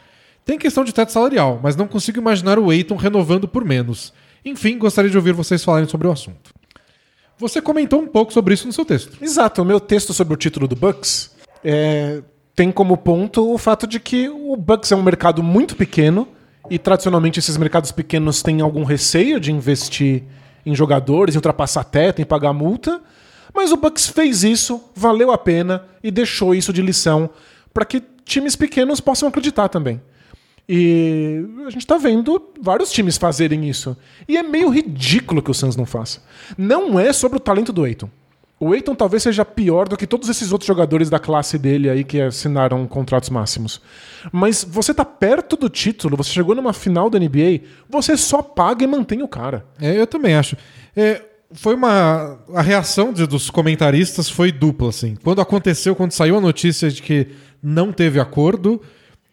[0.44, 4.12] Tem questão de teto salarial, mas não consigo imaginar o Ayton renovando por menos.
[4.44, 6.52] Enfim, gostaria de ouvir vocês falarem sobre o assunto.
[7.38, 9.16] Você comentou um pouco sobre isso no seu texto.
[9.22, 9.62] Exato.
[9.62, 11.30] O meu texto sobre o título do Bucks
[11.62, 12.20] é,
[12.56, 16.26] tem como ponto o fato de que o Bucks é um mercado muito pequeno
[16.68, 20.24] e tradicionalmente esses mercados pequenos têm algum receio de investir
[20.66, 23.00] em jogadores, ultrapassar teto, em pagar multa.
[23.54, 27.30] Mas o Bucks fez isso, valeu a pena e deixou isso de lição
[27.72, 30.00] para que times pequenos possam acreditar também.
[30.68, 33.96] E a gente tá vendo vários times fazerem isso.
[34.26, 36.22] E é meio ridículo que o Suns não faça.
[36.56, 38.08] Não é sobre o talento do Aiton.
[38.58, 42.02] O Aiton talvez seja pior do que todos esses outros jogadores da classe dele aí
[42.02, 43.80] que assinaram contratos máximos.
[44.32, 47.60] Mas você tá perto do título, você chegou numa final da NBA,
[47.90, 49.66] você só paga e mantém o cara.
[49.78, 50.56] É, eu também acho.
[50.96, 51.20] É,
[51.54, 52.38] foi uma.
[52.54, 55.16] A reação de- dos comentaristas foi dupla, assim.
[55.22, 57.28] Quando aconteceu, quando saiu a notícia de que
[57.62, 58.80] não teve acordo,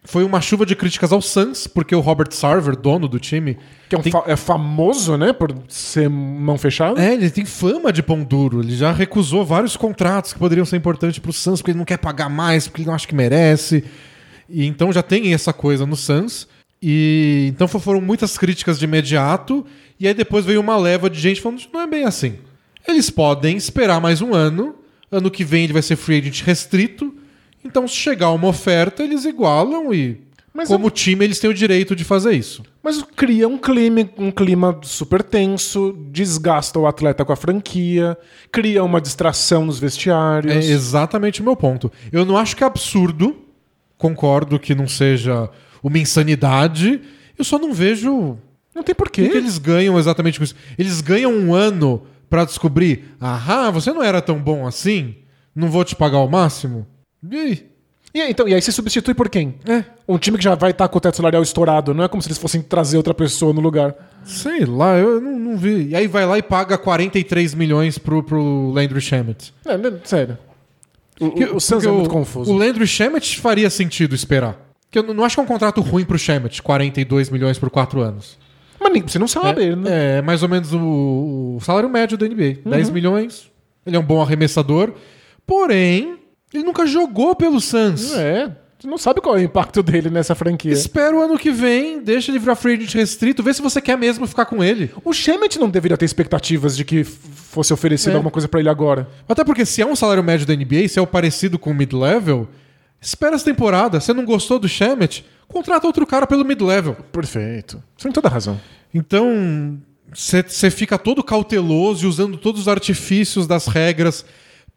[0.03, 3.57] foi uma chuva de críticas ao Suns, porque o Robert Sarver, dono do time,
[3.89, 6.99] Que é, um Tem- fa- é famoso, né, por ser mão fechada.
[7.03, 8.61] É, ele tem fama de pão duro.
[8.61, 11.97] Ele já recusou vários contratos que poderiam ser importantes pro Suns, porque ele não quer
[11.97, 13.83] pagar mais, porque ele não acha que merece.
[14.49, 16.47] E então já tem essa coisa no Suns.
[16.81, 19.65] E então fo- foram muitas críticas de imediato.
[20.01, 22.33] E aí depois veio uma leva de gente falando não é bem assim.
[22.87, 24.73] Eles podem esperar mais um ano.
[25.11, 27.13] Ano que vem ele vai ser free agent restrito.
[27.63, 30.19] Então, se chegar uma oferta, eles igualam e.
[30.51, 32.63] Mas como eu- time, eles têm o direito de fazer isso.
[32.81, 38.17] Mas cria um clima, um clima super tenso, desgasta o atleta com a franquia,
[38.51, 40.51] cria uma distração nos vestiários.
[40.51, 41.91] É exatamente o meu ponto.
[42.11, 43.35] Eu não acho que é absurdo,
[43.99, 45.47] concordo que não seja
[45.83, 46.99] uma insanidade,
[47.37, 48.37] eu só não vejo
[48.75, 49.23] Não tem porquê.
[49.23, 50.55] que, que eles ganham exatamente com isso.
[50.77, 55.15] Eles ganham um ano pra descobrir, ah, você não era tão bom assim,
[55.53, 56.87] não vou te pagar o máximo.
[57.29, 57.71] E aí?
[58.13, 59.55] E, aí, então, e aí você substitui por quem?
[59.65, 62.21] É, Um time que já vai estar com o teto salarial estourado, não é como
[62.21, 63.93] se eles fossem trazer outra pessoa no lugar.
[64.25, 65.89] sei lá, eu não, não vi.
[65.89, 69.53] E aí vai lá e paga 43 milhões pro, pro Landry Shamet.
[69.65, 70.37] É, né, sério.
[71.19, 72.51] O, Que- o, o Suns é muito confuso.
[72.51, 74.57] O Landry Shamet faria sentido esperar.
[74.89, 77.69] Que eu não- não acho que é um contrato ruim pro Shamet, 42 milhões por
[77.69, 78.37] 4 anos.
[78.81, 80.15] Mas você não sabe, né?
[80.15, 82.59] É, é mais ou menos o, o salário médio da NBA.
[82.65, 83.49] 10 milhões.
[83.85, 84.93] Ele é um bom arremessador.
[85.45, 86.17] Porém,
[86.53, 88.13] ele nunca jogou pelo Suns.
[88.13, 88.51] É.
[88.79, 90.71] Você não sabe qual é o impacto dele nessa franquia.
[90.71, 93.95] Espera o ano que vem, deixa ele virar free agent restrito, vê se você quer
[93.95, 94.89] mesmo ficar com ele.
[95.05, 98.15] O Shemet não deveria ter expectativas de que fosse oferecido É.
[98.15, 99.07] alguma coisa pra ele agora.
[99.29, 101.75] Até porque se é um salário médio da NBA, se é o parecido com o
[101.75, 102.47] mid-level,
[102.99, 103.99] espera essa temporada.
[103.99, 105.23] Você não gostou do Shemet?
[105.51, 106.95] Contrata outro cara pelo mid-level.
[107.11, 107.81] Perfeito.
[107.97, 108.59] Você tem toda a razão.
[108.93, 109.79] Então,
[110.13, 114.25] você fica todo cauteloso e usando todos os artifícios das regras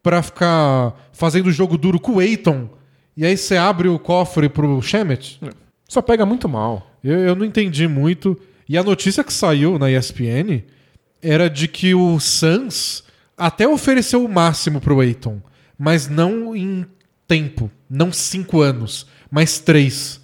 [0.03, 2.69] pra ficar fazendo o jogo duro com o Aiton.
[3.17, 5.41] E aí você abre o cofre pro Shemet.
[5.89, 6.91] Só pega muito mal.
[7.03, 8.39] Eu, eu não entendi muito.
[8.69, 10.63] E a notícia que saiu na ESPN
[11.23, 13.05] era de que o Suns
[13.37, 15.41] até ofereceu o máximo pro Aiton,
[15.79, 16.87] mas não em
[17.27, 20.21] tempo, não cinco anos, mas três.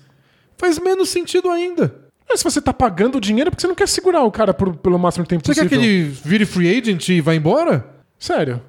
[0.60, 1.94] Faz menos sentido ainda.
[2.28, 4.52] Mas se você tá pagando o dinheiro, é porque você não quer segurar o cara
[4.52, 5.80] por- pelo máximo tempo Você quer possível.
[5.80, 7.84] que ele vire free agent e vá embora?
[8.18, 8.60] Sério.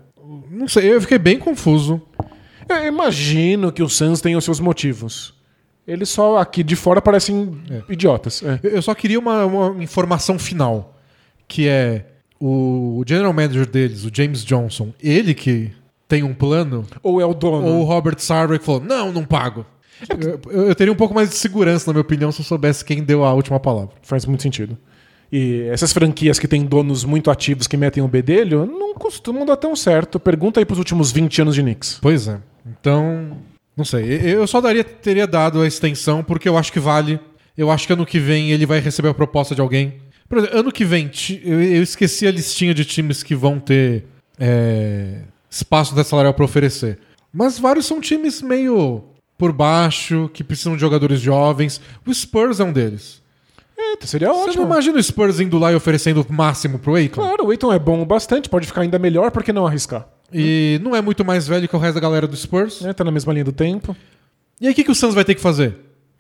[0.49, 2.01] Não sei, eu fiquei bem confuso.
[2.69, 5.34] Eu imagino que o Suns tem os seus motivos.
[5.85, 8.41] Eles só aqui de fora parecem idiotas.
[8.41, 8.59] É.
[8.63, 10.97] Eu só queria uma, uma informação final,
[11.47, 12.05] que é
[12.39, 15.72] o general manager deles, o James Johnson, ele que
[16.07, 17.68] tem um plano, Ou é o dono.
[17.68, 19.65] ou o Robert Sarver falou, não, não pago.
[20.19, 23.03] Eu, eu- teria um pouco mais de segurança, na minha opinião, se eu soubesse quem
[23.03, 23.93] deu a última palavra.
[24.01, 24.77] Faz muito sentido.
[25.31, 29.55] E essas franquias que têm donos muito ativos que metem o bedelho não costumam dar
[29.55, 30.19] tão certo.
[30.19, 31.99] Pergunta aí pros últimos 20 anos de Knicks.
[32.01, 32.38] Pois é.
[32.68, 33.38] Então,
[33.77, 34.03] não sei.
[34.26, 37.18] Eu só daria, teria dado a extensão porque eu acho que vale.
[37.57, 39.95] Eu acho que ano que vem ele vai receber a proposta de alguém.
[40.27, 41.09] Por exemplo, ano que vem,
[41.45, 44.05] eu esqueci a listinha de times que vão ter
[44.39, 46.99] é, espaço da salarial para oferecer.
[47.34, 49.03] Mas vários são times meio
[49.41, 51.81] por baixo, que precisam de jogadores jovens.
[52.05, 53.19] O Spurs é um deles.
[53.76, 54.65] Eita, seria Você não ótimo.
[54.65, 57.19] imagina o Spurs indo lá e oferecendo o máximo pro Aiton?
[57.23, 60.07] Claro, o Aiton é bom o bastante, pode ficar ainda melhor, por que não arriscar?
[60.31, 62.85] E não é muito mais velho que o resto da galera do Spurs.
[62.85, 63.97] É, tá na mesma linha do tempo.
[64.61, 65.76] E aí o que, que o Suns vai ter que fazer?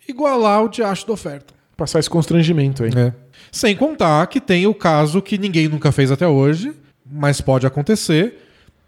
[0.09, 1.53] Igualar o diacho da oferta.
[1.77, 2.89] Passar esse constrangimento aí.
[2.95, 3.13] É.
[3.51, 6.73] Sem contar que tem o caso que ninguém nunca fez até hoje,
[7.05, 8.33] mas pode acontecer,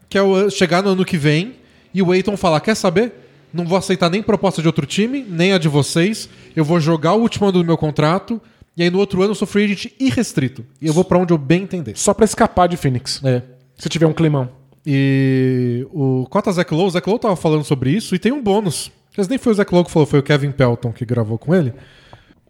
[0.10, 1.58] que é o chegar no ano que vem
[1.94, 3.20] e o Aiton falar, quer saber?
[3.54, 6.28] Não vou aceitar nem proposta de outro time, nem a de vocês.
[6.56, 8.42] Eu vou jogar o último ano do meu contrato
[8.76, 10.66] e aí no outro ano eu sou free agent irrestrito.
[10.82, 11.96] E eu vou pra onde eu bem entender.
[11.96, 13.22] Só pra escapar de Phoenix.
[13.24, 13.44] É.
[13.78, 14.50] Se tiver um climão.
[14.86, 18.42] E o Cota Zach Lowe, o Zach Lowe tava falando sobre isso e tem um
[18.42, 18.92] bônus.
[19.16, 21.54] Mas nem foi o Zach Lowe que falou, foi o Kevin Pelton que gravou com
[21.54, 21.74] ele.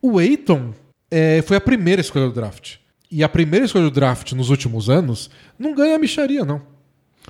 [0.01, 0.73] O Aiton
[1.11, 2.75] é, foi a primeira escolha do draft.
[3.11, 6.61] E a primeira escolha do draft nos últimos anos não ganha micharia, não.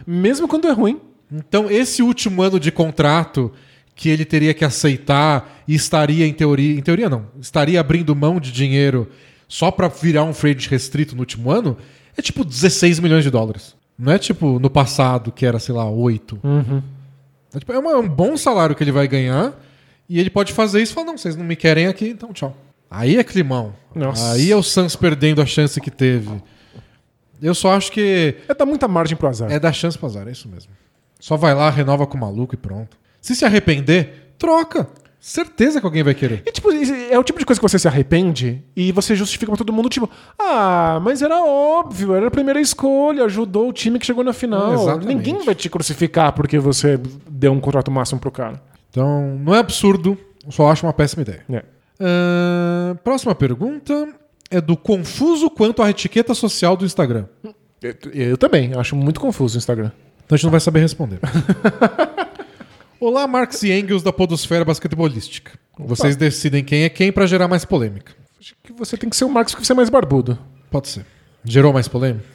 [0.06, 1.02] Mesmo quando é ruim.
[1.34, 3.52] Então, esse último ano de contrato
[3.96, 8.40] que ele teria que aceitar e estaria, em teoria, em teoria não, estaria abrindo mão
[8.40, 9.10] de dinheiro
[9.48, 11.78] só pra virar um agent restrito no último ano,
[12.18, 13.76] é tipo 16 milhões de dólares.
[13.98, 16.40] Não é tipo no passado, que era, sei lá, 8.
[17.54, 19.54] É, tipo, é uma- é um bom salário que ele vai ganhar
[20.10, 22.56] e ele pode fazer isso e falar, não, vocês não me querem aqui, então tchau.
[22.90, 23.74] Aí é climão.
[23.96, 24.34] Nossa.
[24.34, 26.30] Aí é o Suns perdendo a chance que teve.
[27.42, 29.52] Eu só acho que É dar muita margem pro azar.
[29.52, 30.72] é dar chance pro azar, é isso mesmo.
[31.24, 32.98] Só vai lá, renova com o maluco e pronto.
[33.22, 34.90] Se se arrepender, troca.
[35.22, 36.44] Certeza que alguém vai querer.
[36.46, 39.58] E, tipo, é o tipo de coisa que você se arrepende e você justifica pra
[39.58, 44.06] todo mundo, tipo, ah, mas era óbvio, era a primeira escolha, ajudou o time que
[44.06, 44.74] chegou na final.
[44.74, 45.16] Exatamente.
[45.16, 48.62] Ninguém vai te crucificar porque você deu um contrato máximo pro cara.
[48.90, 51.46] Então, não é absurdo, eu só acho uma péssima ideia.
[51.50, 51.64] É.
[52.02, 54.10] Ahn, próxima pergunta
[54.52, 57.28] é do confuso quanto à etiqueta social do Instagram.
[57.82, 59.90] Eu, eu também, acho muito confuso o Instagram.
[60.26, 61.20] Então a gente não vai saber responder.
[63.00, 65.52] Olá, Marx e Engels da podosfera basquetebolística.
[65.78, 68.14] Vocês decidem quem é quem pra gerar mais polêmica.
[68.40, 70.40] Acho que você tem que ser o Marcos porque você é mais barbudo.
[70.72, 71.06] Pode ser.
[71.44, 72.26] Gerou mais polêmica?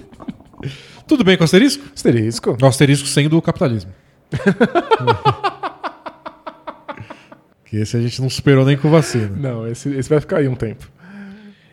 [1.06, 1.84] Tudo bem com o asterisco?
[1.94, 2.56] Asterisco.
[2.60, 3.92] O asterisco sendo o capitalismo.
[7.64, 9.36] que esse a gente não superou nem com vacina.
[9.36, 10.90] Não, esse, esse vai ficar aí um tempo.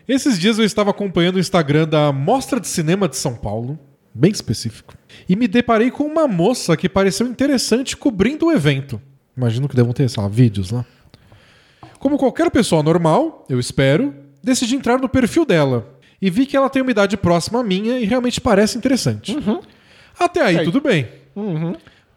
[0.08, 3.78] Esses dias eu estava acompanhando o Instagram da Mostra de Cinema de São Paulo,
[4.18, 4.96] bem específico,
[5.30, 9.00] e me deparei com uma moça que pareceu interessante cobrindo o evento.
[9.36, 10.84] Imagino que devam ter, sei lá, vídeos lá.
[12.00, 14.14] Como qualquer pessoa normal, eu espero,
[14.44, 15.88] decidi entrar no perfil dela
[16.22, 19.38] e vi que ela tem uma idade próxima à minha e realmente parece interessante.
[20.20, 20.66] Até aí, Aí.
[20.66, 21.08] tudo bem.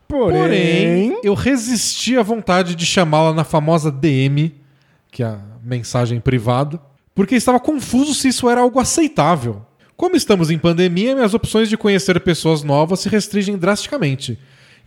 [0.09, 4.55] Porém, Porém, eu resisti à vontade de chamá-la na famosa DM,
[5.11, 6.81] que é a mensagem privada,
[7.15, 9.65] porque estava confuso se isso era algo aceitável.
[10.01, 14.39] Como estamos em pandemia, minhas opções de conhecer pessoas novas se restringem drasticamente.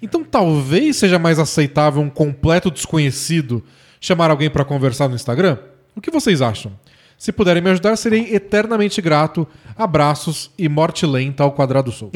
[0.01, 3.63] Então talvez seja mais aceitável um completo desconhecido
[4.01, 5.59] chamar alguém para conversar no Instagram?
[5.95, 6.71] O que vocês acham?
[7.15, 9.47] Se puderem me ajudar, serei eternamente grato.
[9.77, 12.09] Abraços e morte lenta ao quadrado sul.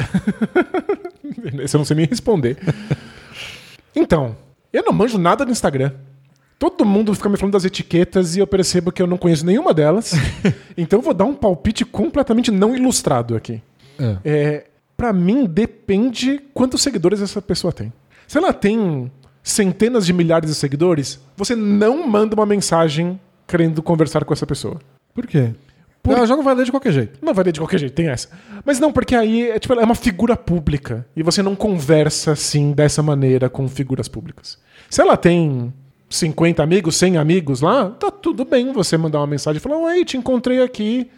[1.62, 2.58] esse eu não sei nem responder.
[3.94, 4.36] então,
[4.72, 5.92] eu não manjo nada do Instagram.
[6.58, 9.72] Todo mundo fica me falando das etiquetas e eu percebo que eu não conheço nenhuma
[9.72, 10.12] delas.
[10.76, 13.62] então eu vou dar um palpite completamente não ilustrado aqui.
[13.98, 14.16] É.
[14.24, 14.64] É,
[14.96, 17.92] para mim, depende quantos seguidores essa pessoa tem.
[18.26, 19.10] Se ela tem
[19.42, 24.78] centenas de milhares de seguidores, você não manda uma mensagem querendo conversar com essa pessoa.
[25.14, 25.54] Por quê?
[26.02, 27.18] Por- Ela já não vai ler de qualquer jeito.
[27.24, 28.28] Não vai ler de qualquer jeito, tem essa.
[28.64, 31.06] Mas não, porque aí é, tipo, é uma figura pública.
[31.16, 34.58] E você não conversa assim, dessa maneira, com figuras públicas.
[34.90, 35.72] Se ela tem
[36.08, 40.04] 50 amigos, 100 amigos lá, tá tudo bem você mandar uma mensagem e falar: Oi,
[40.04, 41.10] te encontrei aqui.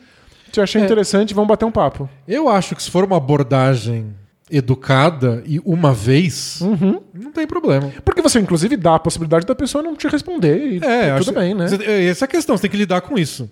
[0.56, 0.84] Eu achei É.
[0.84, 2.08] interessante, vamos bater um papo.
[2.26, 4.14] Eu acho que se for uma abordagem
[4.50, 7.00] educada e uma vez, Uhum.
[7.14, 7.92] não tem problema.
[8.04, 10.56] Porque você, inclusive, dá a possibilidade da pessoa não te responder.
[10.72, 11.66] E É, tudo acho- bem, né?
[11.86, 13.48] É, Essa é a questão, você tem que lidar com isso.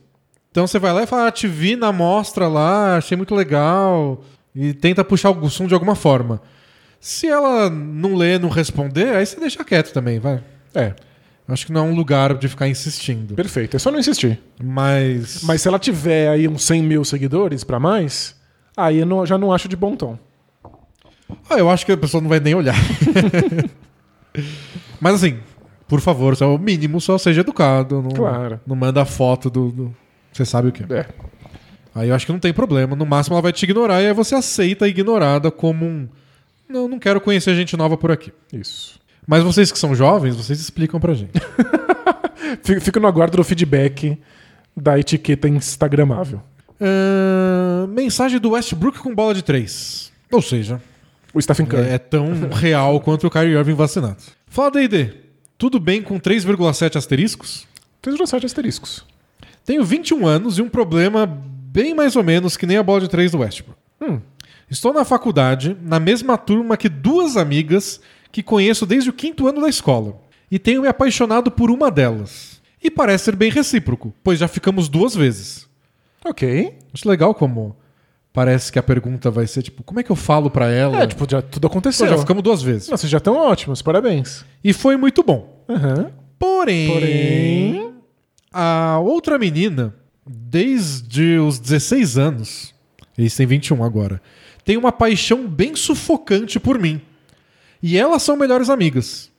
[0.51, 4.25] Então você vai lá e fala, ah, te vi na mostra lá, achei muito legal.
[4.55, 6.43] E tenta puxar o som de alguma forma.
[6.99, 10.43] Se ela não ler, não responder, aí você deixa quieto também, vai.
[10.75, 10.95] É,
[11.49, 13.35] Acho que não é um lugar de ficar insistindo.
[13.35, 13.75] perfeito.
[13.75, 14.39] É só não insistir.
[14.63, 15.43] Mas.
[15.45, 18.37] Mas se ela tiver aí uns 100 mil seguidores pra mais,
[18.77, 20.19] aí eu não- já não acho de bom tom.
[21.49, 22.75] Ah, eu acho que a pessoa não vai nem olhar.
[25.01, 25.39] Mas assim,
[25.87, 28.03] por favor, só o mínimo só seja educado.
[28.03, 28.61] Não, Claro.
[28.67, 29.71] não manda foto do.
[29.71, 29.97] do-
[30.33, 30.83] Você sabe o que.
[30.93, 31.07] É.
[31.95, 32.95] Aí eu acho que não tem problema.
[32.95, 36.09] No máximo ela vai te ignorar e aí você aceita a ignorada como um.
[36.69, 38.33] Não, não quero conhecer gente nova por aqui.
[38.53, 38.98] Isso.
[39.29, 41.39] Mas vocês que são jovens, vocês explicam pra gente.
[42.81, 44.19] Fico, no aguardo do feedback
[44.75, 46.41] da etiqueta instagramável.
[46.81, 50.11] Ahn, mensagem do Westbrook com bola de três.
[50.33, 50.81] Ou seja,
[51.35, 51.89] O Stephen Curry.
[51.91, 54.17] é tão real quanto o Kyrie Irving vacinado.
[54.47, 55.13] Fala D&D.
[55.59, 57.67] Tudo bem com 3,7 asteriscos?
[58.03, 59.05] 3,7 asteriscos.
[59.63, 63.09] Tenho 21 anos e um problema bem mais ou menos que nem a bola de
[63.09, 63.79] três do Westbrook.
[64.01, 64.21] Hum.
[64.71, 68.01] Estou na faculdade, na mesma turma que duas amigas
[68.33, 70.21] que conheço desde o quinto ano da escola.
[70.51, 72.61] E tenho me apaixonado por uma delas.
[72.83, 75.69] E parece ser bem recíproco, pois já ficamos duas vezes.
[76.25, 76.75] Ok.
[76.95, 77.77] Acho legal como
[78.33, 81.03] parece que a pergunta vai ser tipo, como é que eu falo pra ela?
[81.03, 82.07] É, tipo, já tudo Pô, aconteceu.
[82.07, 82.89] já ficamos duas vezes.
[82.89, 84.45] Não, vocês já estão ótimos, parabéns.
[84.63, 85.65] E foi muito bom.
[85.69, 86.11] Aham.
[86.39, 87.91] Porém, Porém-
[88.53, 89.93] a outra menina,
[90.25, 92.75] desde os 16 anos,
[93.17, 94.23] eles têm 21 agora,
[94.65, 97.01] tem uma paixão bem sufocante por mim.
[97.83, 99.31] E elas são melhores amigas.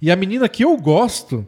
[0.00, 1.46] E a menina que eu gosto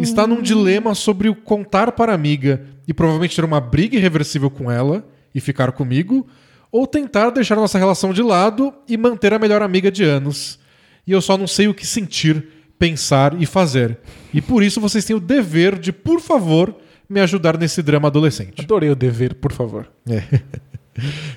[0.00, 4.50] está num dilema sobre o contar para a amiga e provavelmente ter uma briga irreversível
[4.50, 6.26] com ela e ficar comigo,
[6.70, 10.58] ou tentar deixar nossa relação de lado e manter a melhor amiga de anos.
[11.06, 12.46] E eu só não sei o que sentir,
[12.78, 13.98] pensar e fazer.
[14.32, 16.74] E por isso vocês têm o dever de, por favor,
[17.08, 18.62] me ajudar nesse drama adolescente.
[18.62, 19.88] Adorei o dever, por favor.
[20.08, 20.22] É.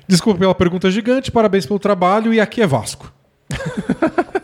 [0.08, 3.14] Desculpa pela pergunta gigante, parabéns pelo trabalho e aqui é Vasco.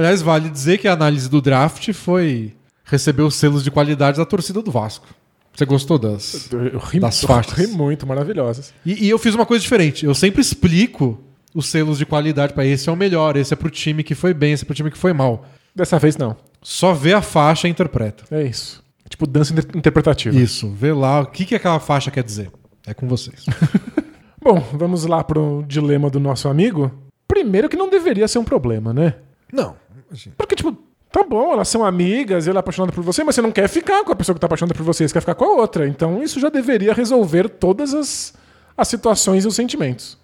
[0.00, 2.54] Aliás, vale dizer que a análise do draft foi
[2.84, 5.06] receber os selos de qualidade da torcida do Vasco.
[5.54, 6.48] Você gostou das?
[6.52, 7.52] Eu ri, Das eu faixas.
[7.58, 8.72] ri muito, maravilhosas.
[8.86, 10.06] E, e eu fiz uma coisa diferente.
[10.06, 11.20] Eu sempre explico
[11.54, 14.32] os selos de qualidade para esse é o melhor, esse é pro time que foi
[14.32, 15.44] bem, esse é pro time que foi mal.
[15.74, 16.36] Dessa vez não.
[16.62, 18.24] Só vê a faixa e interpreta.
[18.30, 18.82] É isso.
[19.08, 20.38] Tipo dança inter- interpretativa.
[20.38, 22.50] Isso, vê lá o que, que aquela faixa quer dizer.
[22.86, 23.44] É com vocês.
[24.42, 26.90] Bom, vamos lá pro dilema do nosso amigo.
[27.28, 29.14] Primeiro que não deveria ser um problema, né?
[29.52, 29.74] Não.
[30.10, 30.76] Assim, Porque, tipo,
[31.10, 34.04] tá bom, elas são amigas, ele é apaixonado por você, mas você não quer ficar
[34.04, 35.86] com a pessoa que tá apaixonada por você, você quer ficar com a outra.
[35.86, 38.34] Então isso já deveria resolver todas as,
[38.76, 40.18] as situações e os sentimentos.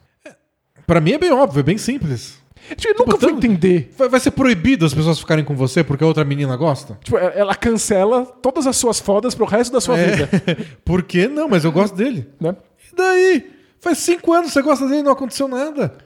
[0.86, 2.38] Pra mim é bem óbvio, é bem simples.
[2.74, 3.92] Tipo, eu nunca vou entender.
[3.96, 6.98] Vai, vai ser proibido as pessoas ficarem com você porque a outra menina gosta?
[7.02, 10.28] Tipo, ela cancela todas as suas fodas pro resto da sua vida.
[10.84, 11.48] Por que não?
[11.48, 12.28] Mas eu gosto dele.
[12.40, 12.56] Né?
[12.92, 13.50] E daí?
[13.80, 15.96] Faz cinco anos que você gosta dele e não aconteceu nada.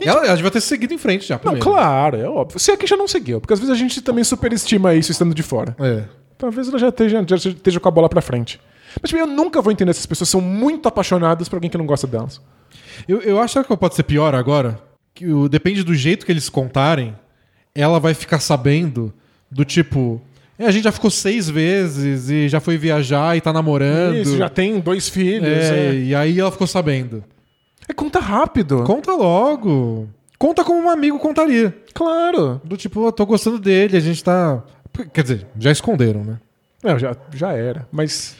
[0.00, 1.34] Ela, ela devia ter seguido em frente já.
[1.36, 1.64] Não, primeiro.
[1.64, 2.58] claro, é óbvio.
[2.58, 5.42] Se aqui já não seguiu, porque às vezes a gente também superestima isso estando de
[5.42, 5.74] fora.
[5.80, 6.04] É.
[6.38, 8.60] Talvez ela já esteja, já esteja com a bola pra frente.
[9.00, 11.86] Mas tipo, eu nunca vou entender essas pessoas são muito apaixonadas por alguém que não
[11.86, 12.40] gosta delas.
[13.08, 14.78] Eu, eu acho que pode ser pior agora.
[15.14, 17.14] Que o, depende do jeito que eles contarem,
[17.74, 19.12] ela vai ficar sabendo
[19.50, 20.20] do tipo.
[20.58, 24.16] "É, a gente já ficou seis vezes e já foi viajar e tá namorando.
[24.16, 25.46] Isso, já tem dois filhos.
[25.48, 27.22] É, É, E aí ela ficou sabendo.
[27.90, 28.82] É conta rápido.
[28.84, 30.08] Conta logo.
[30.38, 31.76] Conta como um amigo contaria.
[31.92, 32.60] Claro.
[32.64, 34.62] Do tipo, eu tô gostando dele, a gente tá.
[35.12, 36.38] Quer dizer, já esconderam, né?
[36.82, 37.86] Não, já, já era.
[37.92, 38.36] Mas.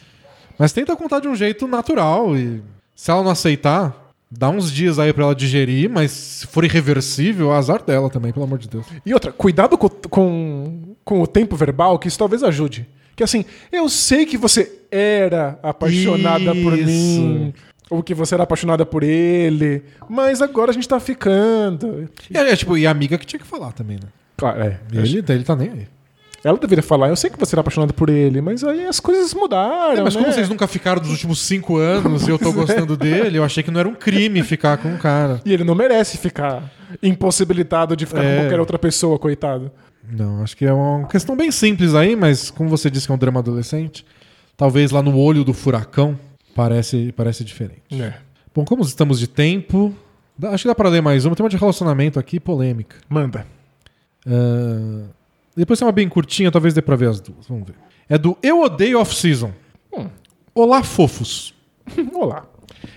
[0.58, 2.62] Mas tenta contar de um jeito natural e
[2.94, 7.52] se ela não aceitar, dá uns dias aí pra ela digerir, mas se for irreversível,
[7.52, 8.86] azar dela também, pelo amor de Deus.
[9.04, 12.86] E outra, cuidado com, com, com o tempo verbal, que isso talvez ajude.
[13.16, 16.86] Que assim, eu sei que você era apaixonada por Isso.
[16.86, 17.54] mim.
[17.90, 19.82] Ou que você era apaixonada por ele.
[20.08, 22.08] Mas agora a gente tá ficando.
[22.30, 24.08] E, é, tipo, e a amiga que tinha que falar também, né?
[24.36, 24.78] Claro, é.
[24.92, 25.88] Ele, ele tá nem aí.
[26.42, 29.34] Ela deveria falar, eu sei que você era apaixonada por ele, mas aí as coisas
[29.34, 29.92] mudaram.
[29.98, 30.22] É, mas né?
[30.22, 33.62] como vocês nunca ficaram dos últimos cinco anos e eu tô gostando dele, eu achei
[33.62, 35.42] que não era um crime ficar com o cara.
[35.44, 36.62] E ele não merece ficar
[37.02, 38.36] impossibilitado de ficar É.
[38.36, 39.70] com qualquer outra pessoa, coitado.
[40.10, 43.14] Não, acho que é uma questão bem simples aí, mas como você disse que é
[43.14, 44.06] um drama adolescente,
[44.56, 46.18] talvez lá no olho do furacão
[46.54, 47.82] parece, parece diferente.
[47.92, 48.14] É.
[48.54, 49.94] Bom, como estamos de tempo,
[50.38, 51.34] dá- acho que dá pra ler mais uma.
[51.36, 52.96] Tem uma de relacionamento aqui, polêmica.
[53.08, 53.46] Manda.
[54.26, 55.06] Ah,
[55.56, 57.46] depois tem uma bem curtinha, talvez dê pra ver as duas.
[57.48, 57.74] Vamos ver.
[58.08, 59.52] É do Eu Odeio Off-Season.
[59.96, 60.08] Hum.
[60.54, 61.54] Olá, fofos.
[62.14, 62.44] Olá.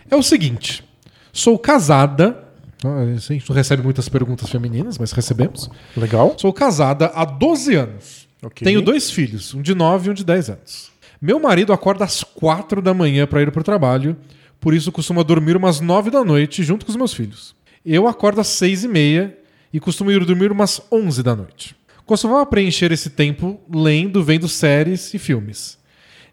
[0.09, 0.83] É o seguinte:
[1.31, 2.43] sou casada.
[2.85, 5.69] Ah, A gente não recebe muitas perguntas femininas, mas recebemos.
[5.95, 6.35] Legal.
[6.37, 8.27] Sou casada há 12 anos.
[8.43, 8.65] Ok.
[8.65, 10.91] Tenho dois filhos, um de 9 e um de 10 anos.
[11.25, 14.17] Meu marido acorda às 4 da manhã para ir para o trabalho,
[14.59, 17.55] por isso costuma dormir umas 9 da noite junto com os meus filhos.
[17.85, 19.37] Eu acordo às 6 e meia
[19.71, 21.77] e costumo ir dormir umas 11 da noite.
[22.05, 25.77] Costumava preencher esse tempo lendo, vendo séries e filmes.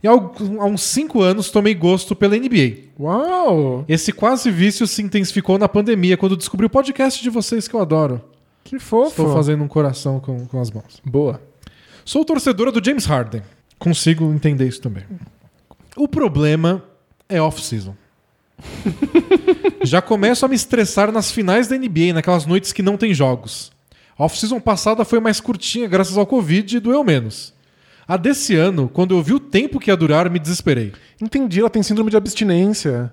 [0.02, 2.90] E há uns 5 anos tomei gosto pela NBA.
[2.98, 3.84] Uau!
[3.88, 7.80] Esse quase vício se intensificou na pandemia, quando descobri o podcast de vocês que eu
[7.80, 8.20] adoro.
[8.64, 9.10] Que fofo.
[9.10, 11.00] Estou fazendo um coração com, com as mãos.
[11.04, 11.40] Boa.
[12.04, 13.42] Sou torcedora do James Harden.
[13.80, 15.04] Consigo entender isso também.
[15.96, 16.84] O problema
[17.26, 17.96] é off-season.
[19.82, 23.72] Já começo a me estressar nas finais da NBA, naquelas noites que não tem jogos.
[24.18, 27.54] A off-season passada foi mais curtinha graças ao Covid e doeu menos.
[28.06, 30.92] A desse ano, quando eu vi o tempo que ia durar, me desesperei.
[31.18, 33.10] Entendi, ela tem síndrome de abstinência.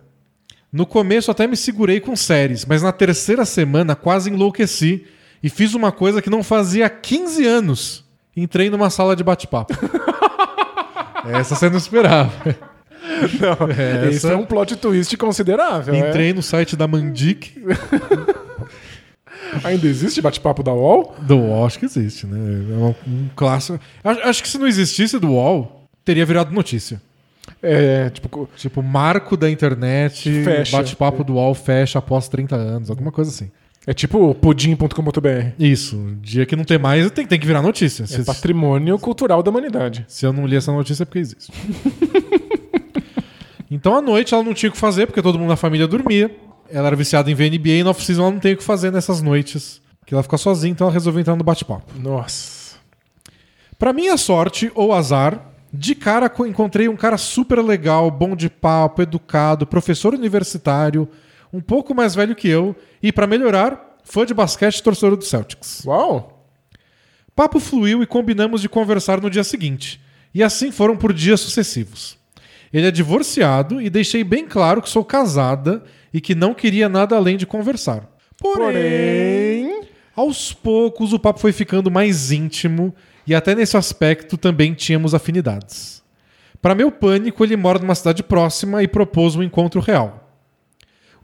[0.73, 5.06] No começo até me segurei com séries, mas na terceira semana quase enlouqueci
[5.41, 8.03] e fiz uma coisa que não fazia há 15 anos.
[8.35, 9.73] Entrei numa sala de bate-papo.
[11.34, 12.32] Essa você não esperava.
[13.40, 15.94] Não, Essa- Esse é um plot twist considerável.
[15.94, 16.10] é.
[16.10, 17.54] Entrei no site da Mandic,
[19.64, 21.16] Ainda existe bate-papo da UOL?
[21.22, 22.38] do UOL, acho que existe, né?
[22.38, 23.80] É um, um clássico.
[24.04, 27.02] Acho, acho que se não existisse do UOL, teria virado notícia.
[27.64, 30.30] É, tipo, Tipo, marco da internet,
[30.72, 33.49] bate-papo do UOL fecha após 30 anos, alguma coisa assim.
[33.88, 35.53] É tipo pudim.com.br.
[35.57, 38.03] Isso, dia que não tem mais, tem, tem que virar notícia.
[38.03, 40.05] É Se, patrimônio cultural da humanidade.
[40.07, 41.51] se eu não li essa notícia é porque existe.
[43.69, 46.34] então à noite ela não tinha o que fazer, porque todo mundo na família dormia.
[46.69, 48.91] Ela era viciada em ver NBA e na off-season ela não tem o que fazer
[48.91, 49.81] nessas noites.
[50.05, 51.85] Que ela fica sozinha, então ela resolveu entrar no bate-papo.
[51.99, 52.76] Nossa.
[53.80, 58.49] Pra minha sorte ou azar, de cara co- encontrei um cara super legal, bom de
[58.49, 61.07] papo, educado, professor universitário,
[61.58, 65.26] um pouco mais velho que eu e, pra melhorar, fã de basquete e torcedor do
[65.26, 65.84] Celtics.
[65.86, 66.48] Uau!
[67.36, 70.00] Papo fluiu e combinamos de conversar no dia seguinte.
[70.36, 72.16] E assim foram por dias sucessivos.
[72.72, 77.16] Ele é divorciado e deixei bem claro que sou casada e que não queria nada
[77.16, 78.08] além de conversar.
[78.38, 79.82] Porém.
[80.16, 82.94] Aos poucos, o papo foi ficando mais íntimo
[83.26, 86.04] e até nesse aspecto também tínhamos afinidades.
[86.62, 90.27] Para meu pânico, ele mora numa cidade próxima e propôs um encontro real.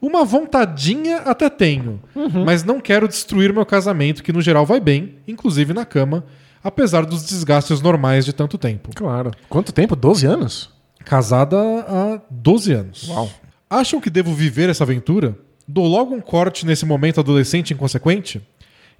[0.04, 1.98] Uma vontadinha até tenho,
[2.44, 6.26] mas não quero destruir meu casamento, que no geral vai bem, inclusive na cama,
[6.62, 8.90] apesar dos desgastes normais de tanto tempo.
[8.94, 9.30] Claro.
[9.48, 9.96] Quanto tempo?
[9.96, 10.70] 12 anos?
[11.06, 13.08] Casada há 12 anos.
[13.08, 13.30] Uau.
[13.70, 15.38] Acham que devo viver essa aventura?
[15.66, 18.46] Dou logo um corte nesse momento adolescente inconsequente?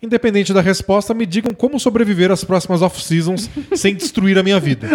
[0.02, 4.88] Independente da resposta, me digam como sobreviver às próximas off-seasons sem destruir a minha vida.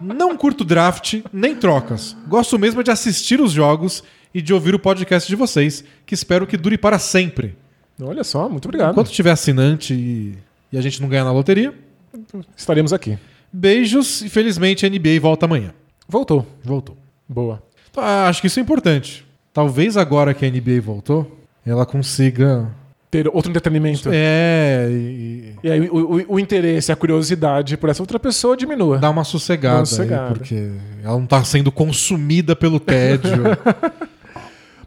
[0.00, 2.16] Não curto draft nem trocas.
[2.28, 4.04] Gosto mesmo de assistir os jogos
[4.34, 7.54] e de ouvir o podcast de vocês, que espero que dure para sempre.
[8.02, 8.90] Olha só, muito obrigado.
[8.92, 10.34] Enquanto tiver assinante e,
[10.72, 11.72] e a gente não ganhar na loteria,
[12.56, 13.18] Estaremos aqui.
[13.52, 15.72] beijos e felizmente a NBA volta amanhã.
[16.08, 16.46] Voltou.
[16.62, 16.96] Voltou.
[17.28, 17.62] Boa.
[17.90, 19.24] Então, acho que isso é importante.
[19.52, 22.68] Talvez agora que a NBA voltou, ela consiga.
[23.10, 24.08] Ter outro entretenimento.
[24.12, 24.88] É.
[24.90, 28.98] E, E aí o, o- o interesse, a curiosidade por essa outra pessoa diminua.
[28.98, 30.34] dar uma sossegada, Dá uma aí, sossegada.
[30.34, 30.70] porque
[31.02, 33.44] ela não tá sendo consumida pelo tédio.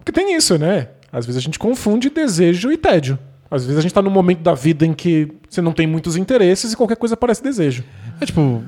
[0.07, 0.87] Porque tem isso, né?
[1.11, 3.19] Às vezes a gente confunde desejo e tédio.
[3.51, 6.15] Às vezes a gente tá num momento da vida em que você não tem muitos
[6.15, 7.83] interesses e qualquer coisa parece desejo.
[8.21, 8.63] é tipo,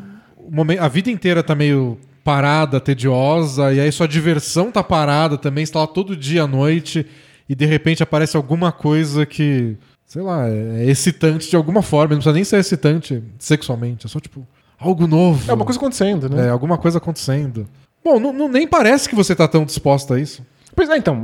[0.82, 5.72] a vida inteira tá meio parada, tediosa, e aí sua diversão tá parada também, você
[5.72, 7.06] tá lá todo dia à noite,
[7.48, 12.18] e de repente aparece alguma coisa que, sei lá, é excitante de alguma forma, não
[12.18, 14.46] precisa nem ser excitante sexualmente, é só tipo,
[14.78, 15.50] algo novo.
[15.50, 16.48] É uma coisa acontecendo, né?
[16.48, 17.66] É, alguma coisa acontecendo.
[18.04, 20.44] Bom, não, não- nem parece que você tá tão disposta a isso.
[20.76, 21.22] Pois é, então,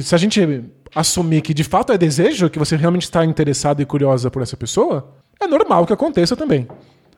[0.00, 0.64] se a gente
[0.94, 4.56] assumir que de fato é desejo, que você realmente está interessado e curiosa por essa
[4.56, 6.68] pessoa, é normal que aconteça também.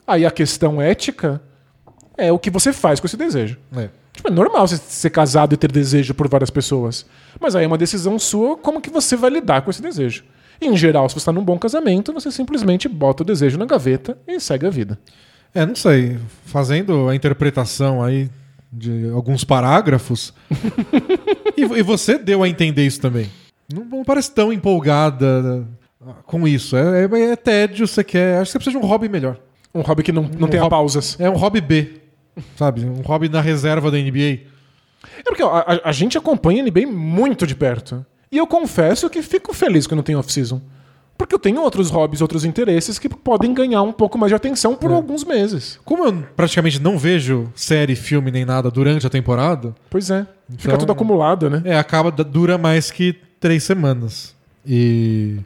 [0.06, 1.42] Aí a questão ética
[2.16, 3.58] é o que você faz com esse desejo.
[3.76, 3.88] É.
[4.12, 7.04] Tipo, é normal você ser casado e ter desejo por várias pessoas.
[7.38, 10.24] Mas aí é uma decisão sua como que você vai lidar com esse desejo.
[10.60, 14.16] Em geral, se você está num bom casamento, você simplesmente bota o desejo na gaveta
[14.26, 14.98] e segue a vida.
[15.54, 16.18] É, não sei.
[16.46, 18.30] Fazendo a interpretação aí
[18.72, 20.32] de alguns parágrafos.
[21.56, 23.30] e, e você deu a entender isso também.
[23.72, 25.66] Não, não parece tão empolgada
[26.06, 26.76] ah, com isso.
[26.76, 28.38] É, é, é tédio, você quer.
[28.38, 29.38] Acho que você precisa de um hobby melhor.
[29.74, 31.16] Um hobby que não, não Um tenha hobby- pausas.
[31.18, 32.00] É um hobby B.
[32.56, 32.84] Sabe?
[32.84, 34.40] Um hobby na reserva da NBA.
[35.18, 38.04] É porque ó, a, a gente acompanha a NBA muito de perto.
[38.30, 40.60] E eu confesso que fico feliz que não tem off-season.
[41.18, 44.74] Porque eu tenho outros hobbies, outros interesses que podem ganhar um pouco mais de atenção
[44.74, 45.78] por alguns meses.
[45.84, 50.26] Como eu praticamente não vejo série, filme nem nada durante a temporada, Pois é.
[50.58, 51.62] Fica Então- tudo acumulado, né?
[51.64, 54.34] é, acaba, dura mais que três semanas.
[54.64, 55.38] E.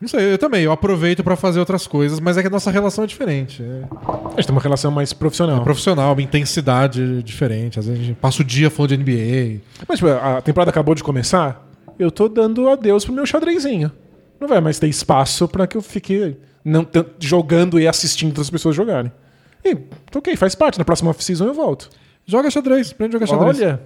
[0.00, 2.70] Não sei, eu também, eu aproveito pra fazer outras coisas, mas é que a nossa
[2.70, 3.62] relação é diferente.
[3.62, 5.62] É A gente tem uma relação mais profissional.
[5.64, 7.78] profissional, uma intensidade diferente.
[7.78, 9.60] Às vezes a gente passa o dia falando de NBA.
[9.88, 11.66] Mas tipo, a temporada acabou de começar,
[11.98, 13.90] eu tô dando adeus pro meu xadrezinho.
[14.44, 16.86] Não vai mais ter espaço pra que eu fique não,
[17.18, 19.10] jogando e assistindo outras pessoas jogarem.
[19.64, 19.74] E,
[20.14, 20.78] ok, faz parte.
[20.78, 21.88] Na próxima off-season eu volto.
[22.26, 23.58] Joga xadrez, aprende a jogar xadrez.
[23.62, 23.82] Olha,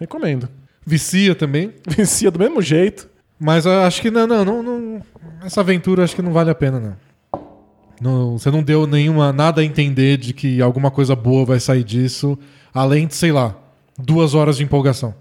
[0.00, 0.48] recomendo.
[0.84, 1.72] Vicia também.
[1.86, 3.08] Vencia do mesmo jeito.
[3.38, 5.02] Mas eu acho que não, não, não, não-
[5.44, 7.40] Essa aventura acho que não vale a pena, não.
[8.00, 11.84] Não- Você não deu nenhuma nada a entender de que alguma coisa boa vai sair
[11.84, 12.36] disso,
[12.74, 13.54] além de, sei lá,
[13.96, 15.14] duas horas de empolgação.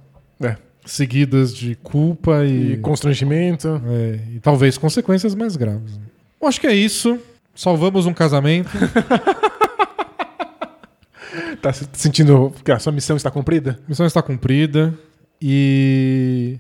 [0.86, 3.82] Seguidas de culpa E e, constrangimento.
[3.88, 6.00] é, e talvez consequências mais graves.
[6.42, 7.20] Eu acho que é isso.
[7.56, 8.70] Salvamos um casamento.
[11.62, 13.80] Tá se sentindo que a sua missão está cumprida?
[13.88, 14.94] Missão está cumprida.
[15.42, 16.58] E.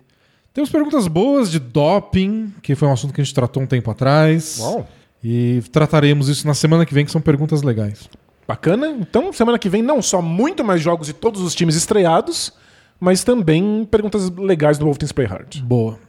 [0.54, 3.90] Temos perguntas boas de doping, que foi um assunto que a gente tratou um tempo
[3.90, 4.60] atrás.
[4.60, 4.88] Uau.
[5.24, 8.10] E trataremos isso na semana que vem, que são perguntas legais.
[8.48, 8.90] Bacana.
[8.90, 12.54] Então, semana que vem, não só muito mais jogos de todos os times estreados,
[13.02, 15.60] mas também perguntas legais do Team Spray Hard.
[15.62, 16.00] Boa.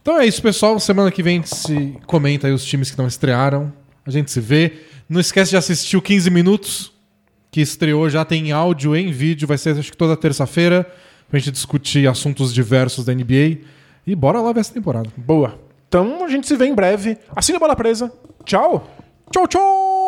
[0.00, 0.80] Então é isso, pessoal.
[0.80, 3.70] Semana que vem a gente se comenta aí os times que não estrearam.
[4.06, 4.72] A gente se vê.
[5.06, 6.90] Não esquece de assistir o 15 Minutos,
[7.50, 9.46] que estreou, já tem áudio em vídeo.
[9.46, 10.90] Vai ser, acho que toda terça-feira,
[11.28, 13.58] pra gente discutir assuntos diversos da NBA.
[14.06, 15.10] E bora lá ver essa temporada.
[15.18, 15.58] Boa.
[15.86, 17.18] Então, a gente se vê em breve.
[17.36, 18.10] Assine a bola presa.
[18.46, 18.90] Tchau.
[19.30, 20.07] Tchau, tchau!